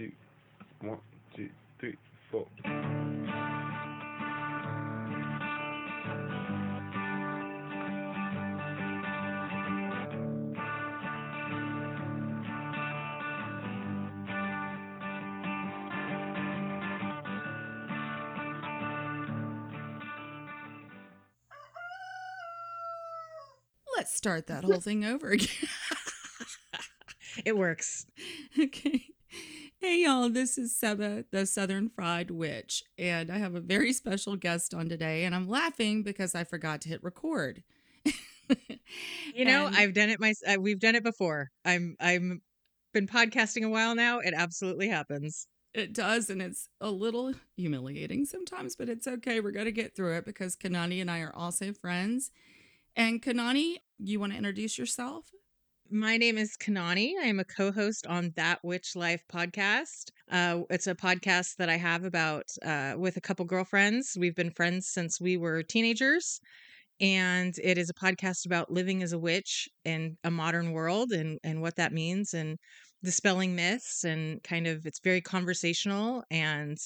two, 0.00 0.12
one, 0.80 0.98
two, 1.36 1.50
three, 1.78 1.96
four. 2.30 2.46
Let's 23.96 24.14
start 24.14 24.46
that 24.46 24.64
whole 24.64 24.80
thing 24.80 25.04
over 25.04 25.28
again. 25.28 25.48
It 27.44 27.56
works. 27.56 28.06
okay. 28.58 29.09
Hey, 29.80 30.02
y'all, 30.04 30.28
this 30.28 30.58
is 30.58 30.76
Seba, 30.76 31.24
the 31.30 31.46
Southern 31.46 31.88
Fried 31.88 32.30
Witch, 32.30 32.84
and 32.98 33.30
I 33.30 33.38
have 33.38 33.54
a 33.54 33.60
very 33.60 33.92
special 33.94 34.36
guest 34.36 34.74
on 34.74 34.88
today, 34.88 35.24
and 35.24 35.34
I'm 35.34 35.48
laughing 35.48 36.02
because 36.02 36.34
I 36.34 36.44
forgot 36.44 36.82
to 36.82 36.88
hit 36.88 37.02
record. 37.02 37.62
You 39.36 39.44
know, 39.44 39.68
And- 39.68 39.76
I've 39.76 39.94
done 39.94 40.10
it 40.10 40.18
my 40.18 40.34
uh, 40.44 40.56
we've 40.60 40.80
done 40.80 40.96
it 40.96 41.04
before. 41.04 41.52
I'm 41.64 41.96
I'm 42.00 42.42
been 42.92 43.06
podcasting 43.06 43.62
a 43.64 43.68
while 43.68 43.94
now. 43.94 44.18
It 44.18 44.34
absolutely 44.36 44.88
happens. 44.88 45.46
It 45.72 45.92
does, 45.92 46.28
and 46.28 46.42
it's 46.42 46.68
a 46.80 46.90
little 46.90 47.32
humiliating 47.56 48.24
sometimes, 48.24 48.74
but 48.74 48.88
it's 48.88 49.06
okay. 49.06 49.38
We're 49.38 49.52
going 49.52 49.66
to 49.66 49.72
get 49.72 49.94
through 49.94 50.16
it 50.16 50.24
because 50.24 50.56
Kanani 50.56 51.00
and 51.00 51.08
I 51.08 51.20
are 51.20 51.32
also 51.32 51.72
friends. 51.72 52.32
And 52.96 53.22
Kanani, 53.22 53.76
you 54.00 54.18
want 54.18 54.32
to 54.32 54.38
introduce 54.38 54.76
yourself? 54.76 55.26
My 55.92 56.16
name 56.16 56.38
is 56.38 56.56
Kanani. 56.56 57.14
I 57.20 57.26
am 57.26 57.40
a 57.40 57.44
co-host 57.44 58.06
on 58.06 58.32
That 58.36 58.60
Witch 58.62 58.94
Life 58.94 59.24
podcast. 59.32 60.10
Uh, 60.30 60.60
it's 60.70 60.86
a 60.86 60.94
podcast 60.94 61.56
that 61.56 61.68
I 61.68 61.76
have 61.76 62.04
about 62.04 62.44
uh, 62.62 62.94
with 62.96 63.16
a 63.16 63.20
couple 63.20 63.44
girlfriends. 63.44 64.16
We've 64.18 64.36
been 64.36 64.52
friends 64.52 64.86
since 64.86 65.20
we 65.20 65.36
were 65.36 65.64
teenagers, 65.64 66.40
and 67.00 67.54
it 67.62 67.78
is 67.78 67.90
a 67.90 67.94
podcast 67.94 68.46
about 68.46 68.70
living 68.72 69.02
as 69.02 69.12
a 69.12 69.18
witch 69.18 69.68
in 69.84 70.16
a 70.24 70.30
modern 70.30 70.72
world 70.72 71.12
and 71.12 71.38
and 71.44 71.60
what 71.62 71.76
that 71.76 71.92
means 71.92 72.34
and 72.34 72.58
dispelling 73.02 73.54
myths 73.56 74.04
and 74.04 74.42
kind 74.44 74.66
of 74.66 74.86
it's 74.86 75.00
very 75.00 75.20
conversational 75.20 76.24
and 76.30 76.78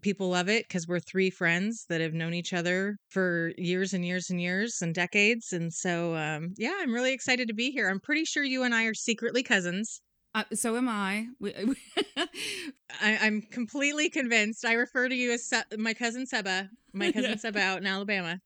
people 0.00 0.28
love 0.28 0.48
it 0.48 0.66
because 0.68 0.86
we're 0.86 1.00
three 1.00 1.30
friends 1.30 1.84
that 1.88 2.00
have 2.00 2.12
known 2.14 2.32
each 2.34 2.52
other 2.52 2.96
for 3.08 3.52
years 3.58 3.92
and 3.92 4.04
years 4.04 4.30
and 4.30 4.40
years 4.40 4.78
and 4.82 4.94
decades 4.94 5.52
and 5.52 5.72
so 5.72 6.14
um 6.16 6.54
yeah 6.56 6.76
i'm 6.80 6.92
really 6.92 7.12
excited 7.12 7.48
to 7.48 7.54
be 7.54 7.70
here 7.70 7.88
i'm 7.90 8.00
pretty 8.00 8.24
sure 8.24 8.44
you 8.44 8.62
and 8.62 8.74
i 8.74 8.84
are 8.84 8.94
secretly 8.94 9.42
cousins 9.42 10.00
Uh, 10.34 10.44
so 10.54 10.76
am 10.76 10.88
I. 10.88 11.26
We, 11.40 11.52
I, 12.16 13.18
i'm 13.20 13.42
completely 13.42 14.08
convinced 14.10 14.64
i 14.64 14.74
refer 14.74 15.08
to 15.08 15.14
you 15.14 15.32
as 15.32 15.46
Se- 15.48 15.76
my 15.78 15.94
cousin 15.94 16.26
seba 16.26 16.68
my 16.92 17.10
cousin 17.16 17.30
Yeah. 17.32 17.36
seba 17.36 17.60
out 17.60 17.78
in 17.78 17.86
alabama 17.86 18.40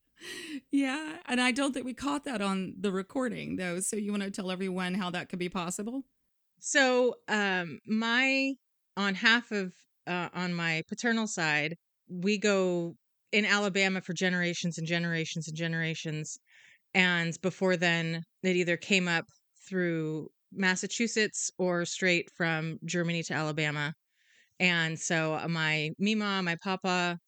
yeah, 0.72 1.16
and 1.26 1.38
I 1.40 1.50
don't 1.50 1.74
think 1.74 1.84
we 1.84 1.92
caught 1.92 2.24
that 2.24 2.40
on 2.40 2.74
the 2.80 2.90
recording, 2.92 3.56
though. 3.56 3.80
So 3.80 3.96
you 3.96 4.10
want 4.10 4.22
to 4.22 4.30
tell 4.30 4.50
everyone 4.50 4.94
how 4.94 5.10
that 5.10 5.28
could 5.28 5.40
be 5.40 5.48
possible? 5.50 6.02
So, 6.60 7.16
um, 7.28 7.80
my 7.86 8.54
on 8.96 9.16
half 9.16 9.50
of 9.50 9.74
uh, 10.06 10.28
on 10.34 10.54
my 10.54 10.82
paternal 10.88 11.26
side, 11.26 11.76
we 12.08 12.38
go 12.38 12.94
in 13.32 13.44
Alabama 13.44 14.00
for 14.00 14.12
generations 14.12 14.78
and 14.78 14.86
generations 14.86 15.48
and 15.48 15.56
generations, 15.56 16.38
and 16.94 17.36
before 17.42 17.76
then, 17.76 18.22
it 18.42 18.56
either 18.56 18.76
came 18.76 19.08
up 19.08 19.24
through 19.68 20.28
Massachusetts 20.52 21.50
or 21.58 21.84
straight 21.84 22.28
from 22.36 22.78
Germany 22.84 23.22
to 23.24 23.34
Alabama. 23.34 23.92
And 24.60 24.98
so, 24.98 25.34
uh, 25.34 25.48
my 25.48 25.90
Mima, 25.98 26.42
my 26.42 26.56
Papa, 26.62 27.18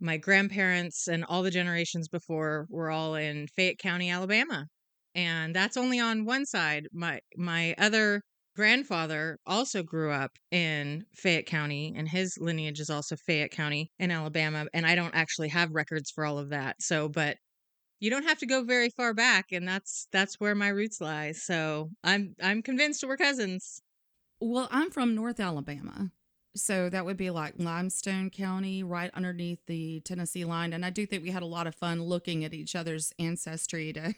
my 0.00 0.16
grandparents, 0.16 1.08
and 1.08 1.24
all 1.24 1.42
the 1.42 1.50
generations 1.50 2.08
before 2.08 2.66
were 2.70 2.90
all 2.90 3.16
in 3.16 3.48
Fayette 3.56 3.78
County, 3.78 4.10
Alabama. 4.10 4.66
And 5.14 5.54
that's 5.54 5.76
only 5.76 5.98
on 6.00 6.24
one 6.24 6.46
side. 6.46 6.86
My 6.92 7.20
my 7.36 7.74
other 7.78 8.22
grandfather 8.58 9.38
also 9.46 9.84
grew 9.84 10.10
up 10.10 10.32
in 10.50 11.06
Fayette 11.14 11.46
County, 11.46 11.94
and 11.96 12.08
his 12.08 12.36
lineage 12.40 12.80
is 12.80 12.90
also 12.90 13.14
Fayette 13.14 13.52
County 13.52 13.92
in 14.00 14.10
Alabama. 14.10 14.66
And 14.74 14.84
I 14.84 14.96
don't 14.96 15.14
actually 15.14 15.46
have 15.50 15.70
records 15.70 16.10
for 16.10 16.24
all 16.26 16.38
of 16.38 16.48
that. 16.48 16.82
So, 16.82 17.08
but 17.08 17.36
you 18.00 18.10
don't 18.10 18.24
have 18.24 18.38
to 18.38 18.46
go 18.46 18.64
very 18.64 18.90
far 18.90 19.14
back, 19.14 19.52
and 19.52 19.66
that's 19.66 20.08
that's 20.12 20.40
where 20.40 20.56
my 20.56 20.70
roots 20.70 21.00
lie. 21.00 21.32
So 21.32 21.90
I'm 22.02 22.34
I'm 22.42 22.62
convinced 22.62 23.04
we're 23.06 23.16
cousins. 23.16 23.80
Well, 24.40 24.66
I'm 24.72 24.90
from 24.90 25.14
North 25.14 25.38
Alabama. 25.38 26.10
So 26.56 26.90
that 26.90 27.04
would 27.04 27.16
be 27.16 27.30
like 27.30 27.54
Limestone 27.58 28.30
County, 28.30 28.82
right 28.82 29.12
underneath 29.14 29.60
the 29.66 30.00
Tennessee 30.00 30.44
line. 30.44 30.72
And 30.72 30.84
I 30.84 30.90
do 30.90 31.06
think 31.06 31.22
we 31.22 31.30
had 31.30 31.44
a 31.44 31.46
lot 31.46 31.68
of 31.68 31.76
fun 31.76 32.02
looking 32.02 32.44
at 32.44 32.54
each 32.54 32.74
other's 32.74 33.12
ancestry 33.20 33.92
to 33.92 34.14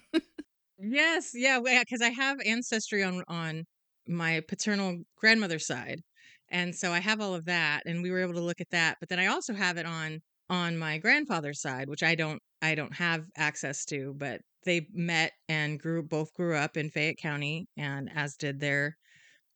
Yes, 0.78 1.32
yeah, 1.34 1.60
because 1.60 2.00
I 2.00 2.08
have 2.08 2.40
ancestry 2.44 3.02
on 3.04 3.22
on 3.28 3.66
my 4.08 4.40
paternal 4.48 5.02
grandmother's 5.16 5.66
side, 5.66 6.02
and 6.50 6.74
so 6.74 6.92
I 6.92 7.00
have 7.00 7.20
all 7.20 7.34
of 7.34 7.46
that, 7.46 7.82
and 7.86 8.02
we 8.02 8.10
were 8.10 8.20
able 8.20 8.34
to 8.34 8.40
look 8.40 8.60
at 8.60 8.70
that. 8.70 8.96
But 9.00 9.08
then 9.08 9.18
I 9.18 9.26
also 9.26 9.54
have 9.54 9.76
it 9.76 9.86
on 9.86 10.20
on 10.48 10.78
my 10.78 10.98
grandfather's 10.98 11.60
side, 11.60 11.88
which 11.88 12.02
I 12.02 12.14
don't 12.14 12.42
I 12.62 12.74
don't 12.74 12.94
have 12.94 13.26
access 13.36 13.84
to. 13.86 14.14
But 14.16 14.40
they 14.64 14.86
met 14.92 15.32
and 15.48 15.78
grew 15.78 16.02
both 16.02 16.34
grew 16.34 16.56
up 16.56 16.76
in 16.76 16.90
Fayette 16.90 17.18
County, 17.18 17.68
and 17.76 18.10
as 18.14 18.36
did 18.36 18.60
their 18.60 18.96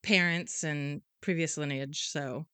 parents 0.03 0.63
and 0.63 1.03
previous 1.21 1.57
lineage. 1.57 2.09
So 2.09 2.47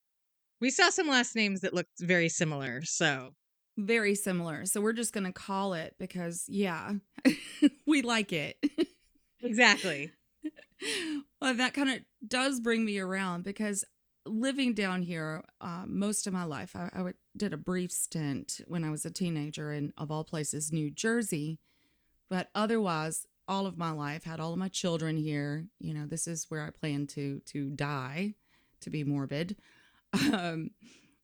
we 0.60 0.70
saw 0.70 0.90
some 0.90 1.08
last 1.08 1.34
names 1.34 1.60
that 1.60 1.74
looked 1.74 2.00
very 2.00 2.28
similar. 2.28 2.82
So 2.84 3.30
very 3.76 4.14
similar. 4.14 4.66
So 4.66 4.80
we're 4.80 4.92
just 4.92 5.12
going 5.12 5.24
to 5.24 5.32
call 5.32 5.74
it 5.74 5.94
because, 5.98 6.44
yeah, 6.48 6.92
we 7.86 8.02
like 8.02 8.32
it. 8.32 8.56
exactly. 9.42 10.12
Well, 11.40 11.54
that 11.54 11.74
kind 11.74 11.90
of 11.90 11.98
does 12.26 12.60
bring 12.60 12.84
me 12.84 12.98
around 12.98 13.44
because 13.44 13.84
living 14.26 14.74
down 14.74 15.02
here 15.02 15.42
uh, 15.60 15.84
most 15.86 16.26
of 16.26 16.32
my 16.32 16.44
life, 16.44 16.74
I, 16.76 16.90
I 16.94 17.12
did 17.36 17.52
a 17.52 17.56
brief 17.58 17.90
stint 17.90 18.60
when 18.66 18.84
I 18.84 18.90
was 18.90 19.04
a 19.04 19.10
teenager 19.10 19.72
in, 19.72 19.92
of 19.96 20.10
all 20.10 20.24
places, 20.24 20.72
New 20.72 20.90
Jersey. 20.90 21.58
But 22.28 22.48
otherwise, 22.54 23.26
all 23.48 23.66
of 23.66 23.76
my 23.76 23.90
life, 23.90 24.24
had 24.24 24.38
all 24.38 24.52
of 24.52 24.58
my 24.58 24.68
children 24.68 25.16
here. 25.16 25.66
You 25.80 25.94
know, 25.94 26.06
this 26.06 26.28
is 26.28 26.46
where 26.48 26.62
I 26.62 26.70
plan 26.70 27.06
to 27.08 27.40
to 27.46 27.70
die, 27.70 28.34
to 28.82 28.90
be 28.90 29.04
morbid. 29.04 29.56
Um, 30.32 30.70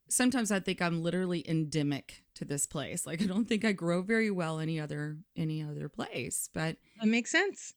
sometimes 0.07 0.49
I 0.49 0.61
think 0.61 0.81
I'm 0.81 1.03
literally 1.03 1.43
endemic 1.49 2.23
to 2.35 2.45
this 2.45 2.65
place. 2.65 3.05
Like 3.05 3.21
I 3.21 3.25
don't 3.25 3.45
think 3.45 3.65
I 3.65 3.73
grow 3.73 4.01
very 4.01 4.31
well 4.31 4.59
any 4.61 4.79
other 4.79 5.17
any 5.35 5.61
other 5.61 5.89
place. 5.89 6.49
But 6.53 6.77
That 7.01 7.07
makes 7.07 7.29
sense. 7.31 7.73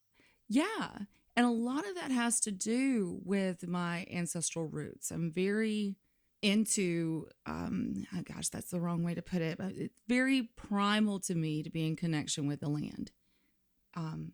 yeah. 0.48 0.98
And 1.36 1.46
a 1.46 1.50
lot 1.50 1.86
of 1.88 1.94
that 1.94 2.10
has 2.10 2.40
to 2.40 2.50
do 2.50 3.20
with 3.24 3.66
my 3.66 4.06
ancestral 4.10 4.66
roots. 4.66 5.10
I'm 5.10 5.30
very 5.32 5.96
into, 6.42 7.26
um, 7.46 8.06
oh 8.16 8.22
gosh, 8.22 8.48
that's 8.48 8.70
the 8.70 8.80
wrong 8.80 9.02
way 9.02 9.14
to 9.14 9.22
put 9.22 9.42
it, 9.42 9.58
but 9.58 9.72
it's 9.76 9.94
very 10.08 10.50
primal 10.56 11.20
to 11.20 11.34
me 11.34 11.62
to 11.62 11.70
be 11.70 11.86
in 11.86 11.96
connection 11.96 12.46
with 12.46 12.60
the 12.60 12.68
land. 12.68 13.12
Um, 13.94 14.32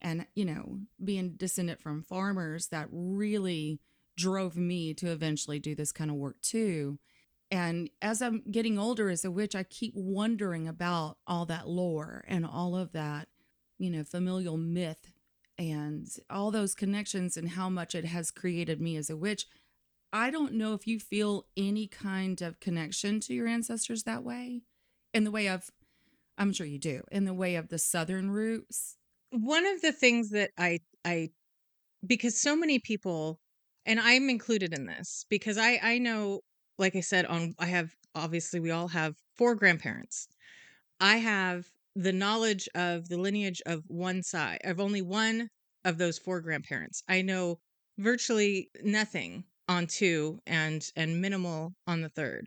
and, 0.00 0.26
you 0.34 0.44
know, 0.44 0.80
being 1.02 1.34
descendant 1.36 1.80
from 1.80 2.02
farmers, 2.02 2.68
that 2.68 2.88
really 2.90 3.80
drove 4.16 4.56
me 4.56 4.94
to 4.94 5.10
eventually 5.10 5.58
do 5.58 5.74
this 5.74 5.92
kind 5.92 6.10
of 6.10 6.16
work 6.16 6.40
too. 6.40 6.98
And 7.50 7.90
as 8.02 8.20
I'm 8.20 8.42
getting 8.50 8.78
older 8.78 9.08
as 9.08 9.24
a 9.24 9.30
witch, 9.30 9.54
I 9.54 9.62
keep 9.62 9.94
wondering 9.96 10.68
about 10.68 11.18
all 11.26 11.46
that 11.46 11.68
lore 11.68 12.24
and 12.28 12.44
all 12.44 12.76
of 12.76 12.92
that, 12.92 13.28
you 13.78 13.90
know, 13.90 14.04
familial 14.04 14.56
myth 14.56 15.12
and 15.58 16.08
all 16.30 16.50
those 16.50 16.74
connections 16.74 17.36
and 17.36 17.50
how 17.50 17.68
much 17.68 17.94
it 17.94 18.04
has 18.04 18.30
created 18.30 18.80
me 18.80 18.96
as 18.96 19.10
a 19.10 19.16
witch. 19.16 19.46
I 20.12 20.30
don't 20.30 20.54
know 20.54 20.74
if 20.74 20.86
you 20.86 20.98
feel 21.00 21.46
any 21.56 21.86
kind 21.86 22.40
of 22.40 22.60
connection 22.60 23.20
to 23.20 23.34
your 23.34 23.46
ancestors 23.46 24.04
that 24.04 24.24
way, 24.24 24.62
in 25.12 25.24
the 25.24 25.30
way 25.30 25.48
of, 25.48 25.70
I'm 26.38 26.52
sure 26.52 26.66
you 26.66 26.78
do, 26.78 27.02
in 27.12 27.24
the 27.24 27.34
way 27.34 27.56
of 27.56 27.68
the 27.68 27.78
Southern 27.78 28.30
roots. 28.30 28.96
one 29.30 29.66
of 29.66 29.82
the 29.82 29.92
things 29.92 30.30
that 30.30 30.50
I 30.58 30.80
I 31.04 31.30
because 32.06 32.38
so 32.38 32.56
many 32.56 32.78
people 32.78 33.40
and 33.86 34.00
I'm 34.00 34.28
included 34.30 34.72
in 34.74 34.86
this 34.86 35.24
because 35.28 35.58
I 35.58 35.78
I 35.82 35.98
know 35.98 36.42
like 36.78 36.96
I 36.96 37.00
said 37.00 37.26
on 37.26 37.54
I 37.58 37.66
have 37.66 37.94
obviously 38.14 38.60
we 38.60 38.70
all 38.70 38.88
have 38.88 39.16
four 39.36 39.54
grandparents. 39.54 40.28
I 41.00 41.18
have 41.18 41.68
the 41.98 42.12
knowledge 42.12 42.68
of 42.74 43.08
the 43.08 43.18
lineage 43.18 43.60
of 43.66 43.82
one 43.88 44.22
side 44.22 44.60
of 44.64 44.78
only 44.80 45.02
one 45.02 45.48
of 45.84 45.98
those 45.98 46.18
four 46.18 46.40
grandparents. 46.40 47.02
I 47.08 47.22
know 47.22 47.60
virtually 47.98 48.70
nothing 48.82 49.44
on 49.68 49.86
two 49.86 50.38
and 50.46 50.82
and 50.96 51.20
minimal 51.20 51.74
on 51.86 52.02
the 52.02 52.08
third. 52.10 52.46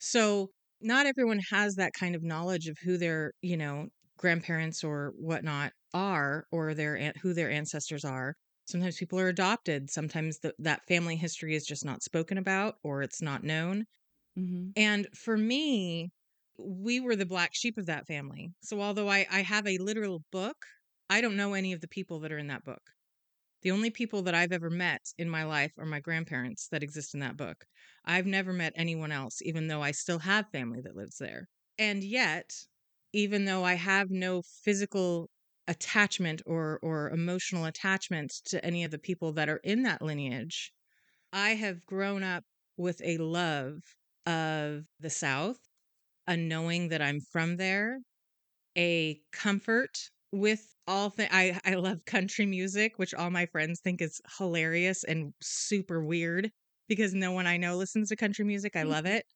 So 0.00 0.50
not 0.80 1.06
everyone 1.06 1.40
has 1.50 1.74
that 1.76 1.92
kind 1.98 2.14
of 2.14 2.22
knowledge 2.22 2.66
of 2.68 2.76
who 2.82 2.98
their, 2.98 3.32
you 3.42 3.56
know, 3.56 3.88
grandparents 4.16 4.82
or 4.84 5.12
whatnot 5.16 5.72
are 5.94 6.46
or 6.52 6.74
their 6.74 7.12
who 7.22 7.32
their 7.34 7.50
ancestors 7.50 8.04
are 8.04 8.34
Sometimes 8.66 8.98
people 8.98 9.18
are 9.18 9.28
adopted. 9.28 9.88
Sometimes 9.90 10.40
the, 10.40 10.52
that 10.58 10.82
family 10.86 11.16
history 11.16 11.54
is 11.54 11.64
just 11.64 11.86
not 11.86 12.02
spoken 12.02 12.36
about 12.36 12.74
or 12.84 13.00
it's 13.02 13.22
not 13.22 13.42
known. 13.42 13.86
Mm-hmm. 14.38 14.70
And 14.76 15.08
for 15.14 15.36
me, 15.38 16.10
we 16.58 17.00
were 17.00 17.16
the 17.16 17.26
black 17.26 17.54
sheep 17.54 17.78
of 17.78 17.86
that 17.86 18.06
family. 18.06 18.52
So 18.62 18.80
although 18.80 19.08
I, 19.08 19.26
I 19.30 19.42
have 19.42 19.66
a 19.66 19.78
literal 19.78 20.24
book, 20.32 20.56
I 21.10 21.20
don't 21.20 21.36
know 21.36 21.54
any 21.54 21.72
of 21.72 21.80
the 21.80 21.88
people 21.88 22.20
that 22.20 22.32
are 22.32 22.38
in 22.38 22.48
that 22.48 22.64
book. 22.64 22.82
The 23.62 23.70
only 23.70 23.90
people 23.90 24.22
that 24.22 24.34
I've 24.34 24.52
ever 24.52 24.70
met 24.70 25.12
in 25.16 25.28
my 25.30 25.44
life 25.44 25.72
are 25.78 25.86
my 25.86 26.00
grandparents 26.00 26.68
that 26.68 26.82
exist 26.82 27.14
in 27.14 27.20
that 27.20 27.36
book. 27.36 27.66
I've 28.04 28.26
never 28.26 28.52
met 28.52 28.72
anyone 28.76 29.12
else, 29.12 29.42
even 29.42 29.68
though 29.68 29.82
I 29.82 29.92
still 29.92 30.20
have 30.20 30.50
family 30.50 30.80
that 30.82 30.96
lives 30.96 31.18
there. 31.18 31.48
And 31.78 32.02
yet, 32.04 32.50
even 33.12 33.44
though 33.44 33.64
I 33.64 33.74
have 33.74 34.10
no 34.10 34.42
physical 34.42 35.30
attachment 35.66 36.42
or 36.46 36.78
or 36.82 37.10
emotional 37.10 37.64
attachment 37.66 38.32
to 38.46 38.64
any 38.64 38.84
of 38.84 38.90
the 38.90 38.98
people 38.98 39.32
that 39.34 39.48
are 39.48 39.60
in 39.64 39.82
that 39.82 40.02
lineage, 40.02 40.72
I 41.32 41.50
have 41.56 41.86
grown 41.86 42.22
up 42.22 42.44
with 42.76 43.00
a 43.02 43.18
love 43.18 43.80
of 44.26 44.86
the 45.00 45.10
South, 45.10 45.58
a 46.28 46.36
knowing 46.36 46.90
that 46.90 47.02
I'm 47.02 47.20
from 47.20 47.56
there, 47.56 48.00
a 48.76 49.20
comfort 49.32 49.98
with 50.32 50.62
all 50.86 51.10
things. 51.10 51.30
I 51.32 51.58
I 51.64 51.74
love 51.74 52.04
country 52.06 52.46
music, 52.46 52.98
which 52.98 53.14
all 53.14 53.30
my 53.30 53.46
friends 53.46 53.80
think 53.80 54.02
is 54.02 54.20
hilarious 54.38 55.04
and 55.04 55.32
super 55.42 56.04
weird 56.04 56.50
because 56.88 57.14
no 57.14 57.32
one 57.32 57.46
I 57.46 57.56
know 57.56 57.76
listens 57.76 58.10
to 58.10 58.16
country 58.16 58.44
music. 58.44 58.76
I 58.76 58.84
love 58.84 59.04
mm-hmm. 59.04 59.16
it, 59.16 59.26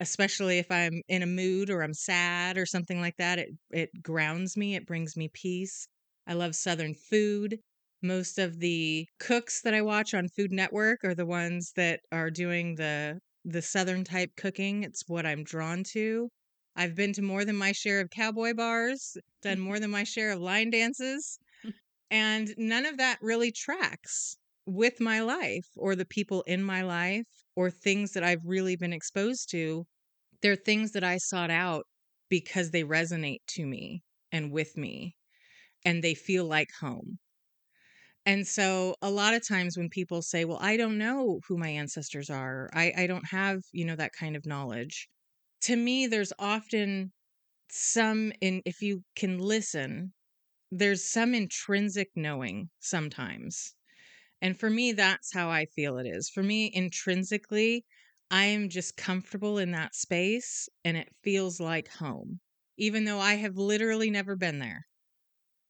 especially 0.00 0.58
if 0.58 0.70
I'm 0.70 1.02
in 1.08 1.22
a 1.22 1.26
mood 1.26 1.70
or 1.70 1.82
I'm 1.82 1.94
sad 1.94 2.58
or 2.58 2.66
something 2.66 3.00
like 3.00 3.16
that. 3.18 3.38
It 3.40 3.50
it 3.70 3.90
grounds 4.02 4.56
me. 4.56 4.76
It 4.76 4.86
brings 4.86 5.16
me 5.16 5.28
peace. 5.34 5.88
I 6.26 6.34
love 6.34 6.54
southern 6.54 6.94
food. 6.94 7.58
Most 8.02 8.38
of 8.38 8.60
the 8.60 9.08
cooks 9.18 9.62
that 9.62 9.74
I 9.74 9.82
watch 9.82 10.14
on 10.14 10.28
Food 10.28 10.52
Network 10.52 11.04
are 11.04 11.14
the 11.16 11.26
ones 11.26 11.72
that 11.76 12.00
are 12.12 12.30
doing 12.30 12.76
the 12.76 13.18
the 13.44 13.62
southern 13.62 14.04
type 14.04 14.30
cooking. 14.36 14.84
It's 14.84 15.04
what 15.08 15.26
I'm 15.26 15.44
drawn 15.44 15.84
to. 15.92 16.30
I've 16.76 16.94
been 16.94 17.12
to 17.14 17.22
more 17.22 17.44
than 17.44 17.56
my 17.56 17.72
share 17.72 18.00
of 18.00 18.10
cowboy 18.10 18.54
bars, 18.54 19.16
done 19.42 19.60
more 19.60 19.80
than 19.80 19.90
my 19.90 20.04
share 20.04 20.32
of 20.32 20.40
line 20.40 20.70
dances, 20.70 21.38
and 22.10 22.54
none 22.56 22.86
of 22.86 22.98
that 22.98 23.18
really 23.20 23.52
tracks 23.52 24.36
with 24.66 25.00
my 25.00 25.20
life 25.20 25.66
or 25.76 25.96
the 25.96 26.04
people 26.04 26.42
in 26.42 26.62
my 26.62 26.82
life 26.82 27.26
or 27.56 27.70
things 27.70 28.12
that 28.12 28.22
I've 28.22 28.44
really 28.44 28.76
been 28.76 28.92
exposed 28.92 29.50
to. 29.50 29.86
They're 30.42 30.56
things 30.56 30.92
that 30.92 31.04
I 31.04 31.18
sought 31.18 31.50
out 31.50 31.86
because 32.28 32.70
they 32.70 32.84
resonate 32.84 33.40
to 33.48 33.66
me 33.66 34.02
and 34.30 34.52
with 34.52 34.76
me 34.76 35.16
and 35.84 36.02
they 36.04 36.14
feel 36.14 36.44
like 36.44 36.70
home. 36.80 37.18
And 38.28 38.46
so 38.46 38.94
a 39.02 39.10
lot 39.10 39.34
of 39.34 39.46
times 39.46 39.78
when 39.78 39.90
people 39.90 40.22
say, 40.22 40.44
well, 40.46 40.60
I 40.62 40.76
don't 40.76 40.98
know 40.98 41.40
who 41.48 41.58
my 41.58 41.70
ancestors 41.70 42.30
are, 42.30 42.70
I, 42.74 42.92
I 42.96 43.08
don't 43.08 43.26
have, 43.30 43.62
you 43.72 43.84
know, 43.86 43.96
that 43.96 44.12
kind 44.12 44.36
of 44.36 44.46
knowledge. 44.46 45.08
To 45.62 45.76
me, 45.76 46.06
there's 46.08 46.32
often 46.38 47.12
some 47.70 48.32
in 48.42 48.62
if 48.66 48.82
you 48.82 49.04
can 49.16 49.38
listen, 49.38 50.14
there's 50.72 51.04
some 51.04 51.34
intrinsic 51.34 52.10
knowing 52.16 52.70
sometimes. 52.80 53.74
And 54.42 54.58
for 54.58 54.70
me, 54.70 54.92
that's 54.92 55.32
how 55.32 55.50
I 55.50 55.66
feel 55.66 55.98
it 55.98 56.06
is. 56.06 56.30
For 56.30 56.42
me, 56.42 56.70
intrinsically, 56.74 57.86
I 58.30 58.46
am 58.46 58.68
just 58.70 58.96
comfortable 58.96 59.58
in 59.58 59.72
that 59.72 59.94
space 59.96 60.68
and 60.84 60.96
it 60.96 61.14
feels 61.22 61.60
like 61.60 61.88
home, 61.88 62.40
even 62.78 63.04
though 63.04 63.20
I 63.20 63.34
have 63.36 63.56
literally 63.56 64.10
never 64.10 64.36
been 64.36 64.58
there. 64.60 64.86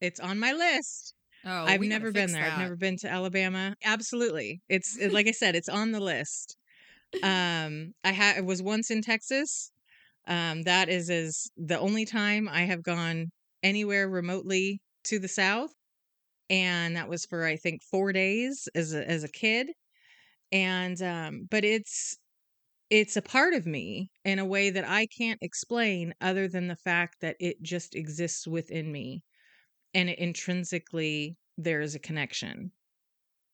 It's 0.01 0.21
on 0.21 0.39
my 0.41 0.53
list. 0.53 1.15
Oh, 1.45 1.67
I've 1.67 1.83
never 1.83 2.13
been 2.13 2.33
there. 2.33 2.45
I've 2.47 2.57
never 2.57 2.77
been 2.77 2.97
to 2.99 3.09
Alabama. 3.11 3.75
Absolutely. 3.85 4.63
It's 4.69 4.97
it- 4.99 5.13
like 5.13 5.27
I 5.29 5.33
said, 5.33 5.55
it's 5.57 5.69
on 5.69 5.93
the 5.93 6.01
list. 6.01 6.57
Um 7.23 7.95
I 8.05 8.13
had 8.13 8.45
was 8.47 8.63
once 8.63 8.91
in 8.91 9.03
Texas. 9.03 9.73
Um 10.27 10.63
that 10.65 10.89
is 10.91 11.11
is 11.11 11.51
the 11.57 11.79
only 11.81 12.07
time 12.07 12.49
I 12.49 12.63
have 12.63 12.83
gone 12.83 13.33
anywhere 13.63 14.09
remotely 14.09 14.81
to 15.05 15.19
the 15.21 15.29
south 15.29 15.73
and 16.51 16.97
that 16.97 17.09
was 17.09 17.27
for 17.27 17.45
I 17.47 17.57
think 17.57 17.83
4 17.85 18.13
days 18.13 18.69
as 18.75 18.95
a 18.95 19.09
as 19.09 19.25
a 19.25 19.29
kid. 19.29 19.71
And 20.53 21.01
um 21.03 21.49
but 21.51 21.65
it's 21.65 22.19
it's 22.91 23.17
a 23.17 23.23
part 23.23 23.55
of 23.55 23.67
me 23.67 24.11
in 24.25 24.39
a 24.39 24.47
way 24.47 24.71
that 24.71 24.85
I 24.89 25.07
can't 25.07 25.41
explain 25.43 26.15
other 26.21 26.49
than 26.49 26.69
the 26.69 26.77
fact 26.77 27.19
that 27.23 27.37
it 27.41 27.63
just 27.63 27.95
exists 27.97 28.47
within 28.49 28.93
me 28.93 29.23
and 29.95 30.09
intrinsically 30.11 31.37
there 31.57 31.81
is 31.81 31.95
a 31.95 31.99
connection. 32.01 32.73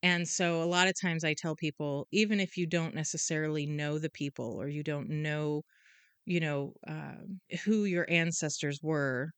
And 0.02 0.28
so 0.28 0.62
a 0.62 0.66
lot 0.66 0.88
of 0.88 0.94
times 1.00 1.24
I 1.24 1.34
tell 1.34 1.56
people, 1.56 2.08
even 2.12 2.40
if 2.40 2.56
you 2.56 2.66
don't 2.66 2.94
necessarily 2.94 3.66
know 3.66 3.98
the 3.98 4.10
people 4.10 4.60
or 4.60 4.68
you 4.68 4.82
don't 4.82 5.08
know, 5.08 5.62
you 6.26 6.40
know, 6.40 6.74
um, 6.88 7.40
who 7.64 7.84
your 7.84 8.06
ancestors 8.10 8.80
were, 8.82 9.32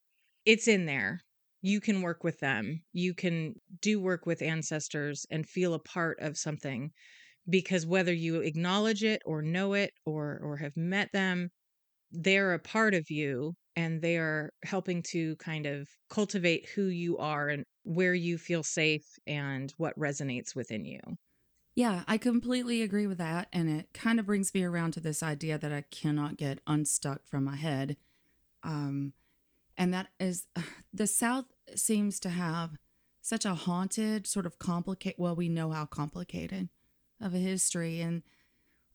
it's 0.46 0.68
in 0.68 0.86
there. 0.86 1.20
You 1.62 1.80
can 1.80 2.02
work 2.02 2.24
with 2.24 2.40
them. 2.40 2.84
You 2.92 3.14
can 3.14 3.54
do 3.80 4.00
work 4.00 4.26
with 4.26 4.42
ancestors 4.42 5.26
and 5.30 5.48
feel 5.48 5.74
a 5.74 5.80
part 5.80 6.20
of 6.20 6.38
something 6.38 6.92
because 7.48 7.86
whether 7.86 8.12
you 8.12 8.40
acknowledge 8.40 9.04
it 9.04 9.22
or 9.24 9.42
know 9.42 9.74
it 9.74 9.92
or 10.04 10.38
or 10.42 10.56
have 10.58 10.76
met 10.76 11.12
them, 11.12 11.50
they're 12.10 12.54
a 12.54 12.58
part 12.58 12.94
of 12.94 13.10
you 13.10 13.54
and 13.76 14.02
they 14.02 14.16
are 14.18 14.50
helping 14.64 15.02
to 15.02 15.36
kind 15.36 15.66
of 15.66 15.88
cultivate 16.10 16.68
who 16.70 16.86
you 16.86 17.18
are 17.18 17.48
and 17.48 17.64
where 17.84 18.14
you 18.14 18.38
feel 18.38 18.62
safe 18.62 19.04
and 19.26 19.72
what 19.76 19.98
resonates 19.98 20.54
within 20.54 20.84
you. 20.84 21.00
Yeah, 21.74 22.04
I 22.06 22.16
completely 22.18 22.82
agree 22.82 23.06
with 23.06 23.18
that. 23.18 23.48
And 23.52 23.68
it 23.68 23.92
kind 23.92 24.18
of 24.18 24.26
brings 24.26 24.54
me 24.54 24.64
around 24.64 24.92
to 24.92 25.00
this 25.00 25.22
idea 25.22 25.58
that 25.58 25.72
I 25.72 25.82
cannot 25.82 26.36
get 26.36 26.60
unstuck 26.66 27.26
from 27.26 27.44
my 27.44 27.56
head. 27.56 27.96
Um, 28.62 29.14
and 29.76 29.94
that 29.94 30.08
is 30.20 30.48
the 30.92 31.06
South 31.06 31.46
seems 31.74 32.20
to 32.20 32.30
have 32.30 32.76
such 33.22 33.44
a 33.44 33.54
haunted, 33.54 34.26
sort 34.26 34.46
of 34.46 34.58
complicated, 34.58 35.18
well, 35.20 35.36
we 35.36 35.48
know 35.48 35.72
how 35.72 35.86
complicated 35.86 36.70
of 37.20 37.34
a 37.34 37.38
history. 37.38 38.00
And 38.00 38.22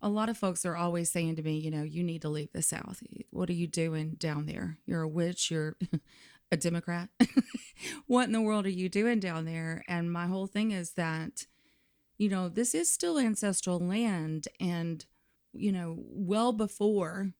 a 0.02 0.10
lot 0.10 0.30
of 0.30 0.38
folks 0.38 0.66
are 0.66 0.76
always 0.76 1.12
saying 1.12 1.36
to 1.36 1.44
me, 1.44 1.58
you 1.58 1.70
know, 1.70 1.84
you 1.84 2.04
need 2.04 2.22
to 2.24 2.30
leave 2.30 2.52
the 2.54 2.62
South. 2.62 3.04
What 3.30 3.50
are 3.50 3.54
you 3.54 3.68
doing 3.68 4.16
down 4.18 4.46
there? 4.46 4.78
You're 4.86 5.04
a 5.04 5.08
witch. 5.08 5.52
You're 5.52 5.78
a 6.52 6.58
Democrat. 6.58 7.10
what 8.08 8.26
in 8.26 8.32
the 8.32 8.42
world 8.42 8.66
are 8.66 8.70
you 8.70 8.90
doing 8.90 9.20
down 9.20 9.46
there? 9.46 9.84
And 9.88 10.12
my 10.12 10.28
whole 10.28 10.48
thing 10.48 10.72
is 10.72 10.94
that, 10.94 11.46
you 12.18 12.30
know, 12.30 12.50
this 12.50 12.74
is 12.74 12.92
still 12.92 13.20
ancestral 13.20 13.80
land. 13.80 14.48
And, 14.60 15.06
you 15.54 15.72
know, 15.72 15.98
well 16.00 16.52
before 16.52 17.34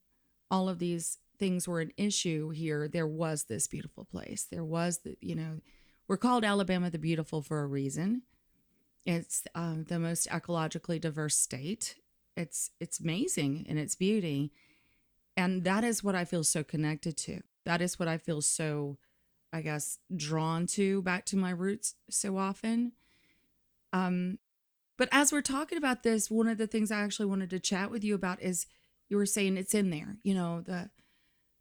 all 0.50 0.68
of 0.68 0.78
these 0.78 1.18
things 1.38 1.66
were 1.66 1.80
an 1.80 1.92
issue 1.96 2.50
here, 2.50 2.86
there 2.86 3.06
was 3.06 3.44
this 3.44 3.66
beautiful 3.66 4.04
place. 4.04 4.46
There 4.50 4.64
was 4.64 4.98
the, 4.98 5.16
you 5.20 5.34
know, 5.34 5.60
we're 6.06 6.16
called 6.16 6.44
Alabama 6.44 6.90
the 6.90 6.98
Beautiful 6.98 7.42
for 7.42 7.62
a 7.62 7.66
reason. 7.66 8.22
It's 9.04 9.42
um, 9.54 9.84
the 9.88 9.98
most 9.98 10.28
ecologically 10.28 11.00
diverse 11.00 11.36
state. 11.36 11.96
It's 12.36 12.70
it's 12.80 13.00
amazing 13.00 13.66
in 13.68 13.78
its 13.78 13.94
beauty, 13.94 14.52
and 15.36 15.64
that 15.64 15.84
is 15.84 16.02
what 16.02 16.14
I 16.14 16.24
feel 16.24 16.44
so 16.44 16.64
connected 16.64 17.16
to. 17.18 17.40
That 17.64 17.80
is 17.80 17.98
what 17.98 18.08
I 18.08 18.18
feel 18.18 18.40
so, 18.40 18.98
I 19.52 19.62
guess, 19.62 19.98
drawn 20.14 20.66
to 20.68 21.02
back 21.02 21.24
to 21.26 21.36
my 21.36 21.50
roots 21.50 21.94
so 22.10 22.38
often. 22.38 22.92
Um, 23.92 24.38
but 24.96 25.08
as 25.12 25.32
we're 25.32 25.42
talking 25.42 25.78
about 25.78 26.02
this, 26.02 26.30
one 26.30 26.48
of 26.48 26.58
the 26.58 26.66
things 26.66 26.90
I 26.90 27.02
actually 27.02 27.26
wanted 27.26 27.50
to 27.50 27.60
chat 27.60 27.90
with 27.90 28.04
you 28.04 28.14
about 28.14 28.42
is 28.42 28.66
you 29.08 29.16
were 29.16 29.26
saying 29.26 29.56
it's 29.56 29.74
in 29.74 29.90
there. 29.90 30.16
You 30.22 30.34
know 30.34 30.62
the 30.62 30.90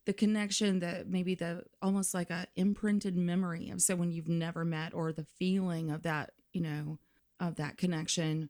the 0.05 0.13
connection 0.13 0.79
that 0.79 1.07
maybe 1.07 1.35
the 1.35 1.63
almost 1.81 2.13
like 2.13 2.29
a 2.29 2.47
imprinted 2.55 3.15
memory 3.15 3.69
of 3.69 3.81
someone 3.81 4.11
you've 4.11 4.27
never 4.27 4.65
met 4.65 4.93
or 4.93 5.11
the 5.11 5.25
feeling 5.37 5.91
of 5.91 6.03
that 6.03 6.31
you 6.53 6.61
know 6.61 6.97
of 7.39 7.55
that 7.55 7.77
connection 7.77 8.49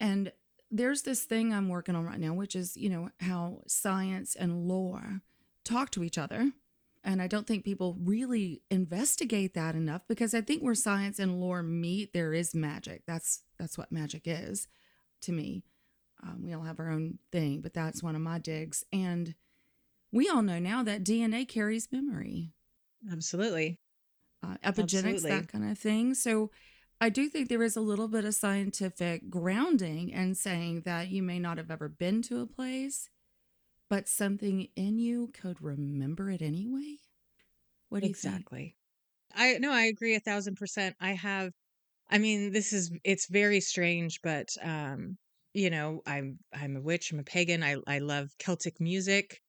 and 0.00 0.32
there's 0.76 1.02
this 1.02 1.24
thing 1.24 1.52
i'm 1.52 1.68
working 1.68 1.94
on 1.94 2.04
right 2.04 2.20
now 2.20 2.34
which 2.34 2.56
is 2.56 2.76
you 2.76 2.88
know 2.88 3.08
how 3.20 3.60
science 3.66 4.34
and 4.34 4.66
lore 4.66 5.20
talk 5.64 5.90
to 5.90 6.02
each 6.02 6.18
other 6.18 6.50
and 7.02 7.22
i 7.22 7.26
don't 7.26 7.46
think 7.46 7.64
people 7.64 7.96
really 8.00 8.60
investigate 8.70 9.54
that 9.54 9.74
enough 9.74 10.02
because 10.08 10.34
i 10.34 10.40
think 10.40 10.62
where 10.62 10.74
science 10.74 11.18
and 11.18 11.40
lore 11.40 11.62
meet 11.62 12.12
there 12.12 12.32
is 12.32 12.54
magic 12.54 13.02
that's 13.06 13.42
that's 13.58 13.78
what 13.78 13.92
magic 13.92 14.22
is 14.26 14.68
to 15.20 15.32
me 15.32 15.62
um, 16.22 16.42
we 16.42 16.52
all 16.54 16.62
have 16.62 16.80
our 16.80 16.90
own 16.90 17.18
thing 17.30 17.60
but 17.60 17.74
that's 17.74 18.02
one 18.02 18.14
of 18.16 18.20
my 18.22 18.38
digs 18.38 18.84
and 18.92 19.34
we 20.14 20.28
all 20.28 20.42
know 20.42 20.60
now 20.60 20.84
that 20.84 21.02
DNA 21.02 21.46
carries 21.46 21.88
memory, 21.90 22.52
Absolutely. 23.10 23.80
uh, 24.44 24.56
epigenetics, 24.64 24.94
Absolutely. 24.94 25.30
that 25.30 25.48
kind 25.48 25.70
of 25.70 25.76
thing. 25.76 26.14
So 26.14 26.52
I 27.04 27.10
do 27.10 27.28
think 27.28 27.50
there 27.50 27.62
is 27.62 27.76
a 27.76 27.82
little 27.82 28.08
bit 28.08 28.24
of 28.24 28.34
scientific 28.34 29.28
grounding 29.28 30.08
in 30.08 30.34
saying 30.34 30.84
that 30.86 31.10
you 31.10 31.22
may 31.22 31.38
not 31.38 31.58
have 31.58 31.70
ever 31.70 31.86
been 31.86 32.22
to 32.22 32.40
a 32.40 32.46
place, 32.46 33.10
but 33.90 34.08
something 34.08 34.68
in 34.74 34.98
you 34.98 35.28
could 35.34 35.60
remember 35.62 36.30
it 36.30 36.42
anyway. 36.42 36.96
What 37.90 38.04
do 38.04 38.08
you? 38.08 38.14
Exactly. 38.14 38.76
I 39.34 39.58
no, 39.58 39.72
I 39.72 39.84
agree 39.84 40.14
a 40.16 40.20
thousand 40.20 40.56
percent. 40.56 40.96
I 41.00 41.12
have 41.14 41.52
I 42.10 42.18
mean, 42.18 42.52
this 42.52 42.72
is 42.72 42.92
it's 43.04 43.28
very 43.28 43.60
strange, 43.60 44.20
but 44.22 44.48
um, 44.62 45.18
you 45.54 45.70
know, 45.70 46.02
I'm 46.06 46.38
I'm 46.52 46.76
a 46.76 46.82
witch, 46.82 47.12
I'm 47.12 47.20
a 47.20 47.24
pagan. 47.24 47.62
I 47.64 47.76
I 47.86 48.00
love 48.00 48.30
Celtic 48.38 48.80
music. 48.80 49.40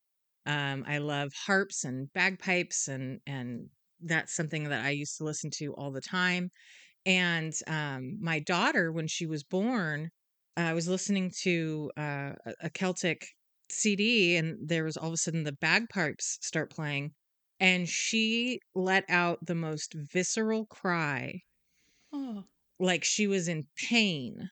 Um, 0.46 0.86
I 0.88 1.00
love 1.00 1.34
harps 1.34 1.86
and 1.86 2.12
bagpipes 2.14 2.88
and 2.90 3.22
and 3.28 3.70
that's 4.02 4.34
something 4.36 4.66
that 4.66 4.86
I 4.86 4.92
used 4.92 5.18
to 5.20 5.26
listen 5.26 5.52
to 5.60 5.74
all 5.76 5.92
the 5.92 6.02
time. 6.02 6.52
And 7.06 7.54
um, 7.68 8.18
my 8.22 8.40
daughter, 8.40 8.92
when 8.92 9.08
she 9.08 9.26
was 9.26 9.44
born, 9.44 10.10
I 10.58 10.74
was 10.74 10.88
listening 10.88 11.32
to 11.42 11.92
uh, 11.98 12.34
a 12.46 12.54
a 12.62 12.70
Celtic 12.70 13.28
CD, 13.70 14.36
and 14.38 14.58
there 14.68 14.84
was 14.84 14.98
all 14.98 15.08
of 15.10 15.14
a 15.14 15.18
sudden 15.18 15.44
the 15.44 15.52
bagpipes 15.54 16.38
start 16.42 16.72
playing, 16.72 17.14
and 17.60 17.88
she 17.90 18.60
let 18.76 19.06
out 19.10 19.46
the 19.46 19.56
most 19.56 19.94
visceral 19.96 20.66
cry, 20.68 21.42
Oh. 22.12 22.48
like 22.80 23.04
she 23.04 23.28
was 23.28 23.48
in 23.48 23.68
pain. 23.76 24.50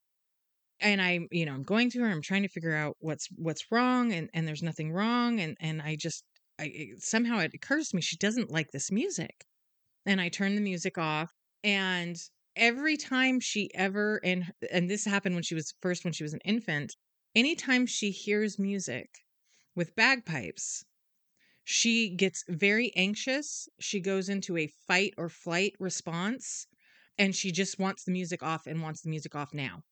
And 0.82 1.02
I, 1.02 1.22
you 1.32 1.46
know, 1.46 1.54
I'm 1.54 1.64
going 1.64 1.90
to 1.92 2.02
her. 2.02 2.08
I'm 2.10 2.22
trying 2.22 2.44
to 2.44 2.50
figure 2.50 2.76
out 2.76 2.98
what's 3.00 3.28
what's 3.38 3.72
wrong, 3.72 4.14
and 4.14 4.30
and 4.34 4.48
there's 4.48 4.64
nothing 4.64 4.92
wrong, 4.94 5.40
and 5.42 5.58
and 5.62 5.82
I 5.82 5.96
just, 5.98 6.26
I 6.60 6.66
it, 6.68 7.04
somehow 7.04 7.40
it 7.40 7.54
occurs 7.56 7.90
to 7.90 7.98
me 7.98 8.04
she 8.04 8.18
doesn't 8.18 8.52
like 8.52 8.72
this 8.72 8.92
music, 8.92 9.46
and 10.06 10.22
I 10.22 10.30
turn 10.30 10.56
the 10.56 10.62
music 10.62 10.98
off, 11.00 11.32
and 11.64 12.18
every 12.56 12.98
time 12.98 13.40
she 13.40 13.74
ever 13.76 14.20
and 14.24 14.54
and 14.72 14.90
this 14.90 15.06
happened 15.06 15.36
when 15.36 15.44
she 15.44 15.56
was 15.56 15.74
first 15.82 16.04
when 16.04 16.14
she 16.14 16.24
was 16.24 16.34
an 16.34 16.42
infant, 16.46 16.96
anytime 17.36 17.86
she 17.86 18.12
hears 18.12 18.60
music 18.60 19.10
with 19.76 19.96
bagpipes, 19.96 20.86
she 21.66 22.10
gets 22.16 22.44
very 22.50 22.94
anxious. 22.96 23.68
She 23.80 24.00
goes 24.00 24.30
into 24.30 24.58
a 24.58 24.68
fight 24.68 25.14
or 25.18 25.30
flight 25.30 25.76
response, 25.80 26.68
and 27.18 27.36
she 27.36 27.52
just 27.52 27.80
wants 27.80 28.06
the 28.06 28.12
music 28.12 28.44
off 28.44 28.68
and 28.68 28.82
wants 28.82 29.02
the 29.02 29.10
music 29.10 29.36
off 29.36 29.54
now. 29.54 29.84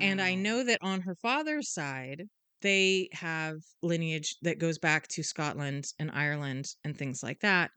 And 0.00 0.20
I 0.20 0.34
know 0.34 0.62
that 0.64 0.82
on 0.82 1.00
her 1.02 1.14
father's 1.14 1.70
side, 1.70 2.28
they 2.60 3.08
have 3.12 3.56
lineage 3.82 4.36
that 4.42 4.58
goes 4.58 4.78
back 4.78 5.08
to 5.08 5.22
Scotland 5.22 5.92
and 5.98 6.10
Ireland 6.10 6.74
and 6.84 6.96
things 6.96 7.22
like 7.22 7.40
that. 7.40 7.70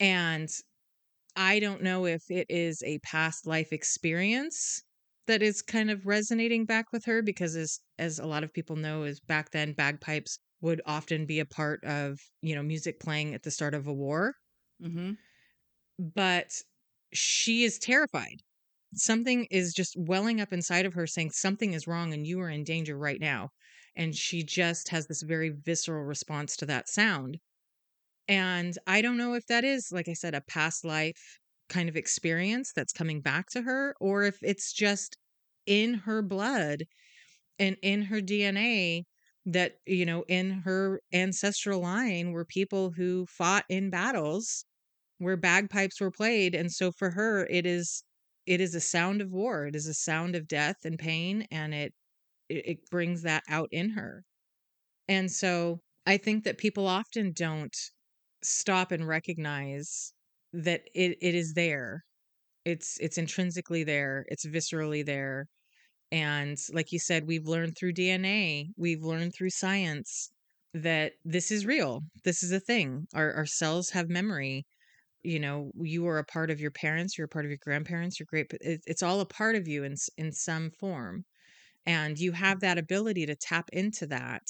And 0.00 0.50
I 1.38 1.58
don't 1.58 1.82
know 1.82 2.04
if 2.06 2.22
it 2.30 2.46
is 2.50 2.82
a 2.82 2.98
past 3.00 3.46
life 3.46 3.72
experience 3.72 4.82
that 5.26 5.42
is 5.42 5.62
kind 5.62 5.90
of 5.90 6.04
resonating 6.06 6.66
back 6.66 6.92
with 6.92 7.04
her 7.06 7.22
because 7.22 7.56
as 7.56 7.80
as 7.98 8.18
a 8.18 8.26
lot 8.26 8.44
of 8.44 8.52
people 8.52 8.76
know 8.76 9.04
is 9.04 9.20
back 9.20 9.50
then 9.52 9.72
bagpipes 9.72 10.38
would 10.60 10.82
often 10.86 11.24
be 11.26 11.38
a 11.40 11.46
part 11.46 11.82
of, 11.84 12.18
you 12.42 12.54
know, 12.54 12.62
music 12.62 13.00
playing 13.00 13.32
at 13.34 13.42
the 13.44 13.50
start 13.50 13.74
of 13.74 13.86
a 13.86 13.92
war, 13.94 14.34
Mm-hmm. 14.80 15.12
but 15.98 16.52
she 17.12 17.64
is 17.64 17.78
terrified. 17.78 18.42
Something 18.94 19.46
is 19.50 19.74
just 19.74 19.94
welling 19.98 20.40
up 20.40 20.52
inside 20.52 20.86
of 20.86 20.94
her 20.94 21.06
saying 21.06 21.30
something 21.32 21.72
is 21.74 21.86
wrong 21.86 22.12
and 22.14 22.26
you 22.26 22.40
are 22.40 22.50
in 22.50 22.64
danger 22.64 22.96
right 22.96 23.20
now. 23.20 23.50
And 23.96 24.14
she 24.16 24.42
just 24.42 24.88
has 24.90 25.06
this 25.06 25.22
very 25.22 25.50
visceral 25.50 26.04
response 26.04 26.56
to 26.58 26.66
that 26.66 26.88
sound. 26.88 27.38
And 28.28 28.76
I 28.86 29.02
don't 29.02 29.16
know 29.16 29.34
if 29.34 29.46
that 29.46 29.64
is, 29.64 29.90
like 29.92 30.08
I 30.08 30.12
said, 30.12 30.34
a 30.34 30.40
past 30.42 30.84
life 30.84 31.38
kind 31.68 31.88
of 31.88 31.96
experience 31.96 32.72
that's 32.74 32.92
coming 32.92 33.20
back 33.20 33.48
to 33.50 33.62
her, 33.62 33.94
or 34.00 34.24
if 34.24 34.38
it's 34.42 34.72
just 34.72 35.16
in 35.66 35.94
her 35.94 36.22
blood 36.22 36.84
and 37.58 37.76
in 37.82 38.02
her 38.02 38.20
DNA 38.20 39.06
that, 39.46 39.78
you 39.86 40.04
know, 40.06 40.24
in 40.28 40.50
her 40.50 41.00
ancestral 41.12 41.80
line 41.80 42.32
were 42.32 42.44
people 42.44 42.92
who 42.92 43.26
fought 43.26 43.64
in 43.68 43.90
battles 43.90 44.64
where 45.18 45.36
bagpipes 45.36 46.00
were 46.00 46.10
played. 46.12 46.54
And 46.54 46.72
so 46.72 46.92
for 46.92 47.10
her, 47.12 47.46
it 47.46 47.66
is 47.66 48.04
it 48.46 48.60
is 48.60 48.74
a 48.74 48.80
sound 48.80 49.22
of 49.22 49.30
war. 49.32 49.66
It 49.66 49.76
is 49.76 49.86
a 49.88 49.94
sound 49.94 50.36
of 50.36 50.48
death 50.48 50.78
and 50.84 50.98
pain, 50.98 51.46
and 51.50 51.74
it 51.74 51.94
it, 52.48 52.90
brings 52.90 53.22
that 53.22 53.44
out 53.48 53.68
in 53.72 53.90
her. 53.90 54.24
And 55.08 55.30
so 55.30 55.82
I 56.06 56.16
think 56.16 56.44
that 56.44 56.58
people 56.58 56.86
often 56.86 57.32
don't 57.32 57.76
stop 58.48 58.92
and 58.92 59.06
recognize 59.06 60.12
that 60.52 60.82
it, 60.94 61.18
it 61.20 61.34
is 61.34 61.54
there. 61.54 62.04
It's 62.64 62.98
it's 63.00 63.18
intrinsically 63.18 63.84
there. 63.84 64.24
It's 64.28 64.46
viscerally 64.46 65.04
there. 65.04 65.48
And 66.12 66.58
like 66.72 66.92
you 66.92 66.98
said, 66.98 67.26
we've 67.26 67.46
learned 67.46 67.76
through 67.76 67.94
DNA, 67.94 68.70
we've 68.76 69.02
learned 69.02 69.34
through 69.34 69.50
science 69.50 70.30
that 70.74 71.14
this 71.24 71.50
is 71.50 71.66
real. 71.66 72.02
This 72.24 72.42
is 72.42 72.52
a 72.52 72.60
thing. 72.60 73.06
Our 73.14 73.32
our 73.34 73.46
cells 73.46 73.90
have 73.90 74.08
memory. 74.08 74.66
You 75.22 75.40
know, 75.40 75.72
you 75.76 76.06
are 76.08 76.18
a 76.18 76.24
part 76.24 76.50
of 76.50 76.60
your 76.60 76.70
parents, 76.70 77.18
you're 77.18 77.26
a 77.26 77.28
part 77.28 77.44
of 77.44 77.50
your 77.50 77.58
grandparents, 77.62 78.18
your 78.20 78.26
great 78.30 78.52
it, 78.60 78.82
it's 78.86 79.02
all 79.02 79.20
a 79.20 79.26
part 79.26 79.56
of 79.56 79.68
you 79.68 79.84
in 79.84 79.96
in 80.16 80.32
some 80.32 80.70
form. 80.70 81.24
And 81.86 82.18
you 82.18 82.32
have 82.32 82.60
that 82.60 82.78
ability 82.78 83.26
to 83.26 83.36
tap 83.36 83.70
into 83.72 84.06
that 84.08 84.42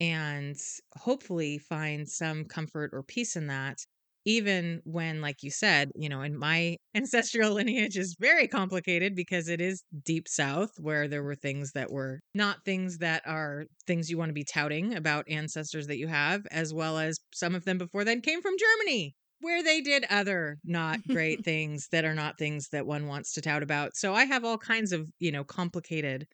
and 0.00 0.56
hopefully 0.96 1.58
find 1.58 2.08
some 2.08 2.44
comfort 2.44 2.90
or 2.92 3.02
peace 3.02 3.36
in 3.36 3.46
that 3.48 3.78
even 4.26 4.82
when 4.84 5.20
like 5.22 5.42
you 5.42 5.50
said 5.50 5.90
you 5.94 6.08
know 6.08 6.20
and 6.20 6.38
my 6.38 6.76
ancestral 6.94 7.52
lineage 7.52 7.96
is 7.96 8.16
very 8.20 8.46
complicated 8.46 9.14
because 9.14 9.48
it 9.48 9.60
is 9.60 9.82
deep 10.04 10.28
south 10.28 10.70
where 10.78 11.08
there 11.08 11.22
were 11.22 11.34
things 11.34 11.72
that 11.72 11.90
were 11.90 12.20
not 12.34 12.64
things 12.64 12.98
that 12.98 13.22
are 13.26 13.64
things 13.86 14.10
you 14.10 14.18
want 14.18 14.28
to 14.28 14.34
be 14.34 14.44
touting 14.44 14.94
about 14.94 15.28
ancestors 15.28 15.86
that 15.86 15.98
you 15.98 16.08
have 16.08 16.46
as 16.50 16.74
well 16.74 16.98
as 16.98 17.18
some 17.32 17.54
of 17.54 17.64
them 17.64 17.78
before 17.78 18.04
then 18.04 18.20
came 18.20 18.42
from 18.42 18.54
germany 18.58 19.14
where 19.40 19.62
they 19.62 19.80
did 19.80 20.04
other 20.10 20.58
not 20.64 21.00
great 21.08 21.42
things 21.44 21.88
that 21.92 22.04
are 22.04 22.14
not 22.14 22.36
things 22.36 22.68
that 22.68 22.86
one 22.86 23.06
wants 23.06 23.32
to 23.32 23.40
tout 23.40 23.62
about. 23.62 23.96
So 23.96 24.14
i 24.14 24.24
have 24.24 24.44
all 24.44 24.58
kinds 24.58 24.92
of 24.92 25.08
you 25.18 25.32
know 25.32 25.44
complicated 25.44 26.26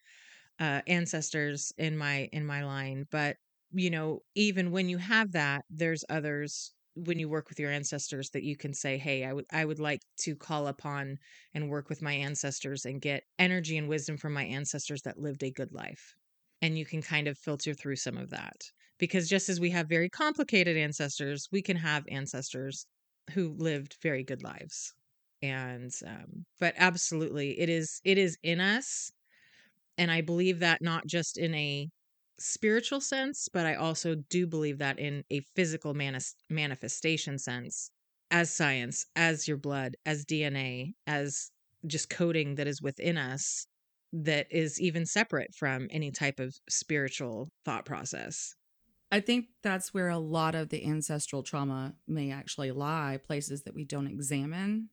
uh, 0.59 0.81
ancestors 0.87 1.71
in 1.77 1.97
my 1.97 2.29
in 2.31 2.45
my 2.45 2.63
line 2.65 3.05
but 3.11 3.37
you 3.73 3.89
know 3.89 4.21
even 4.35 4.71
when 4.71 4.89
you 4.89 4.97
have 4.97 5.31
that 5.33 5.65
there's 5.69 6.03
others 6.09 6.73
when 6.95 7.19
you 7.19 7.29
work 7.29 7.49
with 7.49 7.59
your 7.59 7.71
ancestors 7.71 8.29
that 8.31 8.43
you 8.43 8.55
can 8.57 8.73
say 8.73 8.97
hey 8.97 9.25
i 9.25 9.33
would 9.33 9.45
i 9.51 9.65
would 9.65 9.79
like 9.79 10.01
to 10.17 10.35
call 10.35 10.67
upon 10.67 11.17
and 11.53 11.69
work 11.69 11.89
with 11.89 12.01
my 12.01 12.13
ancestors 12.13 12.85
and 12.85 13.01
get 13.01 13.23
energy 13.37 13.77
and 13.77 13.87
wisdom 13.89 14.17
from 14.17 14.33
my 14.33 14.43
ancestors 14.45 15.01
that 15.03 15.19
lived 15.19 15.43
a 15.43 15.51
good 15.51 15.71
life. 15.71 16.15
And 16.61 16.77
you 16.77 16.85
can 16.85 17.01
kind 17.03 17.27
of 17.27 17.37
filter 17.37 17.73
through 17.75 17.97
some 17.97 18.17
of 18.17 18.31
that 18.31 18.63
because 18.97 19.29
just 19.29 19.47
as 19.47 19.59
we 19.59 19.69
have 19.71 19.87
very 19.87 20.09
complicated 20.09 20.75
ancestors 20.75 21.47
we 21.51 21.61
can 21.61 21.77
have 21.77 22.03
ancestors 22.09 22.87
who 23.33 23.53
lived 23.57 23.97
very 24.01 24.23
good 24.23 24.41
lives. 24.41 24.93
And 25.41 25.91
um, 26.05 26.45
but 26.59 26.73
absolutely 26.77 27.59
it 27.59 27.69
is 27.69 28.01
it 28.03 28.17
is 28.17 28.37
in 28.41 28.59
us. 28.59 29.11
And 29.97 30.11
I 30.11 30.21
believe 30.21 30.59
that 30.59 30.81
not 30.81 31.07
just 31.07 31.37
in 31.37 31.53
a 31.55 31.89
spiritual 32.39 33.01
sense, 33.01 33.49
but 33.51 33.65
I 33.65 33.75
also 33.75 34.15
do 34.15 34.47
believe 34.47 34.79
that 34.79 34.99
in 34.99 35.23
a 35.29 35.41
physical 35.55 35.93
manis- 35.93 36.35
manifestation 36.49 37.37
sense, 37.37 37.91
as 38.31 38.53
science, 38.53 39.05
as 39.15 39.47
your 39.47 39.57
blood, 39.57 39.95
as 40.05 40.25
DNA, 40.25 40.93
as 41.05 41.51
just 41.85 42.09
coding 42.09 42.55
that 42.55 42.67
is 42.67 42.81
within 42.81 43.17
us 43.17 43.67
that 44.13 44.47
is 44.51 44.79
even 44.79 45.05
separate 45.05 45.53
from 45.53 45.87
any 45.91 46.11
type 46.11 46.39
of 46.39 46.55
spiritual 46.69 47.49
thought 47.65 47.85
process. 47.85 48.55
I 49.11 49.19
think 49.19 49.45
that's 49.63 49.93
where 49.93 50.09
a 50.09 50.17
lot 50.17 50.55
of 50.55 50.69
the 50.69 50.85
ancestral 50.85 51.43
trauma 51.43 51.93
may 52.07 52.31
actually 52.31 52.71
lie 52.71 53.19
places 53.25 53.63
that 53.63 53.73
we 53.73 53.85
don't 53.85 54.07
examine, 54.07 54.89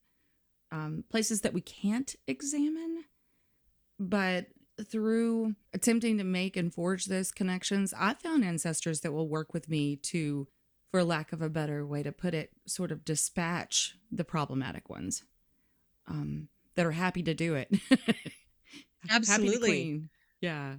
um, 0.71 1.05
places 1.11 1.41
that 1.41 1.55
we 1.55 1.61
can't 1.61 2.15
examine. 2.27 3.05
But 3.99 4.47
through 4.83 5.55
attempting 5.73 6.19
to 6.19 6.25
make 6.25 6.57
and 6.57 6.73
forge 6.73 7.07
those 7.07 7.31
connections, 7.31 7.95
I 7.97 8.15
found 8.15 8.45
ancestors 8.45 9.01
that 9.01 9.13
will 9.13 9.29
work 9.29 9.53
with 9.55 9.69
me 9.69 9.97
to, 9.97 10.49
for 10.91 11.05
lack 11.05 11.33
of 11.33 11.43
a 11.43 11.51
better 11.51 11.87
way 11.87 12.03
to 12.03 12.13
put 12.13 12.35
it, 12.35 12.51
sort 12.67 12.93
of 12.93 13.05
dispatch 13.05 13.97
the 14.11 14.25
problematic 14.25 14.91
ones 14.91 15.25
um, 16.07 16.49
that 16.75 16.87
are 16.87 16.93
happy 16.93 17.23
to 17.23 17.35
do 17.35 17.55
it. 17.55 17.73
Absolutely. 19.11 19.91
Yeah. 20.41 20.77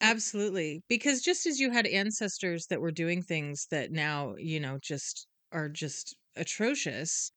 Absolutely. 0.00 0.82
Because 0.88 1.20
just 1.22 1.46
as 1.46 1.58
you 1.58 1.70
had 1.70 1.86
ancestors 1.86 2.66
that 2.66 2.80
were 2.80 2.92
doing 2.92 3.22
things 3.22 3.66
that 3.70 3.90
now, 3.90 4.34
you 4.36 4.60
know, 4.60 4.78
just 4.80 5.26
are 5.52 5.68
just 5.68 6.16
atrocious, 6.36 7.32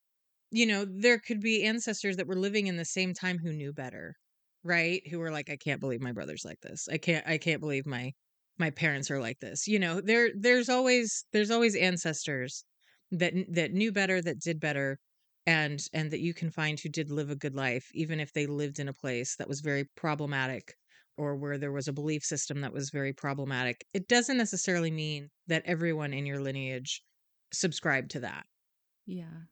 you 0.51 0.65
know, 0.65 0.85
there 0.85 1.19
could 1.19 1.41
be 1.41 1.63
ancestors 1.63 2.17
that 2.17 2.27
were 2.27 2.35
living 2.35 2.67
in 2.67 2.77
the 2.77 2.85
same 2.85 3.13
time 3.13 3.39
who 3.39 3.53
knew 3.53 3.73
better, 3.73 4.15
right? 4.63 5.01
Who 5.09 5.19
were 5.19 5.31
like, 5.31 5.49
I 5.49 5.57
can't 5.57 5.81
believe 5.81 6.01
my 6.01 6.11
brother's 6.11 6.45
like 6.45 6.59
this. 6.61 6.87
I 6.91 6.97
can't 6.97 7.27
I 7.27 7.37
can't 7.37 7.61
believe 7.61 7.85
my 7.85 8.13
my 8.57 8.69
parents 8.71 9.11
are 9.11 9.19
like 9.19 9.39
this. 9.39 9.67
You 9.67 9.79
know, 9.79 10.01
there 10.01 10.29
there's 10.35 10.69
always 10.69 11.25
there's 11.33 11.51
always 11.51 11.75
ancestors 11.75 12.63
that 13.11 13.33
that 13.49 13.73
knew 13.73 13.91
better, 13.91 14.21
that 14.21 14.39
did 14.39 14.59
better 14.59 14.99
and 15.45 15.79
and 15.93 16.11
that 16.11 16.19
you 16.19 16.33
can 16.33 16.51
find 16.51 16.79
who 16.79 16.89
did 16.89 17.09
live 17.09 17.29
a 17.29 17.35
good 17.35 17.55
life 17.55 17.89
even 17.93 18.19
if 18.19 18.33
they 18.33 18.45
lived 18.45 18.79
in 18.79 18.89
a 18.89 18.93
place 18.93 19.37
that 19.37 19.47
was 19.47 19.61
very 19.61 19.85
problematic 19.95 20.75
or 21.17 21.35
where 21.35 21.57
there 21.57 21.71
was 21.71 21.87
a 21.87 21.93
belief 21.93 22.23
system 22.23 22.61
that 22.61 22.73
was 22.73 22.91
very 22.91 23.11
problematic. 23.11 23.83
It 23.93 24.07
doesn't 24.07 24.37
necessarily 24.37 24.91
mean 24.91 25.29
that 25.47 25.63
everyone 25.65 26.13
in 26.13 26.27
your 26.27 26.39
lineage 26.39 27.01
subscribed 27.51 28.11
to 28.11 28.19
that. 28.19 28.45
Yeah. 29.07 29.45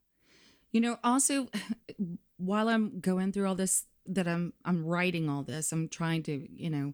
You 0.72 0.82
know, 0.82 0.98
also 1.04 1.48
while 2.38 2.70
I'm 2.70 3.00
going 3.00 3.32
through 3.32 3.48
all 3.48 3.56
this 3.56 3.86
that 4.08 4.28
I'm 4.28 4.54
I'm 4.64 4.86
writing 4.86 5.30
all 5.30 5.44
this, 5.44 5.72
I'm 5.72 5.90
trying 5.90 6.24
to, 6.24 6.48
you 6.52 6.70
know, 6.70 6.94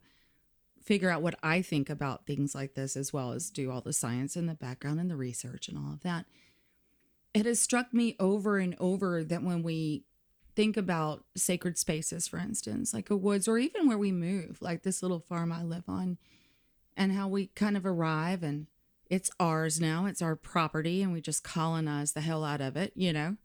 figure 0.83 1.09
out 1.09 1.21
what 1.21 1.35
I 1.43 1.61
think 1.61 1.89
about 1.89 2.25
things 2.25 2.55
like 2.55 2.73
this 2.73 2.95
as 2.95 3.13
well 3.13 3.31
as 3.31 3.49
do 3.49 3.71
all 3.71 3.81
the 3.81 3.93
science 3.93 4.35
and 4.35 4.49
the 4.49 4.55
background 4.55 4.99
and 4.99 5.09
the 5.09 5.15
research 5.15 5.67
and 5.67 5.77
all 5.77 5.93
of 5.93 6.01
that. 6.01 6.25
It 7.33 7.45
has 7.45 7.59
struck 7.59 7.93
me 7.93 8.15
over 8.19 8.57
and 8.57 8.75
over 8.79 9.23
that 9.23 9.43
when 9.43 9.63
we 9.63 10.03
think 10.55 10.75
about 10.75 11.23
sacred 11.35 11.77
spaces, 11.77 12.27
for 12.27 12.37
instance, 12.37 12.93
like 12.93 13.09
a 13.09 13.15
woods 13.15 13.47
or 13.47 13.57
even 13.57 13.87
where 13.87 13.97
we 13.97 14.11
move, 14.11 14.57
like 14.61 14.83
this 14.83 15.01
little 15.01 15.19
farm 15.19 15.51
I 15.51 15.63
live 15.63 15.85
on, 15.87 16.17
and 16.97 17.13
how 17.13 17.27
we 17.27 17.47
kind 17.47 17.77
of 17.77 17.85
arrive 17.85 18.43
and 18.43 18.67
it's 19.09 19.31
ours 19.39 19.79
now, 19.79 20.05
it's 20.05 20.21
our 20.21 20.37
property, 20.37 21.03
and 21.03 21.11
we 21.11 21.19
just 21.19 21.43
colonize 21.43 22.13
the 22.13 22.21
hell 22.21 22.45
out 22.45 22.61
of 22.61 22.77
it, 22.77 22.93
you 22.95 23.11
know? 23.11 23.35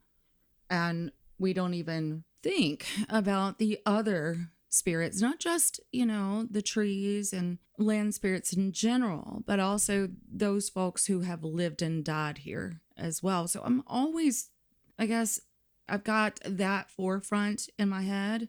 And 0.71 1.11
we 1.39 1.53
don't 1.53 1.75
even 1.75 2.25
think 2.43 2.87
about 3.09 3.59
the 3.59 3.79
other 3.85 4.51
spirits, 4.69 5.21
not 5.21 5.39
just, 5.39 5.81
you 5.93 6.05
know, 6.07 6.47
the 6.51 6.63
trees 6.63 7.33
and 7.33 7.59
land 7.79 8.15
spirits 8.15 8.53
in 8.53 8.73
general, 8.73 9.43
but 9.47 9.61
also 9.61 10.09
those 10.31 10.69
folks 10.69 11.07
who 11.07 11.21
have 11.21 11.45
lived 11.45 11.83
and 11.83 12.05
died 12.05 12.39
here 12.39 12.81
as 12.97 13.23
well. 13.23 13.49
So 13.49 13.63
I'm 13.65 13.83
always, 13.87 14.51
I 14.99 15.07
guess, 15.07 15.41
I've 15.89 16.05
got 16.05 16.41
that 16.45 16.91
forefront 16.91 17.69
in 17.79 17.89
my 17.89 18.03
head 18.03 18.49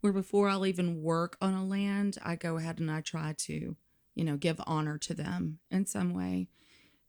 where 0.00 0.12
before 0.12 0.48
I'll 0.48 0.66
even 0.66 1.02
work 1.02 1.36
on 1.40 1.54
a 1.54 1.64
land, 1.64 2.18
I 2.22 2.36
go 2.36 2.56
ahead 2.56 2.78
and 2.78 2.90
I 2.90 3.00
try 3.00 3.34
to, 3.38 3.76
you 4.14 4.24
know, 4.24 4.36
give 4.36 4.60
honor 4.66 4.96
to 4.98 5.14
them 5.14 5.58
in 5.70 5.86
some 5.86 6.14
way 6.14 6.48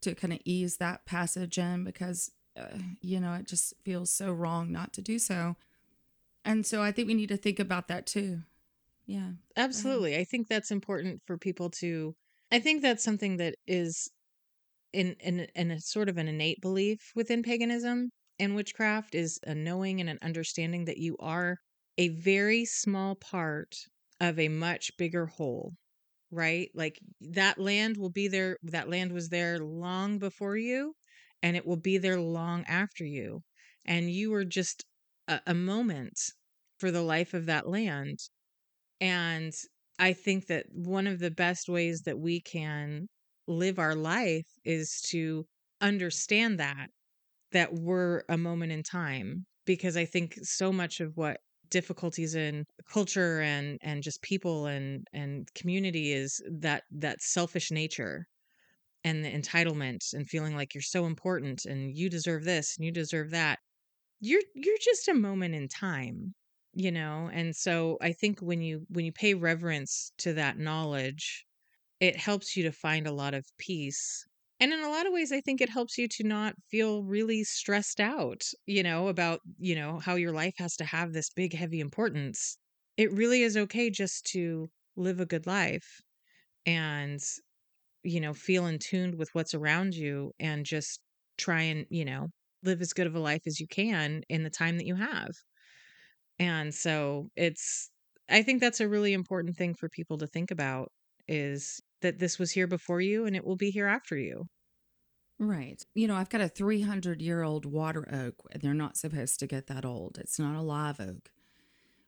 to 0.01 0.15
kind 0.15 0.33
of 0.33 0.39
ease 0.43 0.77
that 0.77 1.05
passage 1.05 1.57
in 1.57 1.83
because, 1.83 2.31
you 3.01 3.19
know, 3.19 3.33
it 3.33 3.47
just 3.47 3.73
feels 3.83 4.11
so 4.13 4.31
wrong 4.33 4.71
not 4.71 4.93
to 4.93 5.01
do 5.01 5.19
so. 5.19 5.55
And 6.45 6.65
so 6.65 6.81
I 6.81 6.91
think 6.91 7.07
we 7.07 7.13
need 7.13 7.29
to 7.29 7.37
think 7.37 7.59
about 7.59 7.87
that 7.89 8.05
too. 8.07 8.43
Yeah. 9.05 9.31
Absolutely. 9.55 10.17
I 10.17 10.23
think 10.23 10.47
that's 10.47 10.71
important 10.71 11.21
for 11.25 11.37
people 11.37 11.69
to 11.71 12.15
I 12.51 12.59
think 12.59 12.81
that's 12.81 13.03
something 13.03 13.37
that 13.37 13.55
is 13.67 14.09
in 14.93 15.13
in 15.19 15.41
in 15.55 15.71
a 15.71 15.81
sort 15.81 16.09
of 16.09 16.17
an 16.17 16.27
innate 16.27 16.61
belief 16.61 17.11
within 17.15 17.43
paganism 17.43 18.11
and 18.39 18.55
witchcraft 18.55 19.15
is 19.15 19.39
a 19.45 19.55
knowing 19.55 20.01
and 20.01 20.09
an 20.09 20.19
understanding 20.21 20.85
that 20.85 20.97
you 20.97 21.17
are 21.19 21.57
a 21.97 22.09
very 22.09 22.65
small 22.65 23.15
part 23.15 23.75
of 24.21 24.39
a 24.39 24.49
much 24.49 24.91
bigger 24.97 25.27
whole 25.27 25.73
right 26.31 26.71
like 26.75 26.99
that 27.21 27.59
land 27.59 27.97
will 27.97 28.11
be 28.11 28.27
there 28.27 28.57
that 28.63 28.89
land 28.89 29.11
was 29.13 29.29
there 29.29 29.59
long 29.59 30.19
before 30.19 30.57
you 30.57 30.95
and 31.43 31.55
it 31.55 31.65
will 31.65 31.77
be 31.77 31.97
there 31.97 32.19
long 32.19 32.63
after 32.65 33.05
you 33.05 33.41
and 33.85 34.11
you 34.11 34.33
are 34.33 34.45
just 34.45 34.85
a, 35.27 35.39
a 35.47 35.53
moment 35.53 36.19
for 36.77 36.91
the 36.91 37.01
life 37.01 37.33
of 37.33 37.45
that 37.45 37.67
land 37.67 38.19
and 39.01 39.53
i 39.99 40.13
think 40.13 40.47
that 40.47 40.65
one 40.71 41.07
of 41.07 41.19
the 41.19 41.31
best 41.31 41.69
ways 41.69 42.01
that 42.01 42.19
we 42.19 42.41
can 42.41 43.07
live 43.47 43.79
our 43.79 43.95
life 43.95 44.47
is 44.65 45.01
to 45.01 45.45
understand 45.81 46.59
that 46.59 46.87
that 47.51 47.73
we're 47.73 48.23
a 48.29 48.37
moment 48.37 48.71
in 48.71 48.83
time 48.83 49.45
because 49.65 49.97
i 49.97 50.05
think 50.05 50.35
so 50.43 50.71
much 50.71 50.99
of 50.99 51.15
what 51.17 51.39
difficulties 51.69 52.35
in 52.35 52.65
culture 52.91 53.41
and 53.41 53.77
and 53.81 54.03
just 54.03 54.21
people 54.21 54.65
and 54.65 55.05
and 55.13 55.47
community 55.53 56.11
is 56.13 56.41
that 56.49 56.83
that 56.91 57.21
selfish 57.21 57.71
nature 57.71 58.27
and 59.03 59.23
the 59.25 59.31
entitlement 59.31 60.13
and 60.13 60.29
feeling 60.29 60.55
like 60.55 60.73
you're 60.73 60.81
so 60.81 61.05
important 61.05 61.65
and 61.65 61.97
you 61.97 62.09
deserve 62.09 62.43
this 62.43 62.77
and 62.77 62.85
you 62.85 62.91
deserve 62.91 63.31
that 63.31 63.59
you're 64.19 64.41
you're 64.55 64.77
just 64.79 65.07
a 65.07 65.13
moment 65.13 65.55
in 65.55 65.67
time 65.67 66.33
you 66.75 66.91
know? 66.91 67.29
And 67.33 67.55
so 67.55 67.97
i 68.01 68.11
think 68.13 68.39
when 68.41 68.61
you 68.61 68.85
when 68.89 69.05
you 69.05 69.11
pay 69.11 69.33
reverence 69.33 70.11
to 70.19 70.33
that 70.33 70.57
knowledge 70.59 71.45
it 71.99 72.17
helps 72.17 72.55
you 72.57 72.63
to 72.63 72.71
find 72.71 73.07
a 73.07 73.11
lot 73.13 73.33
of 73.33 73.45
peace. 73.59 74.25
And 74.59 74.73
in 74.73 74.79
a 74.81 74.89
lot 74.89 75.05
of 75.07 75.13
ways 75.13 75.31
i 75.31 75.41
think 75.41 75.61
it 75.61 75.69
helps 75.69 75.97
you 75.97 76.07
to 76.09 76.23
not 76.23 76.55
feel 76.69 77.03
really 77.03 77.43
stressed 77.45 77.99
out 78.01 78.43
you 78.67 78.83
know 78.83 79.07
about 79.07 79.41
you 79.59 79.75
know 79.75 79.99
how 79.99 80.15
your 80.15 80.33
life 80.33 80.55
has 80.57 80.75
to 80.77 80.85
have 80.85 81.13
this 81.13 81.29
big 81.29 81.53
heavy 81.53 81.79
importance. 81.79 82.57
It 82.97 83.11
really 83.13 83.43
is 83.43 83.57
okay 83.57 83.89
just 83.89 84.25
to 84.27 84.69
live 84.97 85.19
a 85.21 85.25
good 85.25 85.47
life 85.47 86.01
and 86.65 87.21
you 88.03 88.19
know 88.21 88.33
feel 88.33 88.65
in 88.67 88.79
tuned 88.79 89.15
with 89.15 89.29
what's 89.33 89.53
around 89.53 89.95
you 89.95 90.31
and 90.39 90.65
just 90.65 90.99
try 91.37 91.61
and 91.61 91.85
you 91.89 92.05
know 92.05 92.27
live 92.63 92.81
as 92.81 92.93
good 92.93 93.07
of 93.07 93.15
a 93.15 93.19
life 93.19 93.41
as 93.47 93.59
you 93.59 93.67
can 93.67 94.21
in 94.29 94.43
the 94.43 94.49
time 94.49 94.77
that 94.77 94.85
you 94.85 94.95
have 94.95 95.31
and 96.39 96.73
so 96.73 97.29
it's 97.35 97.91
I 98.29 98.43
think 98.43 98.61
that's 98.61 98.79
a 98.79 98.87
really 98.87 99.13
important 99.13 99.55
thing 99.57 99.73
for 99.73 99.89
people 99.89 100.17
to 100.19 100.27
think 100.27 100.51
about 100.51 100.91
is 101.27 101.81
that 102.01 102.19
this 102.19 102.39
was 102.39 102.51
here 102.51 102.67
before 102.67 103.01
you 103.01 103.25
and 103.25 103.35
it 103.35 103.45
will 103.45 103.55
be 103.55 103.71
here 103.71 103.87
after 103.87 104.17
you. 104.17 104.45
Right. 105.39 105.81
You 105.95 106.07
know, 106.07 106.15
I've 106.15 106.29
got 106.29 106.41
a 106.41 106.49
300 106.49 107.21
year 107.21 107.43
old 107.43 107.65
water 107.65 108.05
oak, 108.11 108.35
and 108.51 108.61
they're 108.61 108.73
not 108.73 108.97
supposed 108.97 109.39
to 109.39 109.47
get 109.47 109.67
that 109.67 109.85
old. 109.85 110.17
It's 110.19 110.37
not 110.37 110.55
a 110.55 110.61
live 110.61 110.99
oak. 110.99 111.29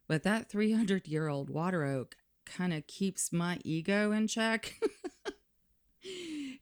But 0.07 0.23
that 0.23 0.49
300 0.49 1.07
year 1.07 1.27
old 1.29 1.49
water 1.49 1.85
oak 1.85 2.15
kind 2.45 2.73
of 2.73 2.87
keeps 2.87 3.31
my 3.31 3.59
ego 3.63 4.11
in 4.11 4.27
check. 4.27 4.75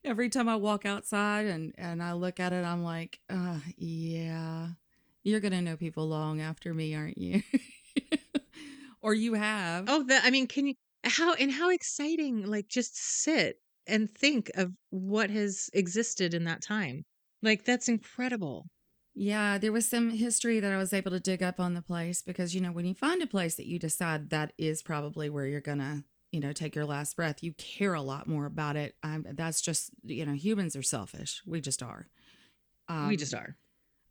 Every 0.04 0.30
time 0.30 0.47
I 0.47 0.56
walk 0.56 0.86
outside 0.86 1.45
and, 1.45 1.73
and 1.78 2.02
I 2.02 2.13
look 2.13 2.39
at 2.39 2.54
it, 2.54 2.63
I'm 2.63 2.84
like, 2.84 3.19
uh, 3.30 3.60
yeah, 3.78 4.69
you're 5.23 5.39
going 5.39 5.52
to 5.52 5.62
know 5.62 5.78
people 5.78 6.08
long 6.08 6.41
after 6.41 6.73
me, 6.73 6.95
aren't 6.95 7.17
you? 7.17 7.41
or 9.02 9.13
you 9.13 9.34
have. 9.34 9.86
Oh, 9.88 10.04
that 10.04 10.23
I 10.25 10.30
mean, 10.30 10.47
can 10.47 10.67
you 10.67 10.75
how 11.04 11.34
and 11.34 11.52
how 11.52 11.69
exciting 11.69 12.45
like 12.45 12.67
just 12.67 12.97
sit 12.97 13.62
and 13.88 14.10
think 14.10 14.52
of 14.56 14.71
what 14.91 15.30
has 15.30 15.69
existed 15.73 16.34
in 16.34 16.45
that 16.45 16.62
time. 16.62 17.04
Like 17.41 17.65
that's 17.65 17.89
incredible. 17.89 18.67
Yeah, 19.15 19.58
there 19.58 19.71
was 19.71 19.88
some 19.88 20.12
history 20.12 20.60
that 20.60 20.71
I 20.71 20.78
was 20.78 20.93
able 20.93 21.12
to 21.12 21.19
dig 21.19 21.43
up 21.43 21.60
on 21.60 21.73
the 21.73 21.82
place 21.82 22.21
because 22.21 22.54
you 22.54 22.62
know 22.62 22.71
when 22.71 22.86
you 22.86 22.93
find 22.93 23.21
a 23.21 23.28
place 23.28 23.56
that 23.56 23.65
you 23.65 23.80
decide 23.80 24.30
that 24.30 24.54
is 24.58 24.82
probably 24.82 25.30
where 25.30 25.45
you're 25.45 25.60
gonna 25.60 26.04
you 26.32 26.39
know 26.39 26.54
take 26.54 26.76
your 26.76 26.86
last 26.86 27.15
breath, 27.15 27.44
you 27.44 27.54
care 27.54 27.94
a 27.94 28.02
lot 28.02 28.28
more 28.28 28.46
about 28.46 28.76
it. 28.76 28.96
Um, 29.04 29.26
that's 29.32 29.62
just 29.62 29.92
you 30.04 30.26
know 30.26 30.34
humans 30.34 30.76
are 30.76 30.84
selfish. 30.84 31.42
We 31.46 31.62
just 31.62 31.84
are. 31.84 32.08
Um, 32.88 33.08
we 33.08 33.18
just 33.18 33.34
are. 33.34 33.56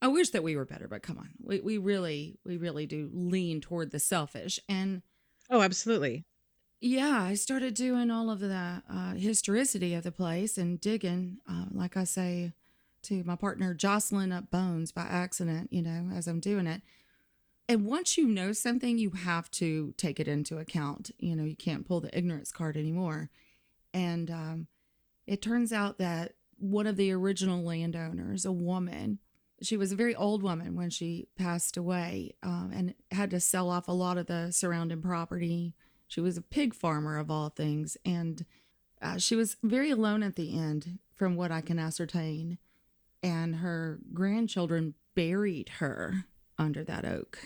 I 0.00 0.08
wish 0.08 0.30
that 0.30 0.42
we 0.44 0.56
were 0.56 0.64
better, 0.64 0.88
but 0.88 1.02
come 1.02 1.18
on, 1.18 1.30
we 1.40 1.60
we 1.60 1.78
really 1.78 2.38
we 2.44 2.56
really 2.56 2.86
do 2.86 3.10
lean 3.12 3.60
toward 3.60 3.90
the 3.90 3.98
selfish 3.98 4.60
and. 4.68 5.02
Oh, 5.50 5.62
absolutely. 5.62 6.26
Yeah, 6.80 7.22
I 7.22 7.34
started 7.34 7.74
doing 7.74 8.10
all 8.10 8.30
of 8.30 8.38
the 8.38 8.82
uh, 8.88 9.14
historicity 9.14 9.94
of 9.94 10.04
the 10.04 10.12
place 10.12 10.56
and 10.56 10.80
digging, 10.80 11.38
uh, 11.48 11.64
like 11.72 11.96
I 11.96 12.04
say 12.04 12.52
to 13.02 13.24
my 13.24 13.34
partner, 13.34 13.74
jostling 13.74 14.30
up 14.30 14.50
bones 14.50 14.92
by 14.92 15.02
accident, 15.02 15.72
you 15.72 15.82
know, 15.82 16.10
as 16.14 16.28
I'm 16.28 16.38
doing 16.38 16.68
it. 16.68 16.82
And 17.68 17.84
once 17.84 18.16
you 18.16 18.26
know 18.26 18.52
something, 18.52 18.98
you 18.98 19.10
have 19.10 19.50
to 19.52 19.92
take 19.96 20.18
it 20.18 20.26
into 20.28 20.58
account. 20.58 21.10
You 21.18 21.36
know, 21.36 21.44
you 21.44 21.56
can't 21.56 21.86
pull 21.86 22.00
the 22.00 22.16
ignorance 22.16 22.50
card 22.50 22.76
anymore. 22.76 23.30
And 23.92 24.30
um, 24.30 24.66
it 25.26 25.42
turns 25.42 25.72
out 25.72 25.98
that 25.98 26.32
one 26.58 26.86
of 26.86 26.96
the 26.96 27.12
original 27.12 27.62
landowners, 27.62 28.46
a 28.46 28.52
woman, 28.52 29.18
she 29.60 29.76
was 29.76 29.92
a 29.92 29.96
very 29.96 30.14
old 30.14 30.42
woman 30.42 30.76
when 30.76 30.88
she 30.88 31.28
passed 31.36 31.76
away 31.76 32.32
um, 32.42 32.70
and 32.74 32.94
had 33.10 33.30
to 33.30 33.40
sell 33.40 33.68
off 33.68 33.88
a 33.88 33.92
lot 33.92 34.16
of 34.16 34.26
the 34.26 34.50
surrounding 34.50 35.02
property 35.02 35.74
she 36.08 36.22
was 36.22 36.38
a 36.38 36.42
pig 36.42 36.74
farmer 36.74 37.18
of 37.18 37.30
all 37.30 37.50
things, 37.50 37.98
and 38.04 38.46
uh, 39.00 39.18
she 39.18 39.36
was 39.36 39.56
very 39.62 39.90
alone 39.90 40.22
at 40.22 40.36
the 40.36 40.58
end, 40.58 40.98
from 41.14 41.36
what 41.36 41.52
I 41.52 41.60
can 41.60 41.78
ascertain. 41.78 42.58
And 43.22 43.56
her 43.56 44.00
grandchildren 44.14 44.94
buried 45.14 45.68
her 45.80 46.24
under 46.58 46.82
that 46.84 47.04
oak 47.04 47.38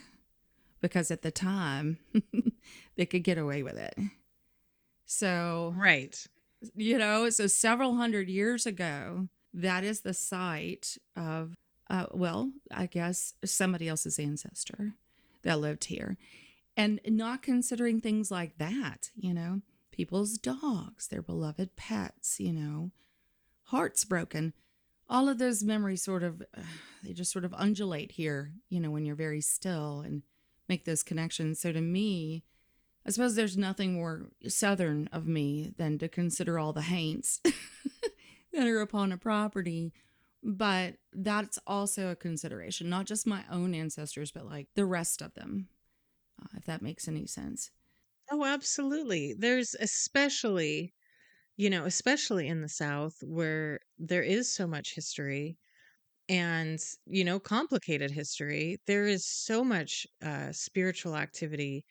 because 0.83 1.11
at 1.11 1.23
the 1.23 1.31
time 1.31 1.99
they 2.97 3.07
could 3.07 3.25
get 3.25 3.39
away 3.39 3.63
with 3.63 3.79
it. 3.79 3.95
So, 5.07 5.75
right. 5.79 6.27
You 6.75 6.99
know, 6.99 7.31
so 7.31 7.47
several 7.47 7.95
hundred 7.95 8.29
years 8.29 8.67
ago, 8.67 9.29
that 9.55 9.85
is 9.85 10.01
the 10.01 10.15
site 10.15 10.99
of, 11.17 11.55
uh, 11.89 12.07
well, 12.11 12.51
I 12.71 12.87
guess 12.87 13.35
somebody 13.45 13.89
else's 13.89 14.19
ancestor 14.19 14.95
that 15.43 15.61
lived 15.61 15.85
here 15.85 16.19
and 16.77 17.01
not 17.07 17.43
considering 17.43 18.01
things 18.01 18.31
like 18.31 18.59
that, 18.59 19.11
you 19.15 19.35
know, 19.35 19.61
people's 19.91 20.39
dogs, 20.39 21.09
their 21.09 21.23
beloved 21.23 21.77
pets, 21.77 22.41
you 22.41 22.53
know, 22.53 22.91
hearts 23.65 24.05
broken. 24.05 24.53
All 25.09 25.29
of 25.29 25.39
those 25.39 25.63
memories 25.63 26.03
sort 26.03 26.23
of, 26.23 26.43
uh, 26.57 26.63
they 27.03 27.13
just 27.13 27.33
sort 27.33 27.45
of 27.45 27.55
undulate 27.57 28.13
here, 28.13 28.53
you 28.69 28.81
know, 28.81 28.91
when 28.91 29.05
you're 29.05 29.15
very 29.15 29.41
still 29.41 30.01
and 30.01 30.23
make 30.73 30.85
those 30.85 31.03
connections. 31.03 31.61
So 31.61 31.73
to 31.73 31.81
me, 31.81 32.45
I 33.07 33.11
suppose 33.11 33.35
there's 33.35 33.57
nothing 33.57 33.95
more 33.95 34.31
southern 34.49 35.09
of 35.13 35.27
me 35.27 35.73
than 35.77 35.99
to 35.99 36.09
consider 36.09 36.59
all 36.59 36.73
the 36.73 36.83
haints 36.83 37.41
that 38.53 38.67
are 38.67 38.81
upon 38.81 39.13
a 39.13 39.19
property 39.19 39.93
but 40.43 40.97
that's 41.13 41.59
also 41.67 42.09
a 42.09 42.17
consideration, 42.17 42.89
not 42.89 43.07
just 43.07 43.27
my 43.27 43.45
own 43.51 43.75
ancestors, 43.75 44.33
but 44.33 44.47
like 44.47 44.67
the 44.75 44.85
rest 44.85 45.23
of 45.23 45.35
them, 45.35 45.69
uh, 46.43 46.49
if 46.57 46.65
that 46.65 46.83
makes 46.83 47.07
any 47.07 47.27
sense. 47.27 47.71
Oh, 48.31 48.45
absolutely. 48.45 49.35
There's 49.39 49.77
especially, 49.79 50.95
you 51.57 51.71
know, 51.71 51.85
especially 51.85 52.49
in 52.49 52.61
the 52.61 52.69
South 52.69 53.23
where 53.23 53.81
there 53.99 54.23
is 54.23 54.53
so 54.53 54.67
much 54.67 54.95
history 54.95 55.59
and, 56.33 56.81
you 57.07 57.25
know, 57.25 57.41
complicated 57.41 58.11
history. 58.13 58.79
There 58.89 59.07
is 59.07 59.27
so 59.29 59.65
much 59.65 60.07
uh, 60.25 60.53
spiritual 60.53 61.17
activity 61.17 61.85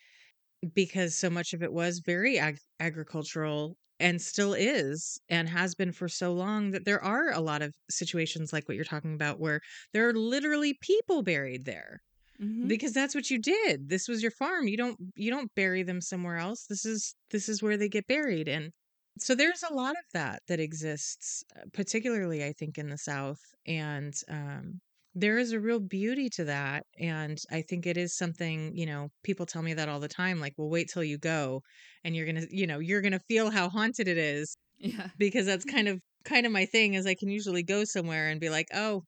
because 0.73 1.15
so 1.17 1.29
much 1.29 1.53
of 1.53 1.63
it 1.63 1.73
was 1.73 1.99
very 2.05 2.39
ag- 2.39 2.59
agricultural 2.79 3.77
and 3.99 4.21
still 4.21 4.53
is 4.53 5.19
and 5.29 5.49
has 5.49 5.75
been 5.75 5.91
for 5.91 6.07
so 6.09 6.33
long 6.33 6.71
that 6.71 6.85
there 6.85 7.03
are 7.03 7.31
a 7.31 7.39
lot 7.39 7.61
of 7.61 7.73
situations 7.89 8.53
like 8.53 8.67
what 8.67 8.75
you're 8.75 8.85
talking 8.85 9.13
about 9.13 9.39
where 9.39 9.61
there 9.93 10.07
are 10.09 10.13
literally 10.13 10.75
people 10.81 11.23
buried 11.23 11.65
there 11.65 11.99
Mm-hmm. 12.41 12.71
because 12.71 12.93
that's 12.93 13.15
what 13.15 13.29
you 13.29 13.39
did 13.39 13.89
this 13.89 14.07
was 14.07 14.21
your 14.21 14.31
farm 14.31 14.67
you 14.67 14.77
don't 14.77 14.97
you 15.15 15.31
don't 15.31 15.53
bury 15.55 15.83
them 15.83 16.01
somewhere 16.01 16.37
else 16.37 16.65
this 16.69 16.85
is 16.85 17.15
this 17.31 17.49
is 17.49 17.63
where 17.63 17.77
they 17.77 17.89
get 17.89 18.07
buried 18.07 18.47
and 18.47 18.71
so 19.19 19.35
there's 19.35 19.63
a 19.69 19.73
lot 19.73 19.91
of 19.91 20.03
that 20.13 20.41
that 20.47 20.59
exists 20.59 21.43
uh, 21.55 21.61
particularly 21.73 22.43
i 22.43 22.53
think 22.53 22.77
in 22.77 22.89
the 22.89 22.97
south 22.97 23.39
and 23.67 24.13
um 24.29 24.79
there 25.13 25.37
is 25.37 25.51
a 25.51 25.59
real 25.59 25.79
beauty 25.79 26.29
to 26.29 26.45
that 26.45 26.83
and 26.99 27.37
i 27.51 27.61
think 27.61 27.85
it 27.85 27.97
is 27.97 28.15
something 28.15 28.71
you 28.75 28.85
know 28.85 29.09
people 29.23 29.45
tell 29.45 29.61
me 29.61 29.73
that 29.73 29.89
all 29.89 29.99
the 29.99 30.07
time 30.07 30.39
like 30.39 30.53
well 30.57 30.69
wait 30.69 30.89
till 30.91 31.03
you 31.03 31.17
go 31.17 31.61
and 32.03 32.15
you're 32.15 32.25
gonna 32.25 32.45
you 32.49 32.65
know 32.65 32.79
you're 32.79 33.01
gonna 33.01 33.19
feel 33.27 33.51
how 33.51 33.69
haunted 33.69 34.07
it 34.07 34.17
is 34.17 34.55
Yeah. 34.77 35.09
because 35.17 35.45
that's 35.45 35.65
kind 35.75 35.87
of 35.87 35.99
kind 36.23 36.45
of 36.45 36.51
my 36.51 36.65
thing 36.65 36.93
is 36.93 37.05
i 37.05 37.15
can 37.15 37.29
usually 37.29 37.63
go 37.63 37.83
somewhere 37.83 38.29
and 38.29 38.39
be 38.39 38.49
like 38.49 38.67
oh 38.73 39.03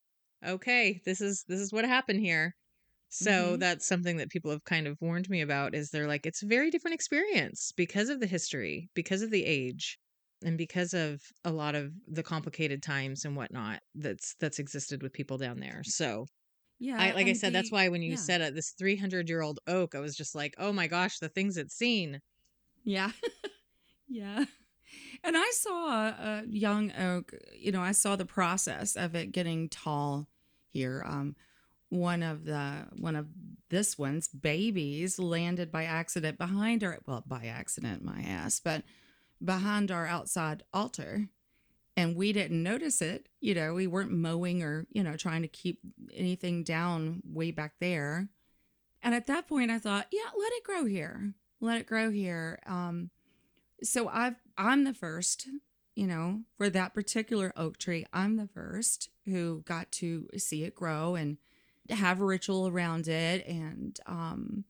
okay 0.45 0.99
this 1.05 1.21
is 1.21 1.45
this 1.47 1.59
is 1.59 1.71
what 1.71 1.85
happened 1.85 2.19
here 2.19 2.53
so 3.13 3.55
Mhm. 3.55 3.57
that's 3.57 3.85
something 3.87 4.17
that 4.17 4.29
people 4.29 4.51
have 4.51 4.63
kind 4.65 4.87
of 4.87 4.97
warned 5.01 5.29
me 5.29 5.41
about 5.41 5.75
is 5.75 5.89
they're 5.91 6.07
like 6.07 6.25
it's 6.25 6.43
a 6.43 6.47
very 6.47 6.69
different 6.71 6.95
experience 6.95 7.71
because 7.75 8.09
of 8.09 8.19
the 8.19 8.27
history 8.27 8.89
because 8.95 9.21
of 9.21 9.31
the 9.31 9.45
age 9.45 9.99
and 10.43 10.57
because 10.57 10.93
of 10.93 11.21
a 11.45 11.51
lot 11.51 11.75
of 11.75 11.93
the 12.07 12.23
complicated 12.23 12.81
times 12.83 13.23
and 13.25 13.35
whatnot 13.35 13.81
that's 13.95 14.35
that's 14.39 14.59
existed 14.59 15.03
with 15.03 15.13
people 15.13 15.37
down 15.37 15.59
there 15.59 15.81
so 15.85 16.25
Yeah. 16.79 16.99
i 16.99 17.11
like 17.13 17.27
i 17.27 17.33
said 17.33 17.53
that's 17.53 17.71
why 17.71 17.89
when 17.89 18.01
you 18.03 18.15
yeah. 18.15 18.17
said 18.17 18.41
it 18.41 18.55
this 18.55 18.71
300 18.77 19.29
year 19.29 19.41
old 19.41 19.59
oak 19.67 19.95
i 19.95 19.99
was 19.99 20.15
just 20.17 20.35
like 20.35 20.55
oh 20.59 20.73
my 20.73 20.87
gosh 20.87 21.19
the 21.19 21.29
things 21.29 21.57
it's 21.57 21.75
seen 21.75 22.21
Yeah. 22.83 23.11
yeah. 24.07 24.45
And 25.23 25.37
I 25.37 25.51
saw 25.55 26.09
a 26.09 26.45
young 26.47 26.91
oak, 26.93 27.33
you 27.53 27.71
know, 27.71 27.81
I 27.81 27.93
saw 27.93 28.15
the 28.15 28.25
process 28.25 28.95
of 28.95 29.15
it 29.15 29.31
getting 29.31 29.69
tall 29.69 30.27
here. 30.69 31.03
Um 31.07 31.35
one 31.93 32.23
of 32.23 32.45
the 32.45 32.87
one 32.97 33.15
of 33.15 33.27
this 33.69 33.97
one's 33.97 34.27
babies 34.27 35.19
landed 35.19 35.71
by 35.71 35.85
accident 35.85 36.39
behind 36.39 36.83
our 36.83 36.97
well, 37.05 37.23
by 37.25 37.45
accident 37.45 38.03
my 38.03 38.21
ass, 38.21 38.59
but 38.59 38.83
behind 39.43 39.91
our 39.91 40.07
outside 40.07 40.63
altar. 40.73 41.27
And 41.95 42.15
we 42.15 42.33
didn't 42.33 42.63
notice 42.63 43.03
it. 43.03 43.29
You 43.39 43.53
know, 43.53 43.75
we 43.75 43.85
weren't 43.85 44.11
mowing 44.11 44.63
or, 44.63 44.87
you 44.91 45.03
know, 45.03 45.15
trying 45.15 45.43
to 45.43 45.47
keep 45.47 45.79
anything 46.11 46.63
down 46.63 47.21
way 47.23 47.51
back 47.51 47.73
there. 47.79 48.29
And 49.03 49.13
at 49.13 49.27
that 49.27 49.47
point 49.47 49.69
I 49.69 49.77
thought, 49.77 50.07
yeah, 50.11 50.31
let 50.35 50.51
it 50.53 50.63
grow 50.63 50.85
here. 50.85 51.35
Let 51.61 51.79
it 51.79 51.85
grow 51.85 52.09
here. 52.09 52.59
Um 52.65 53.11
so 53.83 54.07
I've 54.07 54.37
I'm 54.57 54.83
the 54.83 54.95
first, 54.95 55.47
you 55.95 56.07
know, 56.07 56.41
for 56.57 56.71
that 56.71 56.95
particular 56.95 57.53
oak 57.55 57.77
tree, 57.77 58.07
I'm 58.11 58.37
the 58.37 58.47
first 58.47 59.09
who 59.25 59.61
got 59.65 59.91
to 59.93 60.27
see 60.37 60.63
it 60.63 60.73
grow 60.73 61.13
and 61.13 61.37
have 61.89 62.21
a 62.21 62.25
ritual 62.25 62.67
around 62.67 63.07
it 63.07 63.45
and 63.47 63.99
um 64.05 64.65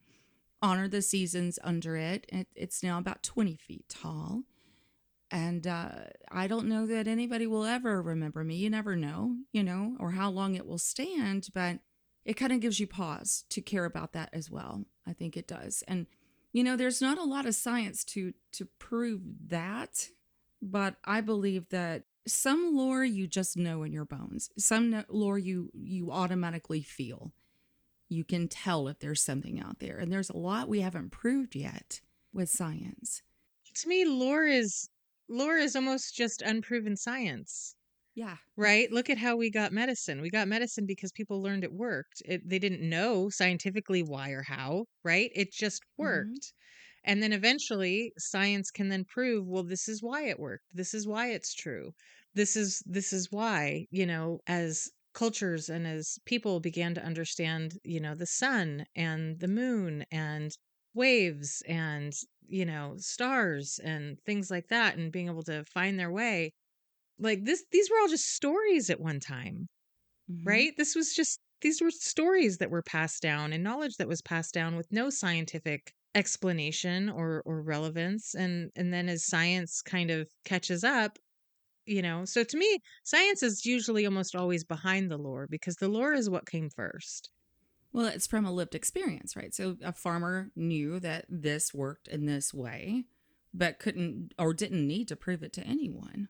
honor 0.64 0.88
the 0.88 1.02
seasons 1.02 1.60
under 1.62 1.98
it. 1.98 2.26
it 2.30 2.48
it's 2.56 2.82
now 2.82 2.98
about 2.98 3.22
20 3.22 3.58
feet 3.58 3.86
tall. 3.90 4.44
And 5.30 5.68
uh, 5.68 5.90
I 6.32 6.48
don't 6.48 6.70
know 6.70 6.86
that 6.86 7.08
anybody 7.08 7.48
will 7.48 7.66
ever 7.66 8.02
remember 8.02 8.44
me. 8.44 8.56
You 8.56 8.70
never 8.70 8.96
know, 8.96 9.36
you 9.52 9.64
know, 9.64 9.98
or 10.00 10.12
how 10.12 10.30
long 10.30 10.56
it 10.56 10.66
will 10.66 10.78
stand, 10.78 11.50
but 11.54 11.80
it 12.24 12.36
kind 12.36 12.54
of 12.54 12.62
gives 12.62 12.80
you 12.80 12.88
pause 12.88 13.44
to 13.50 13.62
care 13.62 13.84
about 13.84 14.14
that 14.14 14.30
as 14.32 14.50
well. 14.50 14.86
I 15.06 15.12
think 15.12 15.36
it 15.36 15.48
does. 15.48 15.84
And 15.88 16.08
you 16.54 16.64
know, 16.64 16.78
there's 16.78 17.02
not 17.02 17.18
a 17.18 17.24
lot 17.24 17.46
of 17.46 17.56
science 17.56 18.06
to 18.06 18.34
to 18.54 18.68
prove 18.80 19.22
that, 19.48 20.10
but 20.62 20.96
I 21.04 21.20
believe 21.20 21.68
that 21.70 22.04
some 22.28 22.76
lore 22.76 23.04
you 23.04 23.28
just 23.28 23.58
know 23.58 23.84
in 23.84 23.92
your 23.92 24.06
bones. 24.06 24.50
Some 24.58 25.04
lore 25.10 25.38
you 25.38 25.70
you 25.74 26.12
automatically 26.12 26.82
feel. 26.82 27.34
You 28.10 28.24
can 28.24 28.48
tell 28.48 28.88
if 28.88 29.00
there's 29.00 29.24
something 29.24 29.60
out 29.60 29.80
there, 29.80 29.98
and 29.98 30.12
there's 30.12 30.30
a 30.30 30.38
lot 30.38 30.70
we 30.70 30.82
haven't 30.82 31.12
proved 31.12 31.56
yet 31.56 32.02
with 32.34 32.50
science. 32.50 33.22
to 33.76 33.88
me 33.88 34.06
lore 34.06 34.46
is 34.46 34.90
lore 35.30 35.58
is 35.58 35.76
almost 35.76 36.16
just 36.16 36.42
unproven 36.42 36.96
science 36.96 37.76
Yeah. 38.16 38.38
right 38.56 38.92
look 38.92 39.10
at 39.10 39.18
how 39.18 39.36
we 39.36 39.50
got 39.50 39.72
medicine 39.72 40.22
we 40.22 40.30
got 40.30 40.48
medicine 40.48 40.86
because 40.86 41.12
people 41.12 41.42
learned 41.42 41.64
it 41.64 41.74
worked 41.74 42.22
it, 42.26 42.48
they 42.48 42.60
didn't 42.60 42.88
know 42.88 43.30
scientifically 43.30 44.04
why 44.04 44.32
or 44.32 44.44
how 44.44 44.86
right 45.04 45.32
it 45.34 45.52
just 45.52 45.82
mm-hmm. 45.84 46.04
worked 46.04 46.54
and 47.04 47.22
then 47.24 47.34
eventually 47.34 48.14
science 48.18 48.72
can 48.72 48.90
then 48.90 49.06
prove 49.06 49.48
well 49.48 49.64
this 49.64 49.88
is 49.90 50.02
why 50.04 50.24
it 50.28 50.40
worked. 50.40 50.66
This 50.72 50.94
is 50.94 51.08
why 51.08 51.32
it's 51.32 51.54
true. 51.54 51.94
This 52.34 52.56
is 52.56 52.82
this 52.86 53.14
is 53.14 53.32
why 53.32 53.88
you 53.92 54.06
know 54.06 54.40
as 54.48 54.90
cultures 55.14 55.70
and 55.70 55.86
as 55.88 56.18
people 56.26 56.60
began 56.60 56.94
to 56.96 57.04
understand 57.04 57.78
you 57.84 58.00
know 58.00 58.16
the 58.16 58.26
sun 58.28 58.86
and 58.96 59.40
the 59.40 59.48
moon 59.48 60.06
and 60.12 60.52
waves 60.94 61.62
and 61.68 62.14
you 62.48 62.66
know 62.66 62.96
stars 62.98 63.80
and 63.84 64.20
things 64.26 64.50
like 64.52 64.68
that 64.70 64.98
and 64.98 65.12
being 65.12 65.28
able 65.28 65.44
to 65.44 65.64
find 65.66 66.00
their 66.00 66.12
way 66.12 66.52
like 67.20 67.46
this 67.46 67.66
these 67.72 67.90
were 67.90 68.00
all 68.02 68.08
just 68.10 68.34
stories 68.36 68.90
at 68.90 69.00
one 69.02 69.20
time 69.20 69.68
Mhm. 70.28 70.44
right? 70.46 70.74
This 70.78 70.96
was 70.96 71.14
just 71.14 71.40
these 71.62 71.82
were 71.82 71.92
stories 71.92 72.58
that 72.58 72.70
were 72.70 72.84
passed 72.84 73.22
down 73.22 73.54
and 73.54 73.64
knowledge 73.64 73.96
that 73.98 74.08
was 74.08 74.22
passed 74.22 74.54
down 74.54 74.76
with 74.76 74.88
no 74.92 75.10
scientific 75.10 75.94
explanation 76.16 77.10
or 77.10 77.42
or 77.46 77.62
relevance 77.62 78.36
and 78.36 78.72
and 78.76 78.94
then 78.94 79.10
as 79.10 79.26
science 79.26 79.82
kind 79.82 80.12
of 80.12 80.28
catches 80.46 80.84
up 80.84 81.18
you 81.86 82.02
know 82.02 82.26
so 82.26 82.44
to 82.44 82.58
me 82.58 82.80
science 83.04 83.44
is 83.44 83.66
usually 83.66 84.06
almost 84.06 84.36
always 84.36 84.64
behind 84.64 85.12
the 85.12 85.18
lore 85.18 85.48
because 85.50 85.76
the 85.78 85.88
lore 85.90 86.14
is 86.14 86.30
what 86.30 86.46
came 86.50 86.70
first 86.70 87.32
Well, 87.94 88.08
it's 88.08 88.28
from 88.28 88.46
a 88.46 88.52
lived 88.52 88.76
experience, 88.76 89.36
right? 89.36 89.54
So 89.54 89.78
a 89.84 89.94
farmer 89.94 90.52
knew 90.56 91.00
that 91.00 91.26
this 91.30 91.74
worked 91.74 92.08
in 92.08 92.26
this 92.26 92.54
way, 92.54 93.06
but 93.54 93.80
couldn't 93.80 94.34
or 94.40 94.54
didn't 94.54 94.88
need 94.88 95.08
to 95.10 95.16
prove 95.16 95.44
it 95.44 95.54
to 95.54 95.62
anyone. 95.68 96.30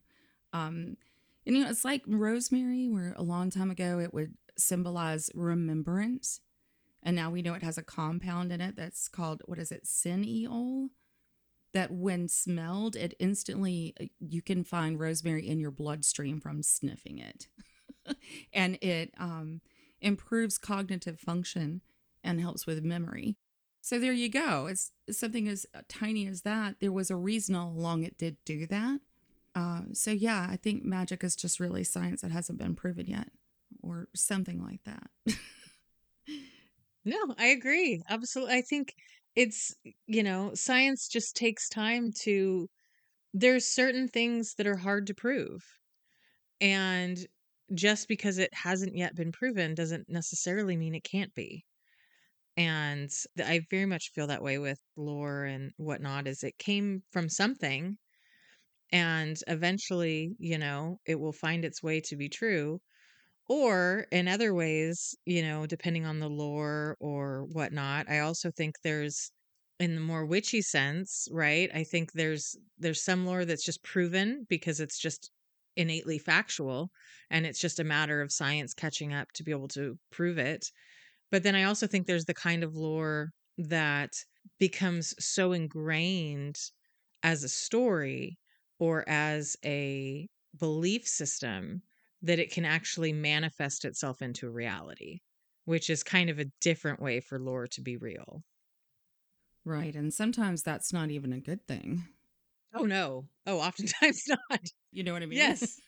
Um, 0.53 0.97
and 1.45 1.55
you 1.55 1.63
know, 1.63 1.69
it's 1.69 1.85
like 1.85 2.03
rosemary, 2.07 2.87
where 2.89 3.13
a 3.17 3.23
long 3.23 3.49
time 3.49 3.71
ago 3.71 3.99
it 3.99 4.13
would 4.13 4.35
symbolize 4.57 5.29
remembrance, 5.35 6.41
and 7.03 7.15
now 7.15 7.29
we 7.29 7.41
know 7.41 7.53
it 7.53 7.63
has 7.63 7.77
a 7.77 7.83
compound 7.83 8.51
in 8.51 8.61
it 8.61 8.75
that's 8.75 9.07
called 9.07 9.41
what 9.45 9.59
is 9.59 9.71
it, 9.71 9.85
cineol? 9.85 10.89
That 11.73 11.91
when 11.91 12.27
smelled, 12.27 12.95
it 12.95 13.15
instantly 13.19 13.93
uh, 13.99 14.05
you 14.19 14.41
can 14.41 14.63
find 14.63 14.99
rosemary 14.99 15.47
in 15.47 15.59
your 15.59 15.71
bloodstream 15.71 16.39
from 16.39 16.63
sniffing 16.63 17.17
it, 17.17 17.47
and 18.53 18.77
it 18.81 19.13
um, 19.17 19.61
improves 20.01 20.57
cognitive 20.57 21.19
function 21.19 21.81
and 22.23 22.39
helps 22.39 22.65
with 22.65 22.83
memory. 22.83 23.37
So 23.81 23.99
there 23.99 24.13
you 24.13 24.29
go. 24.29 24.67
It's, 24.67 24.91
something 25.11 25.49
as 25.49 25.65
tiny 25.89 26.25
as 26.27 26.43
that. 26.43 26.75
There 26.79 26.91
was 26.91 27.11
a 27.11 27.17
reason 27.17 27.55
all 27.55 27.69
along 27.69 28.03
it 28.03 28.17
did 28.17 28.37
do 28.45 28.65
that. 28.67 29.01
Uh, 29.53 29.81
so 29.91 30.11
yeah, 30.11 30.47
I 30.49 30.55
think 30.55 30.85
magic 30.85 31.23
is 31.23 31.35
just 31.35 31.59
really 31.59 31.83
science 31.83 32.21
that 32.21 32.31
hasn't 32.31 32.57
been 32.57 32.75
proven 32.75 33.07
yet, 33.07 33.27
or 33.81 34.07
something 34.15 34.63
like 34.63 34.83
that. 34.85 35.09
No, 37.05 37.35
I 37.37 37.47
agree. 37.47 38.01
Absolutely. 38.09 38.55
I 38.55 38.61
think 38.61 38.93
it's, 39.35 39.75
you 40.07 40.23
know, 40.23 40.53
science 40.53 41.07
just 41.07 41.35
takes 41.35 41.67
time 41.69 42.11
to, 42.21 42.69
there's 43.33 43.65
certain 43.67 44.07
things 44.09 44.55
that 44.55 44.67
are 44.67 44.77
hard 44.77 45.07
to 45.07 45.15
prove. 45.15 45.61
And 46.61 47.25
just 47.73 48.07
because 48.07 48.37
it 48.37 48.53
hasn't 48.53 48.95
yet 48.95 49.15
been 49.15 49.31
proven 49.31 49.75
doesn't 49.75 50.09
necessarily 50.09 50.77
mean 50.77 50.95
it 50.95 51.03
can't 51.03 51.33
be. 51.35 51.65
And 52.57 53.11
I 53.39 53.61
very 53.71 53.85
much 53.87 54.11
feel 54.13 54.27
that 54.27 54.43
way 54.43 54.59
with 54.59 54.79
lore 54.97 55.45
and 55.45 55.73
whatnot, 55.77 56.27
is 56.27 56.43
it 56.43 56.57
came 56.59 57.03
from 57.11 57.29
something 57.29 57.97
and 58.91 59.37
eventually, 59.47 60.35
you 60.39 60.57
know, 60.57 60.99
it 61.05 61.15
will 61.19 61.33
find 61.33 61.65
its 61.65 61.81
way 61.83 62.01
to 62.01 62.15
be 62.15 62.29
true 62.29 62.81
or 63.47 64.07
in 64.11 64.27
other 64.27 64.53
ways, 64.53 65.15
you 65.25 65.41
know, 65.41 65.65
depending 65.65 66.05
on 66.05 66.19
the 66.19 66.29
lore 66.29 66.97
or 66.99 67.45
whatnot, 67.45 68.09
I 68.09 68.19
also 68.19 68.51
think 68.51 68.75
there's 68.83 69.31
in 69.79 69.95
the 69.95 70.01
more 70.01 70.25
witchy 70.25 70.61
sense, 70.61 71.27
right? 71.31 71.69
I 71.73 71.83
think 71.83 72.13
there's 72.13 72.55
there's 72.77 73.03
some 73.03 73.25
lore 73.25 73.45
that's 73.45 73.65
just 73.65 73.83
proven 73.83 74.45
because 74.49 74.79
it's 74.79 74.99
just 74.99 75.31
innately 75.75 76.19
factual 76.19 76.91
and 77.31 77.45
it's 77.45 77.59
just 77.59 77.79
a 77.79 77.83
matter 77.83 78.21
of 78.21 78.31
science 78.31 78.73
catching 78.73 79.11
up 79.13 79.31
to 79.33 79.43
be 79.43 79.51
able 79.51 79.67
to 79.69 79.97
prove 80.11 80.37
it. 80.37 80.71
But 81.31 81.43
then 81.43 81.55
I 81.55 81.63
also 81.63 81.87
think 81.87 82.07
there's 82.07 82.25
the 82.25 82.33
kind 82.33 82.63
of 82.63 82.75
lore 82.75 83.31
that 83.57 84.11
becomes 84.59 85.13
so 85.23 85.51
ingrained 85.53 86.57
as 87.23 87.43
a 87.43 87.49
story 87.49 88.37
or 88.79 89.07
as 89.07 89.55
a 89.65 90.27
belief 90.57 91.07
system 91.07 91.83
that 92.23 92.39
it 92.39 92.51
can 92.51 92.65
actually 92.65 93.13
manifest 93.13 93.85
itself 93.85 94.21
into 94.21 94.49
reality, 94.49 95.19
which 95.65 95.89
is 95.89 96.03
kind 96.03 96.29
of 96.31 96.39
a 96.39 96.45
different 96.61 97.01
way 97.01 97.19
for 97.21 97.39
lore 97.39 97.67
to 97.67 97.81
be 97.81 97.97
real. 97.97 98.43
Right. 99.65 99.95
And 99.95 100.13
sometimes 100.13 100.63
that's 100.63 100.91
not 100.93 101.09
even 101.11 101.31
a 101.33 101.39
good 101.39 101.65
thing. 101.67 102.07
Oh, 102.73 102.85
no. 102.85 103.29
Oh, 103.45 103.59
oftentimes 103.59 104.23
not. 104.49 104.61
You 104.91 105.03
know 105.03 105.13
what 105.13 105.23
I 105.23 105.27
mean? 105.27 105.57
Yes. 105.57 105.79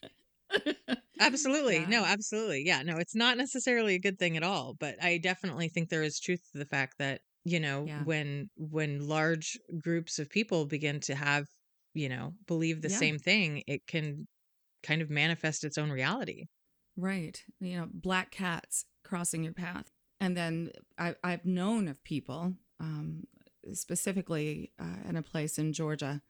Absolutely. 1.20 1.86
Yeah. 1.86 1.86
No, 1.86 2.04
absolutely. 2.04 2.64
Yeah, 2.66 2.82
no, 2.84 2.98
it's 2.98 3.16
not 3.16 3.38
necessarily 3.38 3.96
a 3.96 4.00
good 4.00 4.20
thing 4.20 4.36
at 4.36 4.44
all, 4.44 4.74
but 4.74 5.02
I 5.02 5.18
definitely 5.18 5.70
think 5.70 5.90
there 5.90 6.04
is 6.04 6.20
truth 6.20 6.42
to 6.52 6.58
the 6.58 6.66
fact 6.66 6.96
that, 7.00 7.22
you 7.46 7.60
know, 7.60 7.86
Yeah. 7.86 8.04
when 8.04 8.50
when 8.58 9.08
large 9.08 9.58
groups 9.82 10.20
of 10.20 10.30
people 10.30 10.66
begin 10.66 11.00
to 11.02 11.16
have, 11.16 11.46
you 11.94 12.10
know, 12.10 12.34
believe 12.48 12.82
the 12.82 12.90
Yeah. 12.90 12.90
same 12.90 13.18
thing, 13.18 13.64
it 13.68 13.88
can 13.88 14.28
kind 14.86 15.02
of 15.02 15.10
manifest 15.10 15.64
its 15.64 15.78
own 15.78 15.90
reality. 15.90 16.48
Right. 16.98 17.44
You 17.60 17.78
know, 17.78 17.88
black 17.92 18.32
cats 18.32 18.86
crossing 19.04 19.44
your 19.44 19.54
path. 19.54 19.92
And 20.20 20.38
then 20.38 20.72
I, 20.98 21.16
I've 21.24 21.46
known 21.46 21.88
of 21.88 22.04
people, 22.04 22.54
um, 22.80 23.28
specifically 23.74 24.72
uh, 24.80 25.10
in 25.10 25.18
a 25.18 25.22
place 25.22 25.58
in 25.58 25.74
Georgia, 25.74 26.22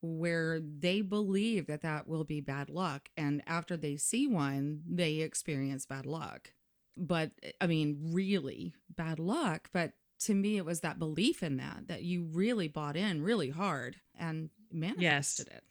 where 0.00 0.60
they 0.60 1.00
believe 1.00 1.66
that 1.68 1.82
that 1.82 2.08
will 2.08 2.24
be 2.24 2.40
bad 2.40 2.68
luck. 2.68 3.08
And 3.16 3.42
after 3.46 3.76
they 3.76 3.96
see 3.96 4.26
one, 4.26 4.82
they 4.88 5.16
experience 5.16 5.86
bad 5.86 6.06
luck. 6.06 6.52
But 6.96 7.30
I 7.60 7.66
mean, 7.66 8.10
really 8.12 8.74
bad 8.94 9.18
luck. 9.18 9.70
But 9.72 9.92
to 10.20 10.34
me, 10.34 10.56
it 10.56 10.64
was 10.64 10.80
that 10.80 10.98
belief 10.98 11.42
in 11.42 11.56
that, 11.56 11.88
that 11.88 12.02
you 12.02 12.24
really 12.24 12.68
bought 12.68 12.96
in 12.96 13.22
really 13.22 13.50
hard 13.50 13.96
and 14.18 14.50
manifested 14.70 15.48
it. 15.48 15.64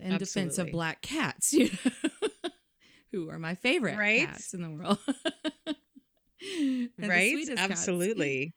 In 0.00 0.18
defense 0.18 0.58
of 0.58 0.70
black 0.70 1.02
cats, 1.02 1.52
you 1.52 1.70
know, 1.84 2.10
who 3.12 3.30
are 3.30 3.38
my 3.38 3.54
favorite 3.54 3.98
Right? 3.98 4.26
cats 4.26 4.54
in 4.54 4.62
the 4.62 4.70
world. 4.70 4.98
Right? 6.98 7.30
sweetest 7.32 7.56
cats. 7.56 7.70
Absolutely. 7.70 8.52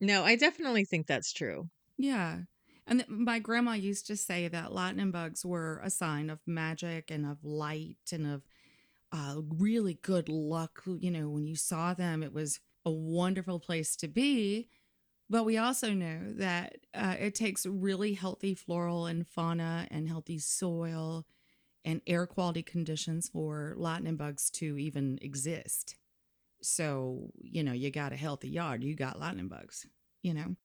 No, 0.00 0.24
I 0.24 0.36
definitely 0.36 0.84
think 0.84 1.06
that's 1.06 1.32
true. 1.32 1.68
Yeah. 1.96 2.40
And 2.86 3.04
my 3.08 3.38
grandma 3.38 3.72
used 3.72 4.06
to 4.08 4.16
say 4.16 4.48
that 4.48 4.72
lightning 4.72 5.10
bugs 5.10 5.44
were 5.44 5.80
a 5.82 5.90
sign 5.90 6.28
of 6.28 6.40
magic 6.46 7.10
and 7.10 7.24
of 7.24 7.44
light 7.44 7.96
and 8.12 8.26
of 8.26 8.42
uh, 9.12 9.36
really 9.48 9.94
good 10.02 10.28
luck. 10.28 10.82
You 10.86 11.10
know, 11.10 11.28
when 11.28 11.46
you 11.46 11.56
saw 11.56 11.94
them, 11.94 12.22
it 12.22 12.32
was 12.32 12.60
a 12.84 12.90
wonderful 12.90 13.60
place 13.60 13.96
to 13.96 14.08
be. 14.08 14.68
But 15.30 15.44
we 15.44 15.58
also 15.58 15.92
know 15.94 16.18
that 16.38 16.78
uh, 16.94 17.16
it 17.20 17.36
takes 17.36 17.64
really 17.66 18.14
healthy 18.14 18.54
floral 18.54 19.06
and 19.06 19.26
fauna 19.26 19.86
and 19.90 20.08
healthy 20.08 20.40
soil 20.40 21.24
and 21.84 22.02
air 22.06 22.26
quality 22.26 22.62
conditions 22.62 23.28
for 23.28 23.74
lightning 23.76 24.16
bugs 24.16 24.50
to 24.52 24.78
even 24.78 25.18
exist. 25.22 25.96
So, 26.62 27.30
you 27.42 27.62
know, 27.64 27.72
you 27.72 27.90
got 27.90 28.12
a 28.12 28.16
healthy 28.16 28.50
yard, 28.50 28.84
you 28.84 28.94
got 28.96 29.20
lightning 29.20 29.48
bugs, 29.48 29.86
you 30.22 30.34
know? 30.34 30.56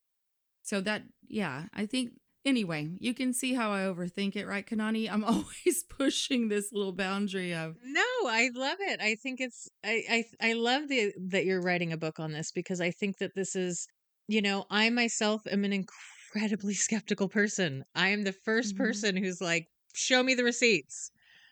So 0.63 0.81
that, 0.81 1.03
yeah, 1.27 1.65
I 1.73 1.85
think, 1.85 2.11
anyway, 2.45 2.89
you 2.99 3.13
can 3.13 3.33
see 3.33 3.53
how 3.53 3.71
I 3.71 3.81
overthink 3.81 4.35
it, 4.35 4.47
right, 4.47 4.65
Kanani? 4.65 5.11
I'm 5.11 5.23
always 5.25 5.83
pushing 5.89 6.49
this 6.49 6.71
little 6.73 6.93
boundary 6.93 7.53
of, 7.53 7.77
No, 7.83 8.01
I 8.27 8.49
love 8.53 8.77
it. 8.81 8.99
I 9.01 9.15
think 9.15 9.39
it's 9.41 9.69
I 9.83 10.25
I 10.41 10.49
I 10.49 10.53
love 10.53 10.87
the 10.87 11.13
that 11.29 11.45
you're 11.45 11.61
writing 11.61 11.93
a 11.93 11.97
book 11.97 12.19
on 12.19 12.31
this 12.31 12.51
because 12.51 12.81
I 12.81 12.91
think 12.91 13.19
that 13.19 13.35
this 13.35 13.55
is, 13.55 13.87
you 14.27 14.41
know, 14.41 14.65
I 14.69 14.89
myself 14.89 15.45
am 15.47 15.63
an 15.65 15.73
incredibly 15.73 16.73
skeptical 16.75 17.29
person. 17.29 17.83
I 17.95 18.09
am 18.09 18.23
the 18.23 18.33
1st 18.33 18.75
Mhm. 18.75 18.75
person 18.75 19.15
who's 19.17 19.41
like, 19.41 19.67
show 19.95 20.23
me 20.23 20.35
the 20.35 20.43
receipts. 20.43 21.11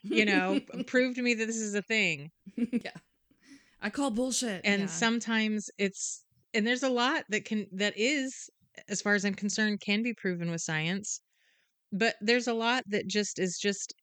You 0.09 0.25
know, 0.25 0.61
prove 0.87 1.15
to 1.15 1.21
me 1.23 1.33
that 1.35 1.45
this 1.47 1.57
is 1.57 1.75
a 1.75 1.81
thing. 1.81 2.31
yeah. 2.83 2.91
I 3.81 3.89
call 3.89 4.11
bullshit. 4.11 4.65
And 4.65 4.89
yeah. 4.89 4.89
sometimes 4.89 5.69
it's 5.77 6.25
and 6.53 6.65
there's 6.67 6.83
a 6.83 6.89
lot 6.89 7.25
that 7.29 7.45
can 7.45 7.67
that 7.71 7.97
is 7.97 8.49
as 8.87 9.01
far 9.01 9.15
as 9.15 9.25
I'm 9.25 9.35
concerned 9.35 9.81
can 9.81 10.03
be 10.03 10.13
proven 10.13 10.51
with 10.51 10.61
science. 10.61 11.21
But 11.91 12.17
there's 12.21 12.47
a 12.47 12.53
lot 12.53 12.85
that 12.89 13.07
just 13.07 13.39
is 13.39 13.59
just 13.59 13.93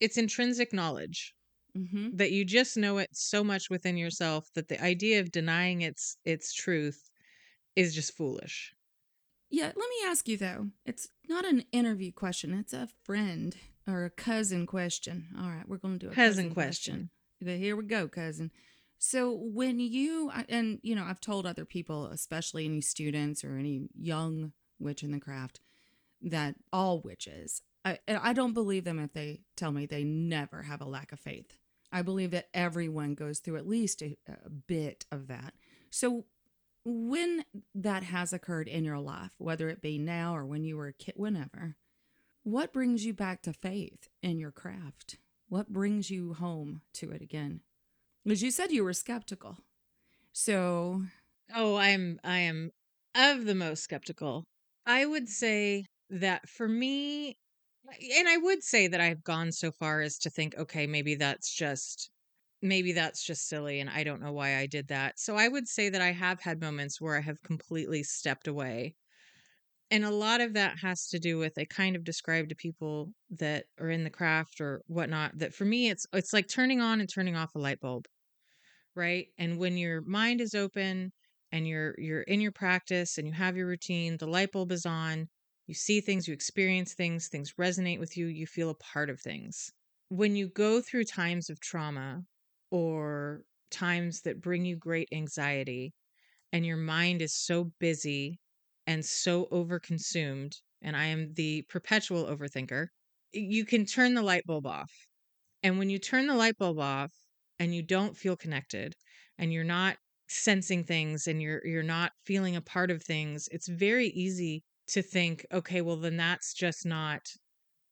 it's 0.00 0.18
intrinsic 0.18 0.72
knowledge. 0.74 1.34
Mhm. 1.74 2.12
that 2.12 2.32
you 2.32 2.44
just 2.44 2.76
know 2.76 2.98
it 2.98 3.10
so 3.14 3.44
much 3.44 3.70
within 3.70 3.96
yourself 3.98 4.48
that 4.54 4.68
the 4.68 4.82
idea 4.82 5.20
of 5.20 5.32
denying 5.32 5.82
its 5.82 6.16
its 6.24 6.52
truth 6.54 7.10
is 7.76 7.94
just 7.94 8.16
foolish. 8.16 8.74
Yeah, 9.50 9.66
let 9.66 9.76
me 9.76 9.96
ask 10.06 10.28
you 10.28 10.36
though. 10.36 10.68
It's 10.86 11.08
not 11.28 11.44
an 11.44 11.64
interview 11.72 12.10
question. 12.12 12.54
It's 12.54 12.72
a 12.72 12.88
friend 13.04 13.54
or 13.86 14.04
a 14.04 14.10
cousin 14.10 14.66
question. 14.66 15.28
All 15.38 15.50
right, 15.50 15.68
we're 15.68 15.76
going 15.76 15.98
to 15.98 16.06
do 16.06 16.10
a 16.10 16.14
Cousin 16.14 16.44
cousin, 16.44 16.54
question. 16.54 17.10
question. 17.38 17.60
Here 17.60 17.76
we 17.76 17.84
go, 17.84 18.08
cousin. 18.08 18.50
So 18.98 19.32
when 19.32 19.80
you 19.80 20.30
and 20.48 20.78
you 20.82 20.94
know, 20.94 21.04
I've 21.04 21.20
told 21.20 21.44
other 21.44 21.64
people, 21.64 22.06
especially 22.06 22.64
any 22.64 22.80
students 22.80 23.44
or 23.44 23.56
any 23.56 23.88
young 23.98 24.52
witch 24.78 25.02
in 25.02 25.10
the 25.10 25.18
craft, 25.20 25.60
that 26.22 26.54
all 26.72 27.00
witches. 27.00 27.62
I, 27.84 27.98
I 28.08 28.32
don't 28.32 28.54
believe 28.54 28.84
them 28.84 29.00
if 29.00 29.12
they 29.12 29.40
tell 29.56 29.72
me 29.72 29.86
they 29.86 30.04
never 30.04 30.62
have 30.62 30.80
a 30.80 30.84
lack 30.86 31.10
of 31.10 31.18
faith. 31.18 31.56
I 31.90 32.02
believe 32.02 32.30
that 32.30 32.48
everyone 32.54 33.14
goes 33.14 33.40
through 33.40 33.56
at 33.56 33.66
least 33.68 34.02
a, 34.02 34.16
a 34.28 34.48
bit 34.48 35.04
of 35.10 35.26
that. 35.26 35.54
So 35.90 36.24
when 36.84 37.44
that 37.74 38.02
has 38.02 38.32
occurred 38.32 38.68
in 38.68 38.84
your 38.84 38.98
life, 38.98 39.32
whether 39.38 39.68
it 39.68 39.80
be 39.80 39.98
now 39.98 40.36
or 40.36 40.44
when 40.44 40.64
you 40.64 40.76
were 40.76 40.88
a 40.88 40.92
kid, 40.92 41.14
whenever, 41.16 41.76
what 42.42 42.72
brings 42.72 43.04
you 43.04 43.12
back 43.14 43.42
to 43.42 43.52
faith 43.52 44.08
in 44.22 44.38
your 44.38 44.50
craft? 44.50 45.18
What 45.48 45.72
brings 45.72 46.10
you 46.10 46.34
home 46.34 46.82
to 46.94 47.10
it 47.10 47.22
again? 47.22 47.60
Because 48.24 48.42
you 48.42 48.50
said 48.50 48.72
you 48.72 48.84
were 48.84 48.92
skeptical. 48.92 49.58
So, 50.32 51.02
Oh, 51.54 51.76
I'm 51.76 52.18
I 52.24 52.38
am 52.38 52.72
of 53.14 53.44
the 53.44 53.54
most 53.54 53.82
skeptical. 53.82 54.46
I 54.86 55.04
would 55.04 55.28
say 55.28 55.86
that 56.10 56.48
for 56.48 56.66
me 56.66 57.36
and 58.16 58.28
I 58.28 58.38
would 58.38 58.62
say 58.62 58.86
that 58.88 59.00
I've 59.00 59.24
gone 59.24 59.52
so 59.52 59.70
far 59.70 60.00
as 60.00 60.18
to 60.20 60.30
think 60.30 60.56
okay, 60.56 60.86
maybe 60.86 61.14
that's 61.14 61.52
just 61.52 62.10
maybe 62.62 62.92
that's 62.92 63.24
just 63.24 63.48
silly 63.48 63.80
and 63.80 63.90
I 63.90 64.04
don't 64.04 64.22
know 64.22 64.32
why 64.32 64.56
I 64.56 64.66
did 64.66 64.88
that. 64.88 65.18
So 65.18 65.36
I 65.36 65.48
would 65.48 65.68
say 65.68 65.88
that 65.90 66.02
I 66.02 66.12
have 66.12 66.40
had 66.40 66.60
moments 66.60 67.00
where 67.00 67.16
I 67.16 67.20
have 67.20 67.42
completely 67.42 68.02
stepped 68.04 68.46
away. 68.48 68.96
And 69.90 70.04
a 70.04 70.10
lot 70.10 70.40
of 70.40 70.54
that 70.54 70.78
has 70.80 71.06
to 71.08 71.18
do 71.18 71.38
with 71.38 71.54
I 71.58 71.66
kind 71.66 71.96
of 71.96 72.04
describe 72.04 72.48
to 72.48 72.56
people 72.56 73.12
that 73.30 73.66
are 73.78 73.90
in 73.90 74.04
the 74.04 74.10
craft 74.10 74.60
or 74.60 74.82
whatnot 74.86 75.38
that 75.38 75.54
for 75.54 75.64
me 75.66 75.90
it's 75.90 76.06
it's 76.12 76.32
like 76.32 76.48
turning 76.48 76.80
on 76.80 77.00
and 77.00 77.08
turning 77.12 77.36
off 77.36 77.54
a 77.54 77.58
light 77.58 77.80
bulb. 77.80 78.06
Right. 78.94 79.28
And 79.38 79.58
when 79.58 79.76
your 79.76 80.02
mind 80.02 80.40
is 80.40 80.54
open 80.54 81.12
and 81.50 81.66
you're 81.66 81.94
you're 81.98 82.22
in 82.22 82.40
your 82.40 82.52
practice 82.52 83.16
and 83.18 83.26
you 83.26 83.32
have 83.34 83.56
your 83.56 83.66
routine, 83.66 84.18
the 84.18 84.26
light 84.26 84.52
bulb 84.52 84.70
is 84.72 84.84
on, 84.86 85.28
you 85.66 85.74
see 85.74 86.00
things, 86.00 86.28
you 86.28 86.34
experience 86.34 86.94
things, 86.94 87.28
things 87.28 87.54
resonate 87.58 87.98
with 88.00 88.16
you, 88.16 88.26
you 88.26 88.46
feel 88.46 88.70
a 88.70 88.74
part 88.74 89.08
of 89.10 89.20
things. 89.20 89.70
When 90.08 90.36
you 90.36 90.48
go 90.48 90.80
through 90.82 91.04
times 91.04 91.48
of 91.48 91.60
trauma 91.60 92.22
or 92.72 93.44
times 93.70 94.22
that 94.22 94.42
bring 94.42 94.66
you 94.66 94.76
great 94.76 95.08
anxiety 95.12 95.94
and 96.52 96.66
your 96.66 96.76
mind 96.76 97.22
is 97.22 97.34
so 97.34 97.64
busy 97.80 98.40
and 98.86 99.04
so 99.04 99.46
overconsumed, 99.46 100.54
and 100.82 100.96
I 100.96 101.06
am 101.06 101.34
the 101.34 101.62
perpetual 101.68 102.26
overthinker, 102.26 102.88
you 103.32 103.64
can 103.64 103.86
turn 103.86 104.14
the 104.14 104.22
light 104.22 104.44
bulb 104.46 104.66
off. 104.66 104.92
And 105.62 105.78
when 105.78 105.90
you 105.90 105.98
turn 105.98 106.26
the 106.28 106.34
light 106.34 106.58
bulb 106.58 106.78
off 106.78 107.12
and 107.58 107.74
you 107.74 107.82
don't 107.82 108.16
feel 108.16 108.36
connected 108.36 108.94
and 109.38 109.52
you're 109.52 109.64
not 109.64 109.98
sensing 110.28 110.84
things 110.84 111.26
and 111.26 111.42
you're 111.42 111.66
you're 111.66 111.82
not 111.82 112.12
feeling 112.24 112.56
a 112.56 112.62
part 112.62 112.90
of 112.90 113.02
things, 113.02 113.48
it's 113.52 113.68
very 113.68 114.08
easy 114.08 114.64
to 114.88 115.02
think, 115.02 115.46
okay, 115.52 115.80
well 115.82 115.96
then 115.96 116.16
that's 116.16 116.54
just 116.54 116.86
not 116.86 117.22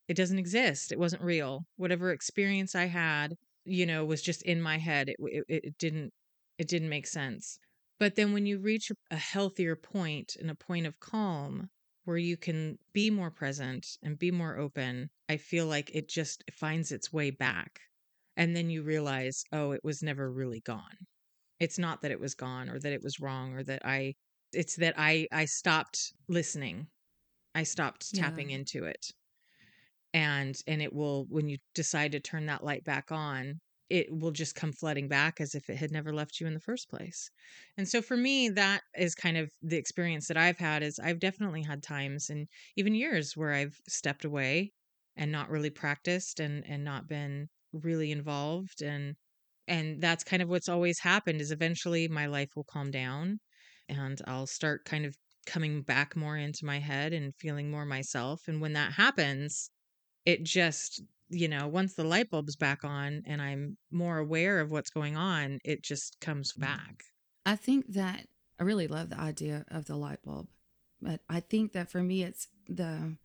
it 0.09 0.15
doesn't 0.15 0.39
exist. 0.39 0.93
It 0.93 0.99
wasn't 0.99 1.23
real. 1.23 1.67
Whatever 1.77 2.11
experience 2.13 2.75
I 2.75 2.87
had, 2.87 3.37
you 3.65 3.87
know, 3.87 4.05
was 4.05 4.23
just 4.23 4.43
in 4.43 4.61
my 4.63 4.79
head. 4.79 5.09
It 5.11 5.17
it, 5.21 5.45
it 5.49 5.79
didn't 5.79 6.13
it 6.59 6.69
didn't 6.69 6.89
make 6.89 7.07
sense. 7.07 7.59
But 7.99 8.17
then 8.17 8.33
when 8.33 8.47
you 8.47 8.59
reach 8.59 8.91
a 9.11 9.17
healthier 9.17 9.77
point 9.77 10.37
and 10.37 10.51
a 10.51 10.55
point 10.55 10.87
of 10.87 11.01
calm 11.01 11.71
where 12.05 12.17
you 12.17 12.37
can 12.37 12.79
be 12.93 13.11
more 13.11 13.31
present 13.31 13.87
and 14.03 14.19
be 14.19 14.31
more 14.31 14.57
open, 14.59 15.11
I 15.29 15.37
feel 15.37 15.67
like 15.67 15.91
it 15.95 16.09
just 16.09 16.45
finds 16.53 16.93
its 16.93 17.13
way 17.13 17.31
back. 17.31 17.81
And 18.37 18.57
then 18.57 18.71
you 18.71 18.83
realize, 18.83 19.45
oh, 19.53 19.73
it 19.73 19.85
was 19.85 20.03
never 20.03 20.33
really 20.33 20.61
gone. 20.61 20.97
It's 21.61 21.79
not 21.79 22.03
that 22.03 22.11
it 22.11 22.21
was 22.21 22.35
gone 22.35 22.69
or 22.69 22.79
that 22.81 22.93
it 22.93 23.03
was 23.03 23.21
wrong 23.21 23.55
or 23.55 23.63
that 23.65 23.83
I 23.85 24.15
it's 24.53 24.77
that 24.77 24.95
I 24.99 25.29
I 25.33 25.45
stopped 25.45 26.13
listening. 26.29 26.89
I 27.55 27.65
stopped 27.65 28.15
tapping 28.15 28.51
Yeah. 28.51 28.53
into 28.53 28.85
it. 28.85 29.13
And 30.13 30.61
and 30.67 30.83
it 30.83 30.93
will 30.93 31.27
when 31.29 31.49
you 31.49 31.59
decide 31.75 32.13
to 32.13 32.21
turn 32.21 32.47
that 32.47 32.65
light 32.65 32.85
back 32.85 33.13
on 33.13 33.61
it 33.89 34.07
will 34.13 34.31
just 34.31 34.55
come 34.55 34.73
flooding 34.73 35.09
back 35.09 35.41
as 35.41 35.55
if 35.55 35.69
it 35.69 35.77
had 35.77 35.91
never 35.91 36.13
left 36.15 36.39
you 36.39 36.47
in 36.47 36.55
the 36.55 36.61
first 36.61 36.89
place. 36.89 37.29
And 37.77 37.89
so 37.89 38.01
for 38.01 38.17
me 38.17 38.49
that 38.51 38.83
is 38.97 39.15
kind 39.17 39.37
of 39.37 39.51
the 39.63 39.77
experience 39.77 40.29
that 40.29 40.37
i've 40.37 40.59
had 40.59 40.83
is 40.83 40.99
i've 40.99 41.19
definitely 41.21 41.63
had 41.63 41.83
times 41.83 42.31
and 42.31 42.49
even 42.77 42.95
years 42.95 43.37
where 43.37 43.53
i've 43.53 43.81
stepped 43.89 44.25
away 44.25 44.73
and 45.17 45.33
not 45.33 45.51
really 45.51 45.71
practiced 45.71 46.41
and 46.41 46.65
and 46.67 46.85
not 46.85 47.09
been 47.09 47.49
really 47.73 48.11
involved 48.13 48.83
and 48.83 49.17
and 49.69 50.01
that's 50.01 50.25
kind 50.25 50.43
of 50.43 50.49
what's 50.49 50.69
always 50.69 51.01
happened 51.01 51.41
is 51.41 51.53
eventually 51.53 52.09
my 52.09 52.27
life 52.27 52.51
will 52.57 52.65
calm 52.65 52.91
down 52.91 53.39
and 53.89 54.21
I'll 54.27 54.47
start 54.47 54.85
kind 54.85 55.05
of 55.05 55.17
coming 55.47 55.83
back 55.83 56.17
more 56.17 56.37
into 56.37 56.65
my 56.65 56.79
head 56.79 57.13
and 57.13 57.35
feeling 57.37 57.71
more 57.71 57.87
myself 57.87 58.43
and 58.49 58.61
when 58.61 58.73
that 58.75 58.93
happens 58.93 59.71
it 60.31 60.43
just 60.43 61.03
you 61.29 61.49
know 61.49 61.69
once 61.69 61.95
the 61.95 62.05
light 62.05 62.31
bulb's 62.31 62.57
back 62.57 62.85
on 62.85 63.23
and 63.27 63.41
i'm 63.41 63.77
more 63.91 64.19
aware 64.19 64.59
of 64.61 64.71
what's 64.71 64.91
going 64.91 65.17
on 65.17 65.59
it 65.65 65.83
just 65.83 66.21
comes 66.21 66.53
mm-hmm. 66.53 66.63
back 66.63 67.05
I 67.47 67.57
think 67.57 67.93
that 67.95 68.27
I 68.59 68.65
really 68.65 68.89
love 68.89 69.11
the 69.11 69.19
idea 69.19 69.65
of 69.71 69.87
the 69.87 69.97
light 69.97 70.23
bulb, 70.23 70.49
but 71.01 71.21
I 71.29 71.41
think 71.41 71.73
that 71.73 71.91
for 71.91 72.03
me, 72.03 72.23
it's 72.23 72.49
the 72.69 73.17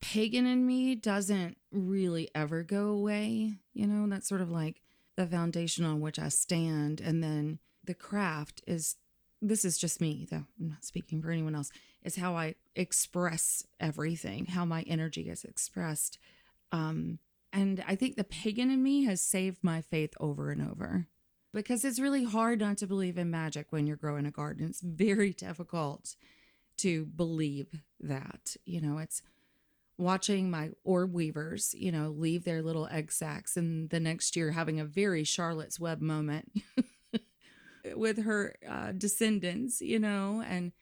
pagan 0.00 0.46
in 0.46 0.66
me 0.66 0.94
doesn't 0.94 1.56
really 1.70 2.28
ever 2.34 2.62
go 2.62 2.88
away. 2.88 3.54
You 3.72 3.86
know, 3.86 4.08
that's 4.08 4.28
sort 4.28 4.40
of 4.40 4.50
like 4.50 4.82
the 5.16 5.26
foundation 5.26 5.84
on 5.84 6.00
which 6.00 6.18
I 6.18 6.28
stand. 6.28 7.00
And 7.00 7.22
then 7.22 7.60
the 7.84 7.94
craft 7.94 8.62
is 8.66 8.96
this 9.42 9.64
is 9.64 9.78
just 9.78 10.00
me, 10.00 10.26
though 10.30 10.44
I'm 10.60 10.68
not 10.68 10.84
speaking 10.84 11.22
for 11.22 11.30
anyone 11.30 11.54
else, 11.54 11.70
is 12.02 12.16
how 12.16 12.36
I 12.36 12.54
express 12.74 13.66
everything, 13.78 14.46
how 14.46 14.64
my 14.64 14.82
energy 14.82 15.28
is 15.28 15.44
expressed. 15.44 16.18
Um, 16.72 17.18
and 17.52 17.82
I 17.86 17.96
think 17.96 18.16
the 18.16 18.24
pagan 18.24 18.70
in 18.70 18.82
me 18.82 19.04
has 19.04 19.20
saved 19.20 19.58
my 19.62 19.80
faith 19.80 20.14
over 20.20 20.50
and 20.50 20.62
over 20.62 21.06
because 21.52 21.84
it's 21.84 21.98
really 21.98 22.24
hard 22.24 22.60
not 22.60 22.78
to 22.78 22.86
believe 22.86 23.18
in 23.18 23.30
magic 23.30 23.66
when 23.70 23.86
you're 23.86 23.96
growing 23.96 24.26
a 24.26 24.30
garden. 24.30 24.66
It's 24.66 24.80
very 24.80 25.32
difficult 25.36 26.16
to 26.78 27.06
believe 27.06 27.82
that. 28.00 28.56
You 28.64 28.80
know, 28.80 28.98
it's 28.98 29.22
watching 29.98 30.50
my 30.50 30.70
orb 30.84 31.12
weavers, 31.12 31.74
you 31.74 31.92
know, 31.92 32.08
leave 32.08 32.44
their 32.44 32.62
little 32.62 32.88
egg 32.90 33.12
sacs 33.12 33.56
and 33.56 33.90
the 33.90 34.00
next 34.00 34.34
year 34.34 34.52
having 34.52 34.80
a 34.80 34.84
very 34.84 35.24
Charlotte's 35.24 35.78
Web 35.78 36.00
moment 36.00 36.50
with 37.94 38.22
her 38.22 38.56
uh, 38.68 38.92
descendants, 38.92 39.80
you 39.80 39.98
know, 39.98 40.42
and 40.46 40.72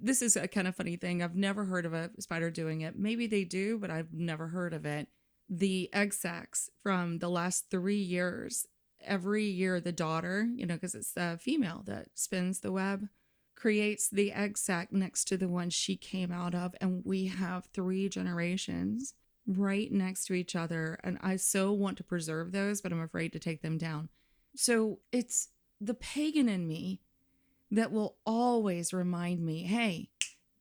this 0.00 0.22
is 0.22 0.36
a 0.36 0.48
kind 0.48 0.68
of 0.68 0.76
funny 0.76 0.96
thing. 0.96 1.22
I've 1.22 1.34
never 1.34 1.64
heard 1.64 1.84
of 1.84 1.92
a 1.92 2.10
spider 2.20 2.50
doing 2.50 2.82
it. 2.82 2.98
Maybe 2.98 3.26
they 3.26 3.44
do, 3.44 3.78
but 3.78 3.90
I've 3.90 4.12
never 4.12 4.48
heard 4.48 4.72
of 4.72 4.86
it. 4.86 5.08
The 5.48 5.90
egg 5.92 6.14
sacs 6.14 6.70
from 6.82 7.18
the 7.18 7.28
last 7.28 7.70
three 7.70 7.96
years 7.96 8.66
every 9.04 9.44
year 9.44 9.80
the 9.80 9.92
daughter, 9.92 10.48
you 10.54 10.66
know, 10.66 10.74
because 10.74 10.94
it's 10.94 11.12
the 11.12 11.38
female 11.40 11.82
that 11.86 12.08
spins 12.14 12.60
the 12.60 12.72
web, 12.72 13.08
creates 13.54 14.08
the 14.08 14.32
egg 14.32 14.58
sac 14.58 14.92
next 14.92 15.24
to 15.26 15.36
the 15.36 15.48
one 15.48 15.70
she 15.70 15.96
came 15.96 16.30
out 16.30 16.54
of. 16.54 16.74
And 16.80 17.02
we 17.04 17.26
have 17.26 17.66
three 17.72 18.08
generations 18.08 19.14
right 19.46 19.90
next 19.90 20.26
to 20.26 20.34
each 20.34 20.54
other. 20.54 20.98
And 21.02 21.18
I 21.22 21.36
so 21.36 21.72
want 21.72 21.96
to 21.98 22.04
preserve 22.04 22.52
those, 22.52 22.80
but 22.80 22.92
I'm 22.92 23.00
afraid 23.00 23.32
to 23.32 23.38
take 23.38 23.62
them 23.62 23.78
down. 23.78 24.10
So 24.54 25.00
it's 25.12 25.48
the 25.80 25.94
pagan 25.94 26.48
in 26.48 26.66
me 26.66 27.00
that 27.70 27.92
will 27.92 28.16
always 28.24 28.92
remind 28.92 29.44
me 29.44 29.62
hey, 29.64 30.08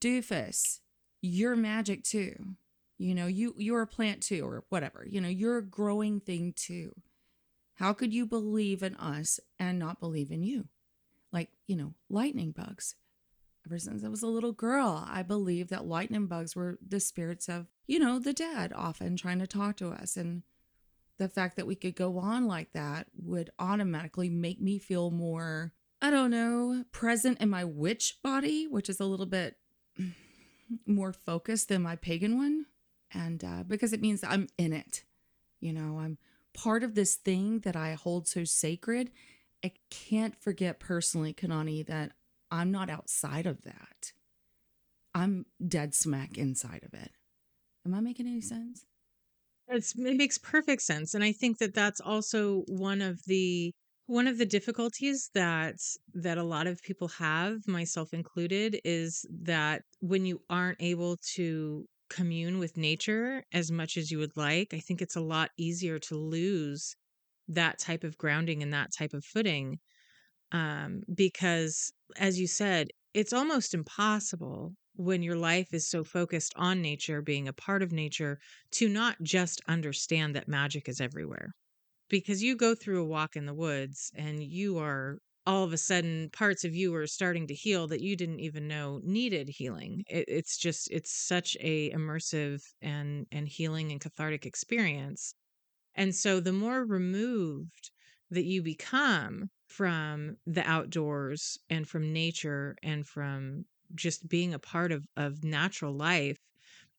doofus, 0.01 0.79
you're 1.21 1.55
magic 1.55 2.03
too. 2.03 2.55
You 2.97 3.13
know, 3.13 3.27
you 3.27 3.53
you're 3.57 3.81
a 3.81 3.87
plant 3.87 4.23
too, 4.23 4.45
or 4.45 4.63
whatever. 4.69 5.05
You 5.07 5.21
know, 5.21 5.29
you're 5.29 5.57
a 5.57 5.63
growing 5.63 6.19
thing 6.19 6.53
too. 6.55 6.93
How 7.75 7.93
could 7.93 8.13
you 8.13 8.25
believe 8.25 8.81
in 8.81 8.95
us 8.95 9.39
and 9.59 9.77
not 9.77 9.99
believe 9.99 10.31
in 10.31 10.41
you? 10.41 10.67
Like, 11.31 11.49
you 11.67 11.75
know, 11.75 11.93
lightning 12.09 12.51
bugs. 12.51 12.95
Ever 13.67 13.77
since 13.77 14.03
I 14.03 14.07
was 14.07 14.23
a 14.23 14.27
little 14.27 14.53
girl, 14.53 15.05
I 15.07 15.21
believed 15.21 15.69
that 15.69 15.85
lightning 15.85 16.25
bugs 16.25 16.55
were 16.55 16.79
the 16.85 16.99
spirits 16.99 17.49
of, 17.49 17.67
you 17.85 17.99
know, 17.99 18.17
the 18.17 18.33
dead 18.33 18.71
often 18.73 19.15
trying 19.17 19.39
to 19.39 19.47
talk 19.47 19.75
to 19.77 19.89
us. 19.89 20.17
And 20.17 20.43
the 21.17 21.29
fact 21.29 21.55
that 21.55 21.67
we 21.67 21.75
could 21.75 21.95
go 21.95 22.17
on 22.17 22.47
like 22.47 22.73
that 22.73 23.07
would 23.17 23.49
automatically 23.59 24.29
make 24.29 24.61
me 24.61 24.79
feel 24.79 25.11
more, 25.11 25.73
I 26.01 26.09
don't 26.09 26.31
know, 26.31 26.83
present 26.91 27.41
in 27.41 27.49
my 27.49 27.63
witch 27.63 28.17
body, 28.23 28.67
which 28.67 28.89
is 28.89 28.99
a 28.99 29.05
little 29.05 29.25
bit 29.25 29.57
more 30.85 31.13
focused 31.13 31.69
than 31.69 31.81
my 31.81 31.95
pagan 31.95 32.37
one. 32.37 32.65
And 33.13 33.43
uh, 33.43 33.63
because 33.65 33.93
it 33.93 34.01
means 34.01 34.23
I'm 34.23 34.47
in 34.57 34.73
it, 34.73 35.03
you 35.59 35.73
know, 35.73 35.99
I'm 35.99 36.17
part 36.53 36.83
of 36.83 36.95
this 36.95 37.15
thing 37.15 37.59
that 37.59 37.75
I 37.75 37.93
hold 37.93 38.27
so 38.27 38.43
sacred, 38.43 39.11
I 39.63 39.71
can't 39.89 40.35
forget 40.35 40.79
personally, 40.79 41.33
Kanani, 41.33 41.85
that 41.87 42.11
I'm 42.51 42.71
not 42.71 42.89
outside 42.89 43.45
of 43.45 43.63
that. 43.63 44.11
I'm 45.13 45.45
dead 45.65 45.95
smack 45.95 46.37
inside 46.37 46.83
of 46.83 46.93
it. 46.93 47.11
Am 47.85 47.93
I 47.93 48.01
making 48.01 48.27
any 48.27 48.41
sense? 48.41 48.85
It's, 49.69 49.97
it 49.97 50.15
makes 50.15 50.37
perfect 50.37 50.81
sense 50.81 51.13
and 51.13 51.23
i 51.23 51.31
think 51.33 51.57
that 51.57 51.73
that's 51.73 51.99
also 51.99 52.61
one 52.67 53.01
of 53.01 53.21
the 53.25 53.73
one 54.05 54.27
of 54.27 54.37
the 54.37 54.45
difficulties 54.45 55.29
that 55.33 55.75
that 56.13 56.37
a 56.37 56.43
lot 56.43 56.67
of 56.67 56.81
people 56.81 57.09
have 57.09 57.67
myself 57.67 58.13
included 58.13 58.79
is 58.85 59.25
that 59.29 59.83
when 59.99 60.25
you 60.25 60.41
aren't 60.49 60.81
able 60.81 61.17
to 61.35 61.85
commune 62.09 62.59
with 62.59 62.77
nature 62.77 63.43
as 63.51 63.69
much 63.69 63.97
as 63.97 64.09
you 64.09 64.17
would 64.17 64.37
like, 64.37 64.73
I 64.73 64.79
think 64.79 65.01
it's 65.01 65.17
a 65.17 65.21
lot 65.21 65.51
easier 65.57 65.99
to 65.99 66.15
lose 66.15 66.95
that 67.49 67.79
type 67.79 68.05
of 68.05 68.17
grounding 68.17 68.63
and 68.63 68.71
that 68.73 68.91
type 68.97 69.13
of 69.13 69.25
footing. 69.25 69.79
Um, 70.51 71.03
because, 71.13 71.91
as 72.17 72.39
you 72.39 72.47
said, 72.47 72.89
it's 73.13 73.33
almost 73.33 73.73
impossible 73.73 74.75
when 74.97 75.23
your 75.23 75.37
life 75.37 75.73
is 75.73 75.87
so 75.89 76.03
focused 76.03 76.53
on 76.55 76.81
nature, 76.81 77.21
being 77.21 77.47
a 77.47 77.53
part 77.53 77.83
of 77.83 77.91
nature, 77.91 78.39
to 78.71 78.89
not 78.89 79.21
just 79.23 79.61
understand 79.67 80.35
that 80.35 80.47
magic 80.47 80.89
is 80.89 80.99
everywhere. 81.01 81.53
Because 82.09 82.43
you 82.43 82.55
go 82.55 82.75
through 82.75 83.01
a 83.01 83.07
walk 83.07 83.35
in 83.35 83.45
the 83.45 83.53
woods 83.53 84.11
and 84.15 84.43
you 84.43 84.77
are 84.77 85.19
all 85.45 85.63
of 85.63 85.71
a 85.73 85.77
sudden 85.77 86.29
parts 86.31 86.65
of 86.65 86.75
you 86.75 86.93
are 86.95 87.07
starting 87.07 87.47
to 87.47 87.53
heal 87.53 87.87
that 87.87 88.01
you 88.01 88.15
didn't 88.17 88.41
even 88.41 88.67
know 88.67 88.99
needed 89.03 89.47
healing 89.49 90.03
it, 90.09 90.25
it's 90.27 90.57
just 90.57 90.89
it's 90.91 91.11
such 91.11 91.55
a 91.61 91.89
immersive 91.91 92.61
and 92.81 93.27
and 93.31 93.47
healing 93.47 93.91
and 93.91 94.01
cathartic 94.01 94.45
experience 94.45 95.35
and 95.95 96.15
so 96.15 96.39
the 96.39 96.53
more 96.53 96.85
removed 96.85 97.91
that 98.29 98.45
you 98.45 98.61
become 98.61 99.49
from 99.67 100.37
the 100.45 100.67
outdoors 100.67 101.57
and 101.69 101.87
from 101.87 102.13
nature 102.13 102.77
and 102.83 103.07
from 103.07 103.65
just 103.95 104.27
being 104.27 104.53
a 104.53 104.59
part 104.59 104.91
of 104.91 105.05
of 105.15 105.43
natural 105.43 105.93
life 105.93 106.37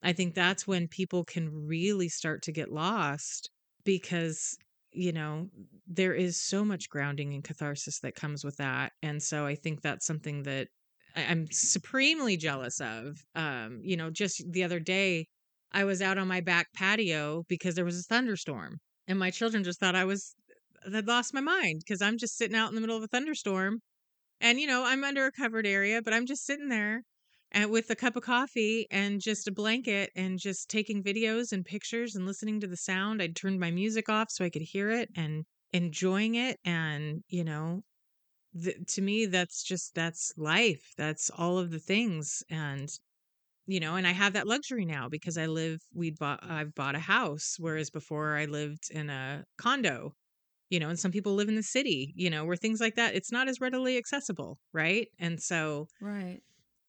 i 0.03 0.13
think 0.13 0.35
that's 0.35 0.67
when 0.67 0.89
people 0.89 1.25
can 1.25 1.67
really 1.67 2.09
start 2.09 2.43
to 2.43 2.53
get 2.53 2.73
lost 2.73 3.51
because 3.85 4.57
you 4.93 5.13
know, 5.13 5.49
there 5.87 6.15
is 6.15 6.41
so 6.41 6.65
much 6.65 6.89
grounding 6.89 7.35
and 7.35 7.45
catharsis 7.45 8.01
that 8.01 8.15
comes 8.15 8.45
with 8.45 8.57
that. 8.57 8.93
And 9.03 9.23
so 9.23 9.47
I 9.47 9.55
think 9.55 9.83
that's 9.83 10.07
something 10.07 10.43
that 10.45 10.69
I'm 11.15 11.47
supremely 11.51 12.37
jealous 12.37 12.81
of. 12.81 13.19
Um, 13.35 13.81
you 13.83 13.97
know, 13.97 14.11
just 14.11 14.43
the 14.51 14.65
other 14.65 14.81
day, 14.81 15.27
I 15.73 15.85
was 15.85 16.01
out 16.01 16.19
on 16.19 16.29
my 16.29 16.41
back 16.41 16.69
patio 16.75 17.45
because 17.49 17.75
there 17.75 17.85
was 17.85 17.99
a 17.99 18.03
thunderstorm, 18.03 18.79
and 19.07 19.19
my 19.19 19.31
children 19.31 19.65
just 19.65 19.81
thought 19.81 19.95
I 19.95 20.05
was 20.05 20.35
had 20.91 21.07
lost 21.07 21.35
my 21.35 21.41
mind 21.41 21.83
because 21.85 22.01
I'm 22.01 22.19
just 22.19 22.37
sitting 22.37 22.57
out 22.57 22.69
in 22.69 22.75
the 22.75 22.81
middle 22.81 22.97
of 22.97 23.03
a 23.03 23.09
thunderstorm, 23.09 23.81
and 24.41 24.61
you 24.61 24.67
know, 24.67 24.85
I'm 24.85 25.05
under 25.05 25.27
a 25.27 25.33
covered 25.33 25.67
area, 25.67 26.03
but 26.03 26.13
I'm 26.15 26.27
just 26.27 26.45
sitting 26.47 26.69
there 26.69 27.05
and 27.51 27.71
with 27.71 27.91
a 27.91 27.97
cup 27.97 28.17
of 28.17 28.23
coffee 28.23 28.87
and 28.91 29.21
just 29.21 29.49
a 29.49 29.53
blanket 29.53 30.11
and 30.15 30.39
just 30.39 30.69
taking 30.69 31.03
videos 31.03 31.53
and 31.53 31.65
pictures 31.65 32.15
and 32.15 32.27
listening 32.27 32.61
to 32.61 32.67
the 32.67 32.77
sound. 32.77 33.23
I'd 33.23 33.37
turned 33.37 33.61
my 33.61 33.71
music 33.71 34.09
off 34.09 34.31
so 34.31 34.45
I 34.45 34.51
could 34.51 34.63
hear 34.63 34.91
it 34.91 35.11
and 35.17 35.45
enjoying 35.73 36.35
it. 36.35 36.59
And, 36.65 37.23
you 37.29 37.45
know, 37.45 37.83
th- 38.63 38.79
to 38.95 39.03
me, 39.03 39.27
that's 39.27 39.63
just, 39.65 39.95
that's 39.95 40.33
life. 40.37 40.93
That's 40.99 41.31
all 41.31 41.59
of 41.59 41.71
the 41.71 41.79
things. 41.81 42.43
And, 42.51 42.89
you 43.67 43.81
know, 43.81 43.97
and 43.97 44.07
I 44.07 44.13
have 44.13 44.35
that 44.35 44.47
luxury 44.49 44.87
now 44.87 45.09
because 45.09 45.39
I 45.39 45.47
live, 45.47 45.81
we'd 45.95 46.19
bought, 46.19 46.41
I've 46.43 46.75
bought 46.75 46.95
a 46.97 47.01
house, 47.01 47.57
whereas 47.59 47.91
before 47.91 48.37
I 48.37 48.47
lived 48.47 48.91
in 48.91 49.11
a 49.11 49.45
condo, 49.59 50.15
you 50.71 50.79
know, 50.81 50.89
and 50.89 50.99
some 50.99 51.11
people 51.13 51.35
live 51.35 51.49
in 51.49 51.55
the 51.57 51.63
city, 51.63 52.13
you 52.17 52.31
know, 52.31 52.45
where 52.45 52.57
things 52.57 52.81
like 52.81 52.97
that, 52.97 53.15
it's 53.15 53.33
not 53.33 53.49
as 53.49 53.61
readily 53.61 53.97
accessible. 53.97 54.59
Right. 54.73 55.09
And 55.19 55.41
so, 55.41 55.89
Right. 56.01 56.41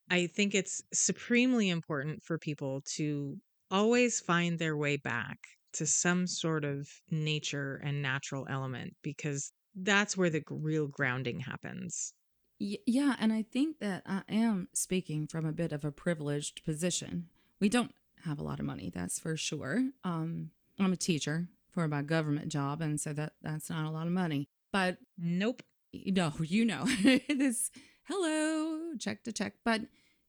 I 0.09 0.27
think 0.27 0.55
it's 0.55 0.81
supremely 0.91 1.69
important 1.69 2.23
for 2.23 2.37
people 2.37 2.81
to 2.95 3.37
always 3.69 4.19
find 4.19 4.57
their 4.57 4.75
way 4.75 4.97
back 4.97 5.37
to 5.73 5.85
some 5.85 6.25
sort 6.25 6.65
of 6.65 6.87
nature 7.11 7.79
and 7.83 8.01
natural 8.01 8.47
element 8.49 8.95
because 9.03 9.51
that's 9.75 10.17
where 10.17 10.31
the 10.31 10.41
real 10.49 10.87
grounding 10.87 11.39
happens. 11.41 12.13
Y- 12.59 12.79
yeah. 12.87 13.15
And 13.19 13.31
I 13.31 13.43
think 13.43 13.79
that 13.79 14.01
I 14.05 14.23
am 14.27 14.67
speaking 14.73 15.27
from 15.27 15.45
a 15.45 15.51
bit 15.53 15.71
of 15.71 15.85
a 15.85 15.91
privileged 15.91 16.65
position. 16.65 17.27
We 17.59 17.69
don't 17.69 17.93
have 18.25 18.39
a 18.39 18.43
lot 18.43 18.59
of 18.59 18.65
money. 18.65 18.91
That's 18.93 19.19
for 19.19 19.37
sure. 19.37 19.91
Um, 20.03 20.49
I'm 20.79 20.91
a 20.91 20.97
teacher 20.97 21.47
for 21.71 21.87
my 21.87 22.01
government 22.01 22.49
job, 22.49 22.81
and 22.81 22.99
so 22.99 23.13
that 23.13 23.33
that's 23.41 23.69
not 23.69 23.85
a 23.85 23.91
lot 23.91 24.07
of 24.07 24.13
money. 24.13 24.49
But 24.71 24.97
Nope. 25.17 25.63
no, 25.93 26.33
you 26.41 26.65
know, 26.65 26.85
this 27.29 27.71
hello, 28.03 28.95
check 28.99 29.23
to 29.23 29.31
check. 29.31 29.53
But 29.63 29.81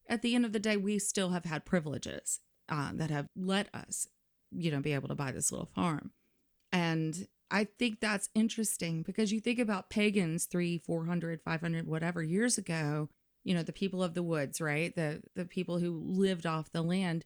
at 0.08 0.22
the 0.22 0.34
end 0.34 0.44
of 0.44 0.52
the 0.52 0.58
day, 0.58 0.76
we 0.76 0.98
still 0.98 1.30
have 1.30 1.44
had 1.44 1.64
privileges 1.64 2.40
uh, 2.68 2.90
that 2.94 3.10
have 3.10 3.26
let 3.36 3.74
us, 3.74 4.06
you 4.50 4.70
know, 4.70 4.80
be 4.80 4.92
able 4.92 5.08
to 5.08 5.14
buy 5.14 5.32
this 5.32 5.50
little 5.52 5.70
farm. 5.74 6.10
And 6.72 7.26
I 7.50 7.64
think 7.78 8.00
that's 8.00 8.28
interesting 8.34 9.02
because 9.02 9.32
you 9.32 9.40
think 9.40 9.58
about 9.58 9.90
pagans 9.90 10.44
three, 10.44 10.78
400, 10.78 11.40
500, 11.42 11.86
whatever 11.86 12.22
years 12.22 12.58
ago, 12.58 13.08
you 13.42 13.54
know, 13.54 13.62
the 13.62 13.72
people 13.72 14.02
of 14.02 14.14
the 14.14 14.22
woods, 14.22 14.60
right? 14.60 14.94
The, 14.94 15.22
the 15.34 15.44
people 15.44 15.78
who 15.78 16.02
lived 16.06 16.46
off 16.46 16.70
the 16.72 16.82
land, 16.82 17.24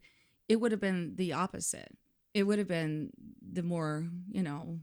it 0.49 0.61
would 0.61 0.73
have 0.73 0.81
been 0.81 1.17
the 1.17 1.33
opposite. 1.33 1.97
It 2.35 2.43
would 2.45 2.59
have 2.59 2.69
been 2.69 3.11
the 3.41 3.63
more, 3.63 4.07
you 4.31 4.43
know, 4.43 4.81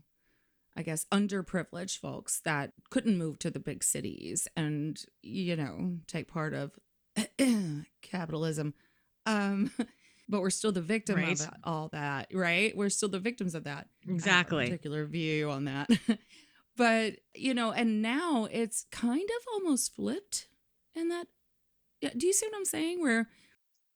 I 0.76 0.84
guess, 0.84 1.06
underprivileged 1.12 2.00
folks 2.00 2.40
that 2.46 2.72
couldn't 2.90 3.18
move 3.18 3.40
to 3.40 3.52
the 3.52 3.60
big 3.60 3.84
cities 3.84 4.48
and, 4.56 4.98
you 5.22 5.56
know, 5.58 5.98
take 6.08 6.28
part 6.30 6.54
of 6.54 6.72
capitalism. 8.02 8.74
Um, 9.26 9.72
but 10.30 10.42
we're 10.42 10.50
still 10.50 10.72
the 10.72 10.82
victim 10.82 11.18
Right. 11.18 11.40
of 11.40 11.50
all 11.64 11.90
that, 11.90 12.30
right? 12.34 12.76
We're 12.76 12.90
still 12.90 13.10
the 13.10 13.20
victims 13.20 13.54
of 13.56 13.66
that. 13.66 13.88
I 14.08 14.08
have 14.08 14.10
a 14.10 14.14
Exactly. 14.14 14.66
particular 14.66 15.06
view 15.06 15.50
on 15.52 15.66
that. 15.66 15.90
but, 16.78 17.16
you 17.36 17.54
know, 17.54 17.72
and 17.72 18.02
now 18.02 18.48
it's 18.52 18.86
kind 18.92 19.30
of 19.30 19.48
almost 19.54 19.94
flipped 19.96 20.48
in 20.96 21.10
that. 21.10 21.28
Yeah, 22.02 22.12
do 22.18 22.26
you 22.26 22.34
see 22.34 22.48
what 22.48 22.56
I'm 22.58 22.66
saying? 22.66 23.02
Where 23.02 23.30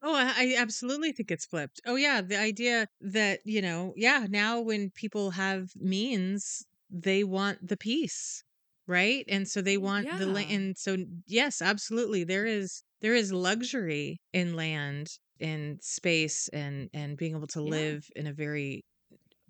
Oh, 0.06 0.14
I, 0.16 0.54
I 0.54 0.56
absolutely 0.58 1.12
think 1.12 1.32
it's 1.32 1.46
flipped. 1.46 1.82
Oh, 1.86 1.96
yeah. 1.96 2.22
The 2.22 2.38
idea 2.38 2.88
that, 3.02 3.42
you 3.46 3.62
know, 3.62 3.94
yeah, 3.98 4.28
now 4.30 4.62
when 4.62 4.92
people 4.92 5.32
have 5.32 5.76
means, 5.76 6.66
they 6.90 7.24
want 7.24 7.68
the 7.68 7.76
peace, 7.78 8.44
right? 8.88 9.26
And 9.28 9.48
so 9.50 9.62
they 9.62 9.78
want 9.78 10.10
the 10.12 10.28
land. 10.28 10.50
And 10.52 10.78
so, 10.78 10.98
yes, 11.26 11.62
absolutely. 11.62 12.24
There 12.24 12.46
is, 12.46 12.84
there 13.02 13.16
is 13.16 13.34
luxury 13.34 14.22
in 14.32 14.56
land 14.56 15.18
in 15.40 15.80
space 15.82 16.48
and, 16.50 16.90
and 16.94 17.18
being 17.18 17.36
able 17.36 17.48
to 17.48 17.62
Yeah. 17.64 17.96
live 17.96 18.06
in 18.16 18.28
a 18.28 18.34
very, 18.34 18.86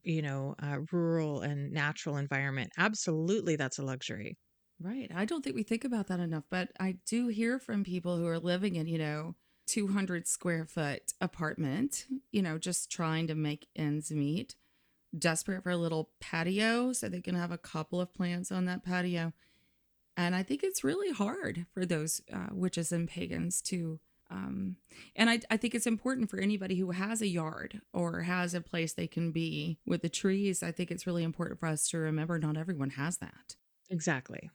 you 0.03 0.21
know, 0.21 0.55
uh, 0.63 0.79
rural 0.91 1.41
and 1.41 1.71
natural 1.73 2.17
environment. 2.17 2.71
Absolutely. 2.77 3.55
That's 3.57 3.79
a 3.79 3.83
luxury. 3.83 4.37
Right. 4.79 5.09
I 5.13 5.23
don't 5.25 5.41
think 5.43 5.55
we 5.55 5.63
think 5.63 5.85
about 5.85 6.07
that 6.07 6.19
enough, 6.19 6.43
but 6.49 6.71
I 6.79 6.93
do 7.05 7.27
hear 7.27 7.59
from 7.59 7.83
people 7.83 8.17
who 8.17 8.27
are 8.27 8.39
living 8.39 8.75
in, 8.75 8.87
you 8.87 8.97
know, 8.97 9.35
200 9.65 10.27
square 10.27 10.65
foot 10.65 11.13
apartment, 11.21 12.05
you 12.31 12.41
know, 12.41 12.57
just 12.57 12.91
trying 12.91 13.27
to 13.27 13.35
make 13.35 13.67
ends 13.75 14.11
meet, 14.11 14.55
desperate 15.17 15.63
for 15.63 15.71
a 15.71 15.77
little 15.77 16.09
patio 16.19 16.93
so 16.93 17.07
they 17.07 17.21
can 17.21 17.35
have 17.35 17.51
a 17.51 17.57
couple 17.57 18.01
of 18.01 18.13
plants 18.13 18.51
on 18.51 18.65
that 18.65 18.83
patio. 18.83 19.33
And 20.17 20.35
I 20.35 20.43
think 20.43 20.63
it's 20.63 20.83
really 20.83 21.11
hard 21.11 21.65
for 21.73 21.85
those 21.85 22.21
uh, 22.31 22.47
witches 22.51 22.91
and 22.91 23.07
pagans 23.07 23.61
to. 23.63 23.99
Um, 24.31 24.77
and 25.15 25.29
I, 25.29 25.39
I 25.51 25.57
think 25.57 25.75
it's 25.75 25.85
important 25.85 26.31
for 26.31 26.39
anybody 26.39 26.75
who 26.77 26.91
has 26.91 27.21
a 27.21 27.27
yard 27.27 27.81
or 27.93 28.21
has 28.21 28.53
a 28.55 28.61
place 28.61 28.93
they 28.93 29.07
can 29.07 29.31
be 29.31 29.77
with 29.85 30.01
the 30.01 30.09
trees. 30.09 30.63
I 30.63 30.71
think 30.71 30.89
it's 30.89 31.05
really 31.05 31.23
important 31.23 31.59
for 31.59 31.67
us 31.67 31.87
to 31.89 31.99
remember 31.99 32.39
not 32.39 32.57
everyone 32.57 32.91
has 32.91 33.17
that. 33.17 33.55
Exactly. 33.89 34.49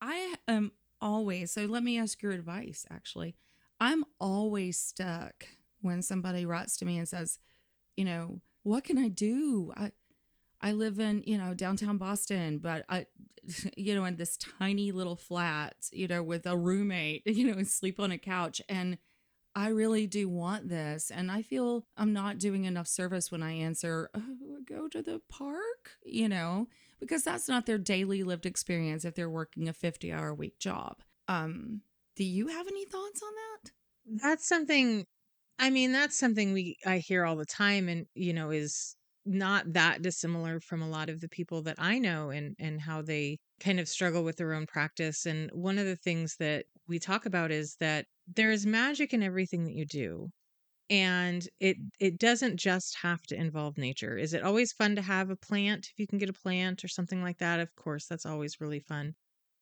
I 0.00 0.34
am 0.48 0.72
always, 1.00 1.52
so 1.52 1.64
let 1.66 1.84
me 1.84 1.98
ask 1.98 2.22
your 2.22 2.32
advice 2.32 2.86
actually. 2.90 3.36
I'm 3.80 4.04
always 4.20 4.78
stuck 4.78 5.46
when 5.80 6.02
somebody 6.02 6.46
writes 6.46 6.76
to 6.78 6.84
me 6.84 6.98
and 6.98 7.08
says, 7.08 7.38
you 7.96 8.04
know, 8.04 8.40
what 8.62 8.84
can 8.84 8.98
I 8.98 9.08
do? 9.08 9.72
I 9.76 9.92
I 10.60 10.72
live 10.72 10.98
in, 10.98 11.22
you 11.26 11.36
know, 11.36 11.52
downtown 11.52 11.98
Boston, 11.98 12.58
but 12.58 12.84
I 12.88 13.06
you 13.76 13.94
know, 13.94 14.04
in 14.04 14.16
this 14.16 14.38
tiny 14.38 14.92
little 14.92 15.16
flat, 15.16 15.74
you 15.92 16.08
know, 16.08 16.22
with 16.22 16.46
a 16.46 16.56
roommate, 16.56 17.22
you 17.26 17.46
know, 17.46 17.58
and 17.58 17.68
sleep 17.68 18.00
on 18.00 18.10
a 18.10 18.18
couch 18.18 18.62
and 18.68 18.98
I 19.56 19.68
really 19.68 20.06
do 20.06 20.28
want 20.28 20.68
this. 20.68 21.10
And 21.10 21.30
I 21.30 21.42
feel 21.42 21.86
I'm 21.96 22.12
not 22.12 22.38
doing 22.38 22.64
enough 22.64 22.88
service 22.88 23.30
when 23.30 23.42
I 23.42 23.52
answer, 23.52 24.10
oh, 24.14 24.58
go 24.66 24.88
to 24.88 25.00
the 25.00 25.20
park, 25.28 25.92
you 26.04 26.28
know, 26.28 26.68
because 26.98 27.22
that's 27.22 27.48
not 27.48 27.66
their 27.66 27.78
daily 27.78 28.24
lived 28.24 28.46
experience 28.46 29.04
if 29.04 29.14
they're 29.14 29.30
working 29.30 29.68
a 29.68 29.72
50 29.72 30.12
hour 30.12 30.34
week 30.34 30.58
job. 30.58 31.02
Um, 31.28 31.82
do 32.16 32.24
you 32.24 32.48
have 32.48 32.66
any 32.68 32.84
thoughts 32.86 33.22
on 33.22 33.32
that? 33.34 33.72
That's 34.06 34.46
something 34.46 35.06
I 35.58 35.70
mean, 35.70 35.92
that's 35.92 36.18
something 36.18 36.52
we 36.52 36.76
I 36.86 36.98
hear 36.98 37.24
all 37.24 37.36
the 37.36 37.46
time 37.46 37.88
and, 37.88 38.06
you 38.14 38.32
know, 38.32 38.50
is 38.50 38.96
not 39.24 39.72
that 39.74 40.02
dissimilar 40.02 40.60
from 40.60 40.82
a 40.82 40.88
lot 40.88 41.08
of 41.08 41.20
the 41.20 41.28
people 41.28 41.62
that 41.62 41.76
I 41.78 41.98
know 41.98 42.30
and 42.30 42.56
and 42.58 42.80
how 42.80 43.02
they 43.02 43.38
kind 43.60 43.80
of 43.80 43.88
struggle 43.88 44.24
with 44.24 44.36
their 44.36 44.52
own 44.54 44.66
practice. 44.66 45.26
And 45.26 45.50
one 45.52 45.78
of 45.78 45.86
the 45.86 45.96
things 45.96 46.36
that 46.38 46.66
we 46.88 46.98
talk 46.98 47.24
about 47.26 47.50
is 47.52 47.76
that 47.80 48.06
there 48.26 48.50
is 48.50 48.66
magic 48.66 49.14
in 49.14 49.22
everything 49.22 49.64
that 49.64 49.74
you 49.74 49.86
do. 49.86 50.30
And 50.90 51.48
it 51.60 51.76
it 52.00 52.18
doesn't 52.18 52.58
just 52.58 52.96
have 52.98 53.22
to 53.28 53.36
involve 53.36 53.78
nature. 53.78 54.18
Is 54.18 54.34
it 54.34 54.42
always 54.42 54.72
fun 54.72 54.96
to 54.96 55.02
have 55.02 55.30
a 55.30 55.36
plant 55.36 55.88
if 55.90 55.98
you 55.98 56.06
can 56.06 56.18
get 56.18 56.28
a 56.28 56.34
plant 56.34 56.84
or 56.84 56.88
something 56.88 57.22
like 57.22 57.38
that? 57.38 57.60
Of 57.60 57.74
course, 57.76 58.06
that's 58.06 58.26
always 58.26 58.60
really 58.60 58.80
fun. 58.80 59.14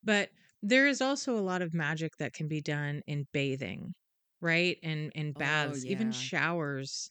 But 0.03 0.31
there 0.63 0.87
is 0.87 1.01
also 1.01 1.37
a 1.37 1.41
lot 1.43 1.63
of 1.63 1.75
magic 1.75 2.13
that 2.19 2.33
can 2.35 2.49
be 2.49 2.61
done 2.63 3.03
in 3.07 3.27
bathing, 3.33 3.95
right? 4.41 4.79
And 4.83 5.13
and 5.15 5.37
Oh, 5.37 5.77
baths, 5.77 5.85
even 5.87 6.13
showers, 6.13 7.11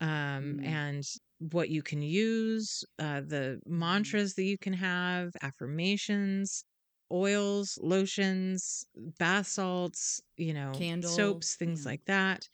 um, 0.00 0.58
Mm. 0.58 0.62
and 0.62 1.04
what 1.38 1.70
you 1.70 1.82
can 1.82 2.02
use, 2.02 2.84
uh, 2.98 3.20
the 3.22 3.60
Mhm. 3.88 4.14
mantras 4.14 4.34
that 4.34 4.44
you 4.44 4.58
can 4.58 4.74
have, 4.74 5.30
affirmations, 5.42 6.64
oils, 7.12 7.78
lotions, 7.82 8.84
bath 9.18 9.46
salts, 9.48 10.20
you 10.36 10.52
know, 10.54 10.86
Candles. 10.88 11.00
soaps, 11.00 11.56
things 11.56 11.84
Yeah. 11.84 11.86
like 11.86 12.04
that. 12.06 12.48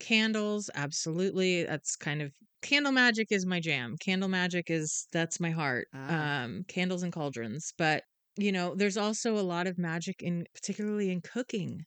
Candles, 0.00 0.70
absolutely. 0.74 1.64
That's 1.64 1.96
kind 1.96 2.22
of 2.22 2.34
candle 2.62 2.92
magic 2.92 3.28
is 3.30 3.46
my 3.46 3.60
jam. 3.60 3.96
Candle 4.00 4.28
magic 4.28 4.70
is 4.70 5.08
that's 5.12 5.40
my 5.40 5.50
heart. 5.50 5.88
Ah. 5.92 6.08
Um, 6.08 6.64
candles 6.68 7.02
and 7.02 7.12
cauldrons. 7.12 7.72
But 7.78 8.04
you 8.36 8.52
know, 8.52 8.74
there's 8.74 8.96
also 8.96 9.36
a 9.38 9.42
lot 9.42 9.66
of 9.66 9.78
magic 9.78 10.22
in 10.22 10.46
particularly 10.54 11.10
in 11.10 11.20
cooking 11.20 11.84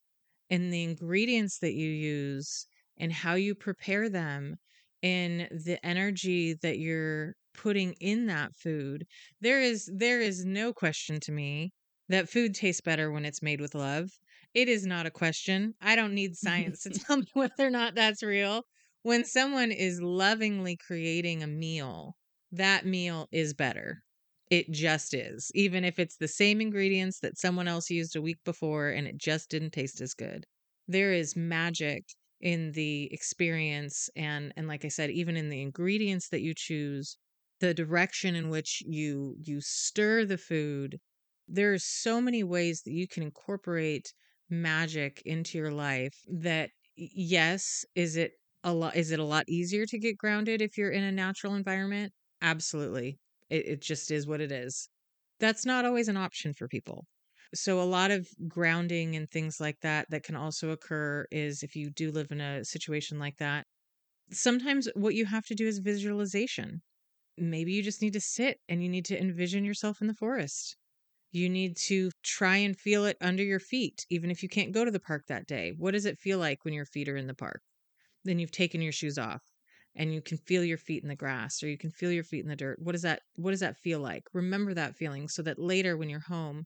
and 0.50 0.72
the 0.72 0.84
ingredients 0.84 1.60
that 1.60 1.74
you 1.74 1.90
use 1.90 2.68
and 2.98 3.12
how 3.12 3.36
you 3.36 3.54
prepare 3.56 4.10
them 4.10 4.56
and 5.04 5.42
the 5.52 5.78
energy 5.86 6.54
that 6.56 6.80
you're 6.80 7.36
putting 7.54 7.94
in 7.94 8.28
that 8.28 8.56
food. 8.56 9.06
There 9.42 9.62
is 9.62 9.92
there 9.94 10.22
is 10.22 10.46
no 10.46 10.74
question 10.74 11.20
to 11.22 11.32
me 11.32 11.72
that 12.10 12.30
food 12.30 12.56
tastes 12.56 12.82
better 12.82 13.12
when 13.12 13.26
it's 13.26 13.42
made 13.42 13.60
with 13.62 13.76
love. 13.76 14.10
It 14.54 14.70
is 14.70 14.86
not 14.86 15.06
a 15.06 15.12
question. 15.12 15.76
I 15.82 15.96
don't 15.96 16.14
need 16.16 16.36
science 16.38 16.82
to 16.84 16.92
tell 16.92 17.18
me 17.18 17.28
whether 17.34 17.68
or 17.68 17.70
not 17.70 17.96
that's 17.96 18.24
real. 18.24 18.64
When 19.04 19.26
someone 19.26 19.72
is 19.72 20.02
lovingly 20.02 20.78
creating 20.78 21.44
a 21.44 21.48
meal, 21.48 22.16
that 22.52 22.86
meal 22.86 23.28
is 23.32 23.54
better. 23.54 24.04
It 24.50 24.72
just 24.72 25.14
is. 25.14 25.52
Even 25.56 25.84
if 25.84 26.00
it's 26.00 26.18
the 26.18 26.28
same 26.28 26.62
ingredients 26.62 27.20
that 27.20 27.38
someone 27.38 27.68
else 27.68 27.90
used 27.90 28.16
a 28.16 28.22
week 28.22 28.40
before 28.46 28.90
and 28.90 29.08
it 29.08 29.18
just 29.18 29.50
didn't 29.50 29.72
taste 29.72 30.00
as 30.02 30.14
good. 30.14 30.46
There 30.88 31.12
is 31.14 31.36
magic 31.36 32.06
in 32.40 32.72
the 32.74 33.12
experience 33.14 34.10
and 34.16 34.54
and 34.56 34.68
like 34.68 34.86
I 34.86 34.90
said 34.90 35.10
even 35.12 35.36
in 35.38 35.50
the 35.50 35.62
ingredients 35.62 36.30
that 36.30 36.42
you 36.42 36.54
choose, 36.56 37.18
the 37.60 37.74
direction 37.74 38.36
in 38.36 38.50
which 38.50 38.82
you 38.86 39.36
you 39.40 39.60
stir 39.62 40.24
the 40.26 40.38
food. 40.38 41.00
There's 41.48 41.84
so 41.84 42.22
many 42.22 42.44
ways 42.44 42.84
that 42.84 42.92
you 42.94 43.08
can 43.08 43.24
incorporate 43.24 44.14
magic 44.50 45.22
into 45.26 45.58
your 45.58 45.72
life 45.72 46.16
that 46.28 46.72
yes, 46.96 47.84
is 47.96 48.16
it 48.16 48.34
a 48.64 48.74
lot 48.74 48.96
is 48.96 49.12
it 49.12 49.20
a 49.20 49.24
lot 49.24 49.46
easier 49.50 49.86
to 49.88 49.98
get 50.00 50.18
grounded 50.18 50.62
if 50.62 50.78
you're 50.78 50.92
in 50.92 51.04
a 51.04 51.12
natural 51.12 51.56
environment? 51.56 52.14
Absolutely. 52.42 53.20
It, 53.50 53.68
it 53.68 53.82
just 53.82 54.12
is 54.12 54.28
what 54.28 54.42
it 54.42 54.52
is. 54.52 54.90
That's 55.40 55.66
not 55.66 55.86
always 55.86 56.08
an 56.08 56.18
option 56.18 56.54
for 56.54 56.68
people. 56.68 57.06
So, 57.54 57.82
a 57.82 57.84
lot 57.84 58.12
of 58.12 58.28
grounding 58.48 59.16
and 59.16 59.30
things 59.30 59.60
like 59.60 59.80
that 59.82 60.10
that 60.10 60.24
can 60.24 60.36
also 60.36 60.72
occur 60.72 61.26
is 61.32 61.64
if 61.64 61.76
you 61.76 61.90
do 61.90 62.12
live 62.12 62.32
in 62.32 62.42
a 62.42 62.66
situation 62.66 63.20
like 63.20 63.38
that. 63.38 63.66
Sometimes 64.32 64.90
what 64.96 65.16
you 65.16 65.26
have 65.26 65.46
to 65.46 65.56
do 65.56 65.68
is 65.68 65.80
visualization. 65.80 66.82
Maybe 67.38 67.74
you 67.74 67.84
just 67.84 68.02
need 68.02 68.14
to 68.14 68.22
sit 68.22 68.60
and 68.68 68.84
you 68.84 68.90
need 68.90 69.06
to 69.06 69.20
envision 69.20 69.64
yourself 69.64 70.02
in 70.02 70.08
the 70.08 70.14
forest. 70.14 70.76
You 71.32 71.50
need 71.50 71.78
to 71.88 72.12
try 72.24 72.58
and 72.58 72.78
feel 72.78 73.06
it 73.06 73.18
under 73.22 73.44
your 73.44 73.60
feet, 73.60 74.06
even 74.10 74.32
if 74.32 74.44
you 74.44 74.50
can't 74.50 74.74
go 74.74 74.84
to 74.86 74.92
the 74.92 75.00
park 75.00 75.26
that 75.28 75.48
day. 75.48 75.74
What 75.78 75.92
does 75.92 76.06
it 76.06 76.20
feel 76.20 76.40
like 76.40 76.66
when 76.66 76.74
your 76.74 76.86
feet 76.86 77.08
are 77.10 77.18
in 77.18 77.28
the 77.28 77.34
park? 77.34 77.62
Then 78.24 78.40
you've 78.40 78.52
taken 78.52 78.82
your 78.82 78.92
shoes 78.92 79.18
off 79.18 79.44
and 79.98 80.14
you 80.14 80.22
can 80.22 80.38
feel 80.38 80.64
your 80.64 80.78
feet 80.78 81.04
in 81.04 81.10
the 81.10 81.16
grass 81.18 81.62
or 81.64 81.68
you 81.70 81.78
can 81.78 81.92
feel 81.92 82.12
your 82.14 82.24
feet 82.24 82.42
in 82.44 82.50
the 82.50 82.56
dirt. 82.56 82.80
What 82.82 82.94
does 82.94 83.02
that 83.04 83.24
what 83.36 83.52
does 83.52 83.60
that 83.62 83.78
feel 83.78 84.00
like? 84.00 84.24
Remember 84.34 84.74
that 84.76 84.96
feeling 84.96 85.28
so 85.30 85.42
that 85.44 85.60
later 85.60 85.98
when 85.98 86.10
you're 86.10 86.22
home 86.22 86.66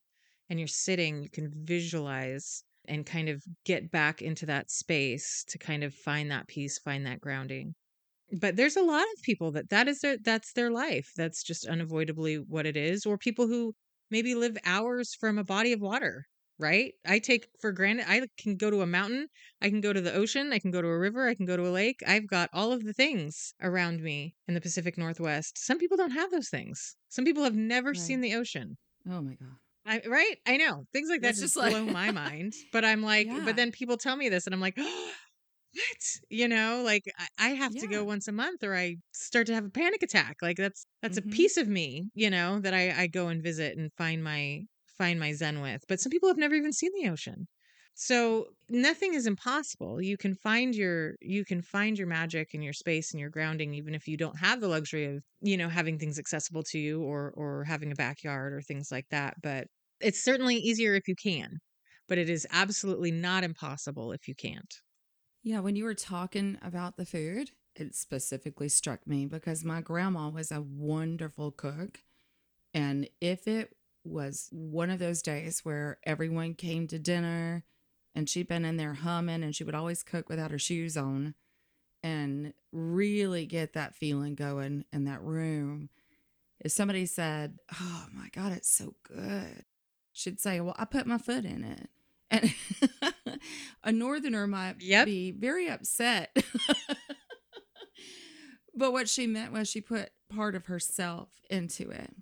and 0.49 0.59
you're 0.59 0.67
sitting, 0.67 1.23
you 1.23 1.29
can 1.32 1.51
visualize 1.65 2.63
and 2.86 3.05
kind 3.05 3.29
of 3.29 3.43
get 3.65 3.91
back 3.91 4.21
into 4.21 4.45
that 4.47 4.69
space 4.71 5.43
to 5.49 5.57
kind 5.57 5.84
of 5.84 5.93
find 5.95 6.32
that 6.32 6.47
peace, 6.47 6.79
find 6.79 7.05
that 7.07 7.21
grounding. 7.21 7.75
but 8.39 8.55
there's 8.55 8.77
a 8.77 8.84
lot 8.84 9.03
of 9.03 9.23
people 9.23 9.51
that 9.51 9.69
that 9.69 9.88
is 9.88 9.99
their 10.01 10.17
that's 10.17 10.53
their 10.53 10.71
life 10.71 11.11
that's 11.15 11.43
just 11.43 11.65
unavoidably 11.67 12.38
what 12.38 12.65
it 12.65 12.77
is 12.77 13.05
or 13.05 13.17
people 13.17 13.47
who 13.47 13.73
maybe 14.09 14.36
live 14.36 14.57
hours 14.65 15.13
from 15.15 15.38
a 15.38 15.43
body 15.43 15.73
of 15.73 15.82
water 15.82 16.25
right? 16.62 16.93
I 17.05 17.20
take 17.20 17.47
for 17.59 17.72
granted 17.72 18.05
i 18.07 18.28
can 18.38 18.55
go 18.57 18.70
to 18.72 18.82
a 18.82 18.86
mountain 18.88 19.28
i 19.62 19.70
can 19.70 19.82
go 19.82 19.91
to 19.93 19.99
the 20.01 20.14
ocean 20.14 20.53
i 20.53 20.59
can 20.59 20.72
go 20.72 20.82
to 20.82 20.88
a 20.88 20.97
river 20.99 21.28
i 21.28 21.34
can 21.36 21.45
go 21.45 21.57
to 21.57 21.68
a 21.68 21.70
lake 21.82 21.99
i've 22.07 22.28
got 22.28 22.49
all 22.53 22.72
of 22.72 22.84
the 22.84 22.93
things 22.93 23.53
around 23.62 24.01
me 24.01 24.36
in 24.47 24.53
the 24.53 24.62
pacific 24.62 24.97
northwest. 24.97 25.57
Some 25.57 25.78
people 25.80 25.97
don't 25.97 26.12
have 26.12 26.32
those 26.32 26.49
things. 26.49 26.95
Some 27.09 27.26
people 27.26 27.43
have 27.43 27.55
never 27.55 27.89
Right. 27.89 27.97
seen 27.97 28.22
the 28.22 28.36
ocean. 28.36 28.78
Oh 29.09 29.22
my 29.22 29.34
god. 29.36 29.55
I, 29.86 30.01
right? 30.07 30.38
I 30.45 30.57
know. 30.57 30.86
Things 30.93 31.09
like 31.09 31.22
that 31.22 31.36
just 31.36 31.57
like- 31.57 31.72
blow 31.72 31.86
my 31.86 32.12
mind 32.26 32.53
but 32.72 32.86
i'm 32.86 33.01
like 33.01 33.28
Yeah. 33.28 33.41
but 33.45 33.55
then 33.55 33.72
people 33.72 33.97
tell 33.97 34.16
me 34.16 34.30
this 34.30 34.45
and 34.45 34.53
i'm 34.55 34.62
like 34.62 34.78
what? 34.78 36.03
You 36.30 36.47
know? 36.47 36.84
Like 36.86 37.03
I, 37.18 37.28
I 37.39 37.49
have 37.49 37.74
to 37.76 37.88
go 37.88 38.03
once 38.03 38.28
a 38.28 38.32
month 38.32 38.64
or 38.64 38.76
i 38.76 38.97
start 39.14 39.47
to 39.47 39.53
have 39.53 39.66
a 39.66 39.70
panic 39.70 40.03
attack. 40.03 40.38
Like 40.41 40.57
that's 40.57 40.86
that's 41.01 41.20
Mhm. 41.20 41.26
a 41.26 41.36
piece 41.36 41.57
of 41.57 41.68
me 41.68 42.09
you 42.14 42.30
know 42.30 42.59
that 42.59 42.74
i 42.74 42.91
i 43.03 43.07
go 43.07 43.28
and 43.30 43.41
visit 43.41 43.78
and 43.78 43.89
find 43.97 44.24
my 44.24 44.62
find 45.02 45.20
my 45.20 45.32
zen 45.34 45.62
with 45.62 45.84
but 45.88 45.99
some 45.99 46.10
people 46.12 46.30
have 46.30 46.38
never 46.38 46.56
even 46.56 46.74
seen 46.74 46.91
the 47.02 47.10
ocean 47.10 47.47
so 47.93 48.47
nothing 48.70 49.14
is 49.14 49.28
impossible 49.28 50.02
you 50.02 50.18
can 50.18 50.34
find 50.36 50.76
your 50.76 51.16
you 51.22 51.43
can 51.45 51.62
find 51.62 51.97
your 51.97 52.08
magic 52.08 52.54
and 52.54 52.64
your 52.64 52.74
space 52.74 53.12
and 53.12 53.20
your 53.20 53.30
grounding 53.30 53.74
even 53.74 53.93
if 53.93 54.08
you 54.08 54.18
don't 54.18 54.39
have 54.39 54.62
the 54.62 54.68
luxury 54.68 55.06
of 55.06 55.24
you 55.41 55.58
know 55.58 55.70
having 55.70 55.97
things 55.99 56.18
accessible 56.20 56.64
to 56.64 56.80
you 56.80 57.02
or 57.04 57.32
or 57.36 57.64
having 57.66 57.91
a 57.91 57.95
backyard 57.95 58.54
or 58.54 58.62
things 58.62 58.89
like 58.91 59.08
that 59.10 59.36
but 59.41 59.68
it's 59.99 60.24
certainly 60.24 60.56
easier 60.56 60.93
if 60.95 61.08
you 61.08 61.16
can 61.22 61.58
but 62.08 62.18
it 62.18 62.30
is 62.30 62.47
absolutely 62.52 63.12
not 63.12 63.43
impossible 63.43 64.12
if 64.12 64.28
you 64.28 64.36
can't 64.36 64.74
Yeah, 65.43 65.60
when 65.60 65.76
you 65.76 65.86
were 65.86 65.95
talking 65.95 66.58
about 66.62 66.97
the 66.97 67.06
food, 67.06 67.52
it 67.76 67.95
specifically 67.95 68.70
struck 68.70 69.08
me 69.08 69.26
because 69.26 69.64
my 69.64 69.82
grandma 69.82 70.30
was 70.30 70.52
a 70.52 70.62
wonderful 70.62 71.52
cook. 71.52 72.04
And 72.74 73.10
if 73.22 73.47
it 73.47 73.76
was 74.04 74.49
one 74.52 74.89
of 74.89 74.99
those 74.99 75.22
days 75.22 75.60
where 75.64 75.97
everyone 76.06 76.56
came 76.56 76.88
to 76.88 76.99
dinner 76.99 77.64
and 78.16 78.30
she'd 78.30 78.47
been 78.47 78.66
in 78.66 78.78
there 78.78 78.95
humming 78.95 79.43
and 79.43 79.56
she 79.56 79.64
would 79.64 79.76
always 79.76 80.04
cook 80.04 80.28
without 80.30 80.52
her 80.52 80.60
shoes 80.60 80.97
on 80.97 81.36
and 82.04 82.54
really 82.72 83.45
get 83.45 83.74
that 83.74 83.95
feeling 83.95 84.36
going 84.36 84.86
in 84.91 85.06
that 85.06 85.22
room. 85.22 85.89
If 86.60 86.72
somebody 86.72 87.06
said, 87.06 87.58
Oh 87.80 88.06
my 88.12 88.30
God, 88.34 88.52
it's 88.52 88.70
so 88.70 88.95
good, 89.08 89.64
she'd 90.12 90.39
say, 90.39 90.60
Well, 90.62 90.76
I 90.78 90.86
put 90.86 91.08
my 91.08 91.18
foot 91.18 91.45
in 91.45 91.64
it. 91.64 91.89
And 92.30 92.54
a 93.84 93.91
northerner 93.91 94.47
might 94.47 94.82
Yep. 94.82 95.06
be 95.06 95.32
very 95.32 95.70
upset. 95.70 96.36
but 98.76 98.91
what 98.91 99.10
she 99.10 99.28
meant 99.28 99.54
was 99.54 99.70
she 99.70 99.82
put 99.82 100.12
part 100.30 100.56
of 100.56 100.66
herself 100.68 101.30
into 101.49 101.89
it. 101.89 102.14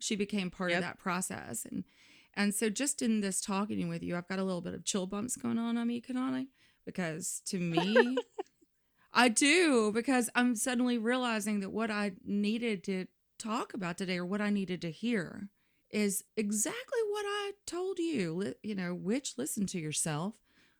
She 0.00 0.16
became 0.16 0.50
part 0.50 0.70
Yep. 0.70 0.78
of 0.78 0.84
that 0.84 0.98
process. 0.98 1.64
And 1.70 1.84
and 2.34 2.54
so 2.54 2.68
just 2.70 3.02
in 3.02 3.20
this 3.20 3.40
talking 3.40 3.88
with 3.88 4.02
you, 4.02 4.16
I've 4.16 4.28
got 4.28 4.38
a 4.38 4.44
little 4.44 4.60
bit 4.60 4.74
of 4.74 4.84
chill 4.84 5.06
bumps 5.06 5.36
going 5.36 5.58
on 5.58 5.76
on 5.76 5.86
me, 5.88 6.00
Kanani, 6.00 6.48
because 6.84 7.42
to 7.46 7.58
me, 7.58 8.20
I 9.12 9.28
do, 9.28 9.90
because 9.92 10.30
I'm 10.34 10.54
suddenly 10.54 10.96
realizing 10.96 11.60
that 11.60 11.70
what 11.70 11.90
I 11.90 12.12
needed 12.24 12.84
to 12.84 13.06
talk 13.38 13.74
about 13.74 13.98
today 13.98 14.18
or 14.18 14.24
what 14.26 14.40
I 14.40 14.50
needed 14.50 14.80
to 14.82 14.90
hear 14.92 15.48
is 15.90 16.22
exactly 16.36 17.00
what 17.10 17.24
I 17.26 17.52
told 17.66 17.98
you, 17.98 18.54
you 18.62 18.76
know, 18.76 18.94
which 18.94 19.36
listen 19.36 19.66
to 19.66 19.78
yourself. 19.80 20.34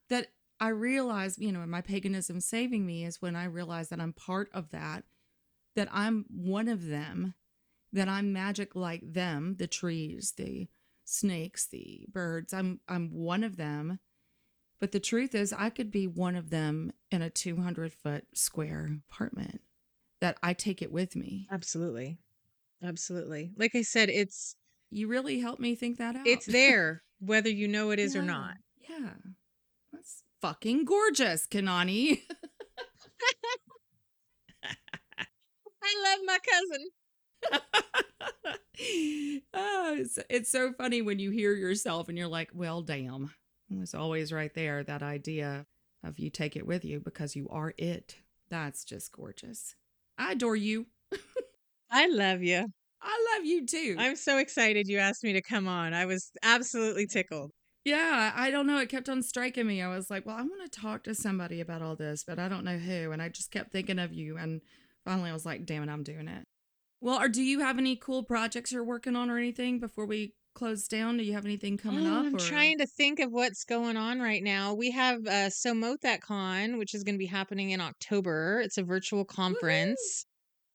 That 0.08 0.28
I 0.60 0.68
realize, 0.68 1.38
you 1.38 1.50
know, 1.50 1.66
my 1.66 1.80
paganism 1.80 2.40
saving 2.40 2.86
me 2.86 3.04
is 3.04 3.20
when 3.20 3.34
I 3.34 3.44
realize 3.44 3.88
that 3.88 4.00
I'm 4.00 4.12
part 4.12 4.50
of 4.52 4.70
that, 4.70 5.04
that 5.74 5.88
I'm 5.90 6.26
one 6.28 6.68
of 6.68 6.86
them, 6.86 7.34
that 7.92 8.08
I'm 8.08 8.32
magic 8.32 8.76
like 8.76 9.02
them, 9.12 9.56
the 9.58 9.66
trees, 9.66 10.32
the 10.36 10.68
snakes, 11.04 11.66
the 11.66 12.06
birds. 12.12 12.52
I'm 12.52 12.80
I'm 12.88 13.10
one 13.12 13.44
of 13.44 13.56
them. 13.56 13.98
But 14.80 14.92
the 14.92 15.00
truth 15.00 15.34
is 15.34 15.52
I 15.52 15.68
could 15.70 15.90
be 15.90 16.06
one 16.06 16.36
of 16.36 16.50
them 16.50 16.92
in 17.10 17.20
a 17.20 17.28
200 17.28 17.92
foot 17.92 18.24
square 18.34 18.88
apartment 19.10 19.60
that 20.20 20.38
I 20.42 20.54
take 20.54 20.80
it 20.80 20.92
with 20.92 21.16
me. 21.16 21.48
Absolutely. 21.50 22.18
Absolutely. 22.82 23.52
Like 23.56 23.74
I 23.74 23.82
said, 23.82 24.08
it's 24.08 24.54
You 24.90 25.08
really 25.08 25.40
helped 25.40 25.60
me 25.60 25.74
think 25.74 25.98
that 25.98 26.16
out. 26.16 26.26
it's 26.26 26.46
there 26.46 27.02
whether 27.18 27.50
you 27.50 27.68
know 27.68 27.90
it 27.90 27.98
is 27.98 28.16
or 28.16 28.22
not. 28.22 28.54
Yeah. 28.88 29.10
That's 29.92 30.22
fucking 30.40 30.86
gorgeous, 30.86 31.46
Kanani. 31.46 32.22
I 34.64 35.94
love 36.04 36.20
my 36.24 36.38
cousin. 36.38 36.86
oh, 39.54 39.96
it's, 39.98 40.18
it's 40.28 40.50
so 40.50 40.72
funny 40.72 41.02
when 41.02 41.18
you 41.18 41.30
hear 41.30 41.54
yourself 41.54 42.08
and 42.08 42.16
you're 42.16 42.28
like, 42.28 42.50
well, 42.54 42.82
damn. 42.82 43.32
It 43.70 43.78
was 43.78 43.94
always 43.94 44.32
right 44.32 44.52
there, 44.54 44.82
that 44.84 45.02
idea 45.02 45.66
of 46.02 46.18
you 46.18 46.30
take 46.30 46.56
it 46.56 46.66
with 46.66 46.84
you 46.84 47.00
because 47.00 47.36
you 47.36 47.48
are 47.50 47.72
it. 47.78 48.16
That's 48.50 48.84
just 48.84 49.12
gorgeous. 49.12 49.76
I 50.18 50.32
adore 50.32 50.56
you. 50.56 50.86
I 51.90 52.08
love 52.08 52.42
you. 52.42 52.66
I 53.02 53.34
love 53.34 53.44
you 53.44 53.66
too. 53.66 53.96
I'm 53.98 54.16
so 54.16 54.38
excited 54.38 54.88
you 54.88 54.98
asked 54.98 55.24
me 55.24 55.32
to 55.34 55.42
come 55.42 55.68
on. 55.68 55.94
I 55.94 56.06
was 56.06 56.30
absolutely 56.42 57.06
tickled. 57.06 57.52
Yeah, 57.84 58.32
I 58.34 58.50
don't 58.50 58.66
know. 58.66 58.78
It 58.78 58.90
kept 58.90 59.08
on 59.08 59.22
striking 59.22 59.66
me. 59.66 59.80
I 59.80 59.88
was 59.88 60.10
like, 60.10 60.26
well, 60.26 60.36
I 60.36 60.42
want 60.42 60.70
to 60.70 60.80
talk 60.80 61.04
to 61.04 61.14
somebody 61.14 61.60
about 61.60 61.80
all 61.80 61.96
this, 61.96 62.24
but 62.26 62.38
I 62.38 62.48
don't 62.48 62.64
know 62.64 62.76
who. 62.76 63.12
And 63.12 63.22
I 63.22 63.30
just 63.30 63.50
kept 63.50 63.72
thinking 63.72 63.98
of 63.98 64.12
you. 64.12 64.36
And 64.36 64.60
finally, 65.04 65.30
I 65.30 65.32
was 65.32 65.46
like, 65.46 65.64
damn 65.64 65.82
it, 65.82 65.88
I'm 65.88 66.02
doing 66.02 66.28
it. 66.28 66.44
Well, 67.00 67.20
or 67.20 67.28
do 67.28 67.42
you 67.42 67.60
have 67.60 67.78
any 67.78 67.96
cool 67.96 68.22
projects 68.24 68.72
you're 68.72 68.84
working 68.84 69.16
on 69.16 69.30
or 69.30 69.38
anything 69.38 69.78
before 69.80 70.04
we 70.06 70.34
close 70.54 70.86
down? 70.86 71.16
Do 71.16 71.24
you 71.24 71.32
have 71.32 71.44
anything 71.46 71.78
coming 71.78 72.06
Oh, 72.06 72.18
up? 72.20 72.26
I'm 72.26 72.34
or- 72.34 72.38
trying 72.38 72.78
to 72.78 72.86
think 72.86 73.20
of 73.20 73.30
what's 73.32 73.64
going 73.64 73.96
on 73.96 74.20
right 74.20 74.42
now. 74.42 74.74
We 74.74 74.90
have 74.90 75.20
uh, 75.26 75.48
Somotat 75.50 76.20
Con, 76.20 76.76
which 76.76 76.94
is 76.94 77.02
going 77.02 77.14
to 77.14 77.18
be 77.18 77.26
happening 77.26 77.70
in 77.70 77.80
October. 77.80 78.60
It's 78.62 78.76
a 78.76 78.82
virtual 78.82 79.24
conference. 79.24 80.26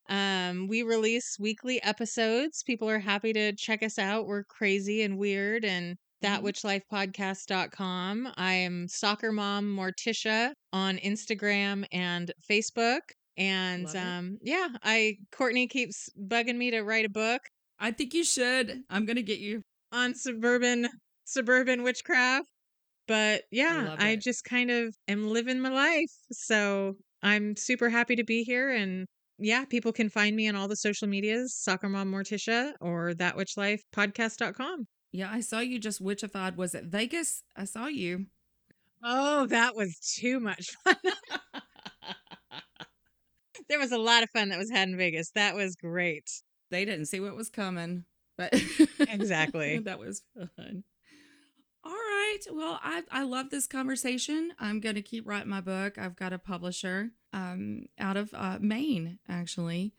Um, 0.10 0.68
we 0.68 0.84
release 0.84 1.38
weekly 1.40 1.82
episodes. 1.84 2.64
People 2.64 2.90
are 2.90 3.00
happy 3.00 3.34
to 3.34 3.54
check 3.54 3.84
us 3.84 3.98
out. 4.00 4.26
We're 4.28 4.44
crazy 4.46 5.02
and 5.04 5.18
weird 5.18 5.64
and 5.66 5.96
Mhm. 6.24 6.42
thatwitchlifepodcast.com. 6.42 8.34
I 8.38 8.54
am 8.54 8.88
soccer 8.88 9.32
mom 9.32 9.76
Morticia 9.76 10.54
on 10.74 10.98
Instagram 10.98 11.86
and 11.92 12.32
Facebook. 12.50 13.02
And 13.38 13.94
um, 13.96 14.38
yeah, 14.42 14.70
I 14.84 15.18
Courtney 15.32 15.68
keeps 15.68 16.10
bugging 16.18 16.58
me 16.58 16.72
to 16.72 16.82
write 16.82 17.06
a 17.06 17.10
book 17.10 17.42
I 17.80 17.92
think 17.92 18.14
you 18.14 18.24
should. 18.24 18.84
I'm 18.90 19.06
going 19.06 19.18
to 19.18 19.24
get 19.24 19.40
you. 19.40 19.62
on 19.92 20.16
suburban 20.16 20.88
suburban 21.26 21.84
witchcraft. 21.84 22.48
But 23.08 23.44
yeah, 23.52 23.90
love 23.90 24.00
I, 24.00 24.16
just 24.16 24.44
kind 24.44 24.72
of 24.72 24.96
am 25.08 25.28
living 25.28 25.60
my 25.60 25.70
life. 25.70 26.12
So 26.32 26.96
I'm 27.22 27.56
super 27.56 27.90
happy 27.90 28.16
to 28.16 28.24
be 28.24 28.44
here. 28.44 28.72
And 28.72 29.06
yeah, 29.38 29.66
people 29.66 29.92
can 29.92 30.10
find 30.10 30.36
me 30.36 30.48
on 30.48 30.56
all 30.56 30.68
the 30.68 30.76
social 30.76 31.08
medias, 31.08 31.56
Soccer 31.56 31.90
Mom 31.90 32.12
Morticia 32.12 32.74
or 32.82 33.14
That 33.14 33.38
Witch 33.38 33.58
Life 33.58 33.84
Podcast.com. 33.96 34.88
Yeah, 35.12 35.30
I 35.32 35.42
saw 35.42 35.60
you 35.60 35.80
just 35.80 36.04
witchified. 36.04 36.56
Was 36.56 36.74
it 36.74 36.86
Vegas? 36.86 37.44
I 37.56 37.66
saw 37.66 37.86
you. 37.88 38.26
Oh, 39.04 39.46
that 39.48 39.76
was 39.76 39.96
too 40.18 40.40
much 40.40 40.72
fun. 40.84 40.96
there 43.70 43.80
was 43.80 43.92
a 43.92 43.98
lot 43.98 44.24
of 44.24 44.30
fun 44.32 44.50
that 44.50 44.60
was 44.60 44.70
had 44.72 44.90
in 44.90 44.98
Vegas. 44.98 45.32
That 45.32 45.56
was 45.56 45.76
great. 45.76 46.30
they 46.72 46.86
didn't 46.86 47.06
see 47.08 47.20
what 47.20 47.36
was 47.36 47.50
coming, 47.50 48.06
but 48.38 48.54
Exactly. 49.00 49.80
that 49.80 50.00
was 50.00 50.24
fun. 50.56 50.84
All 51.84 51.92
right. 51.92 52.40
Well, 52.52 52.80
I 52.84 53.04
I 53.12 53.24
love 53.24 53.50
this 53.52 53.68
conversation. 53.68 54.54
I'm 54.60 54.80
going 54.80 54.96
to 54.96 55.02
keep 55.04 55.28
writing 55.28 55.50
my 55.50 55.62
book. 55.62 55.98
I've 55.98 56.16
got 56.16 56.34
a 56.34 56.40
publisher 56.40 57.12
um 57.34 57.86
out 58.00 58.18
of 58.18 58.30
uh, 58.34 58.58
Maine 58.60 59.20
actually, 59.30 59.94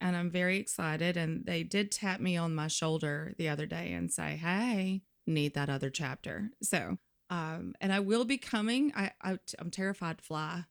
and 0.00 0.14
I'm 0.16 0.30
very 0.30 0.58
excited 0.58 1.16
and 1.16 1.44
they 1.44 1.64
did 1.64 1.90
tap 1.90 2.20
me 2.20 2.36
on 2.36 2.54
my 2.54 2.68
shoulder 2.68 3.34
the 3.38 3.48
other 3.48 3.66
day 3.66 3.92
and 3.92 4.10
say, 4.12 4.36
"Hey, 4.36 5.02
need 5.26 5.54
that 5.54 5.68
other 5.68 5.90
chapter." 5.90 6.50
So, 6.62 6.98
um 7.28 7.74
and 7.80 7.92
I 7.92 7.98
will 7.98 8.24
be 8.24 8.38
coming. 8.38 8.92
I, 8.94 9.10
I 9.20 9.38
I'm 9.58 9.70
terrified 9.72 10.18
to 10.18 10.24
fly, 10.24 10.64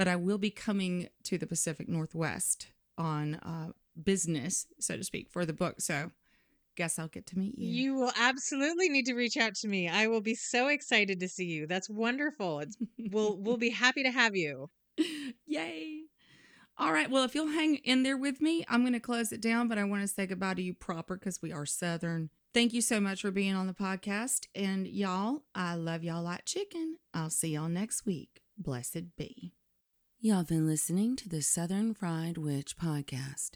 but 0.00 0.08
I 0.08 0.16
will 0.16 0.38
be 0.38 0.48
coming 0.48 1.10
to 1.24 1.36
the 1.36 1.46
Pacific 1.46 1.86
Northwest 1.86 2.68
on 2.96 3.34
uh 3.34 3.72
business, 4.02 4.66
so 4.78 4.96
to 4.96 5.04
speak, 5.04 5.28
for 5.28 5.44
the 5.44 5.52
book. 5.52 5.82
So, 5.82 6.10
guess 6.74 6.98
I'll 6.98 7.08
get 7.08 7.26
to 7.26 7.38
meet 7.38 7.58
you. 7.58 7.68
You 7.68 7.94
will 7.96 8.12
absolutely 8.18 8.88
need 8.88 9.04
to 9.04 9.14
reach 9.14 9.36
out 9.36 9.56
to 9.56 9.68
me. 9.68 9.90
I 9.90 10.06
will 10.06 10.22
be 10.22 10.34
so 10.34 10.68
excited 10.68 11.20
to 11.20 11.28
see 11.28 11.44
you. 11.44 11.66
That's 11.66 11.90
wonderful. 11.90 12.60
It's, 12.60 12.78
we'll 13.10 13.36
we'll 13.42 13.58
be 13.58 13.68
happy 13.68 14.02
to 14.04 14.10
have 14.10 14.34
you. 14.34 14.70
Yay. 15.46 16.04
All 16.78 16.94
right. 16.94 17.10
Well, 17.10 17.24
if 17.24 17.34
you'll 17.34 17.48
hang 17.48 17.74
in 17.84 18.02
there 18.02 18.16
with 18.16 18.40
me, 18.40 18.64
I'm 18.70 18.80
going 18.80 18.94
to 18.94 19.00
close 19.00 19.32
it 19.32 19.42
down, 19.42 19.68
but 19.68 19.76
I 19.76 19.84
want 19.84 20.00
to 20.00 20.08
say 20.08 20.26
goodbye 20.26 20.54
to 20.54 20.62
you 20.62 20.72
proper 20.72 21.18
because 21.18 21.42
we 21.42 21.52
are 21.52 21.66
Southern. 21.66 22.30
Thank 22.54 22.72
you 22.72 22.80
so 22.80 23.02
much 23.02 23.20
for 23.20 23.30
being 23.30 23.54
on 23.54 23.66
the 23.66 23.74
podcast. 23.74 24.46
And 24.54 24.88
y'all, 24.88 25.42
I 25.54 25.74
love 25.74 26.02
y'all 26.02 26.22
like 26.22 26.46
chicken. 26.46 26.96
I'll 27.12 27.28
see 27.28 27.48
y'all 27.48 27.68
next 27.68 28.06
week. 28.06 28.40
Blessed 28.56 29.14
be. 29.18 29.52
Y'all 30.22 30.44
been 30.44 30.66
listening 30.66 31.16
to 31.16 31.30
the 31.30 31.40
Southern 31.40 31.94
Fried 31.94 32.36
Witch 32.36 32.76
podcast. 32.76 33.52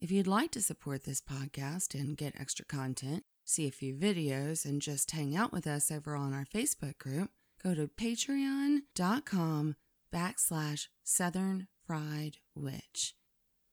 If 0.00 0.10
you'd 0.10 0.26
like 0.26 0.50
to 0.52 0.62
support 0.62 1.04
this 1.04 1.20
podcast 1.20 1.94
and 1.94 2.16
get 2.16 2.40
extra 2.40 2.64
content, 2.64 3.24
see 3.44 3.68
a 3.68 3.70
few 3.70 3.94
videos, 3.94 4.64
and 4.64 4.80
just 4.80 5.10
hang 5.10 5.36
out 5.36 5.52
with 5.52 5.66
us 5.66 5.90
over 5.90 6.16
on 6.16 6.32
our 6.32 6.46
Facebook 6.46 6.96
group, 6.96 7.32
go 7.62 7.74
to 7.74 7.86
patreon.com 7.86 9.76
backslash 10.10 10.86
Southern 11.04 11.68
Fried 11.86 12.38
Witch. 12.54 13.12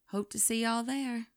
Hope 0.09 0.29
to 0.31 0.37
see 0.37 0.63
y'all 0.63 0.83
there. 0.83 1.27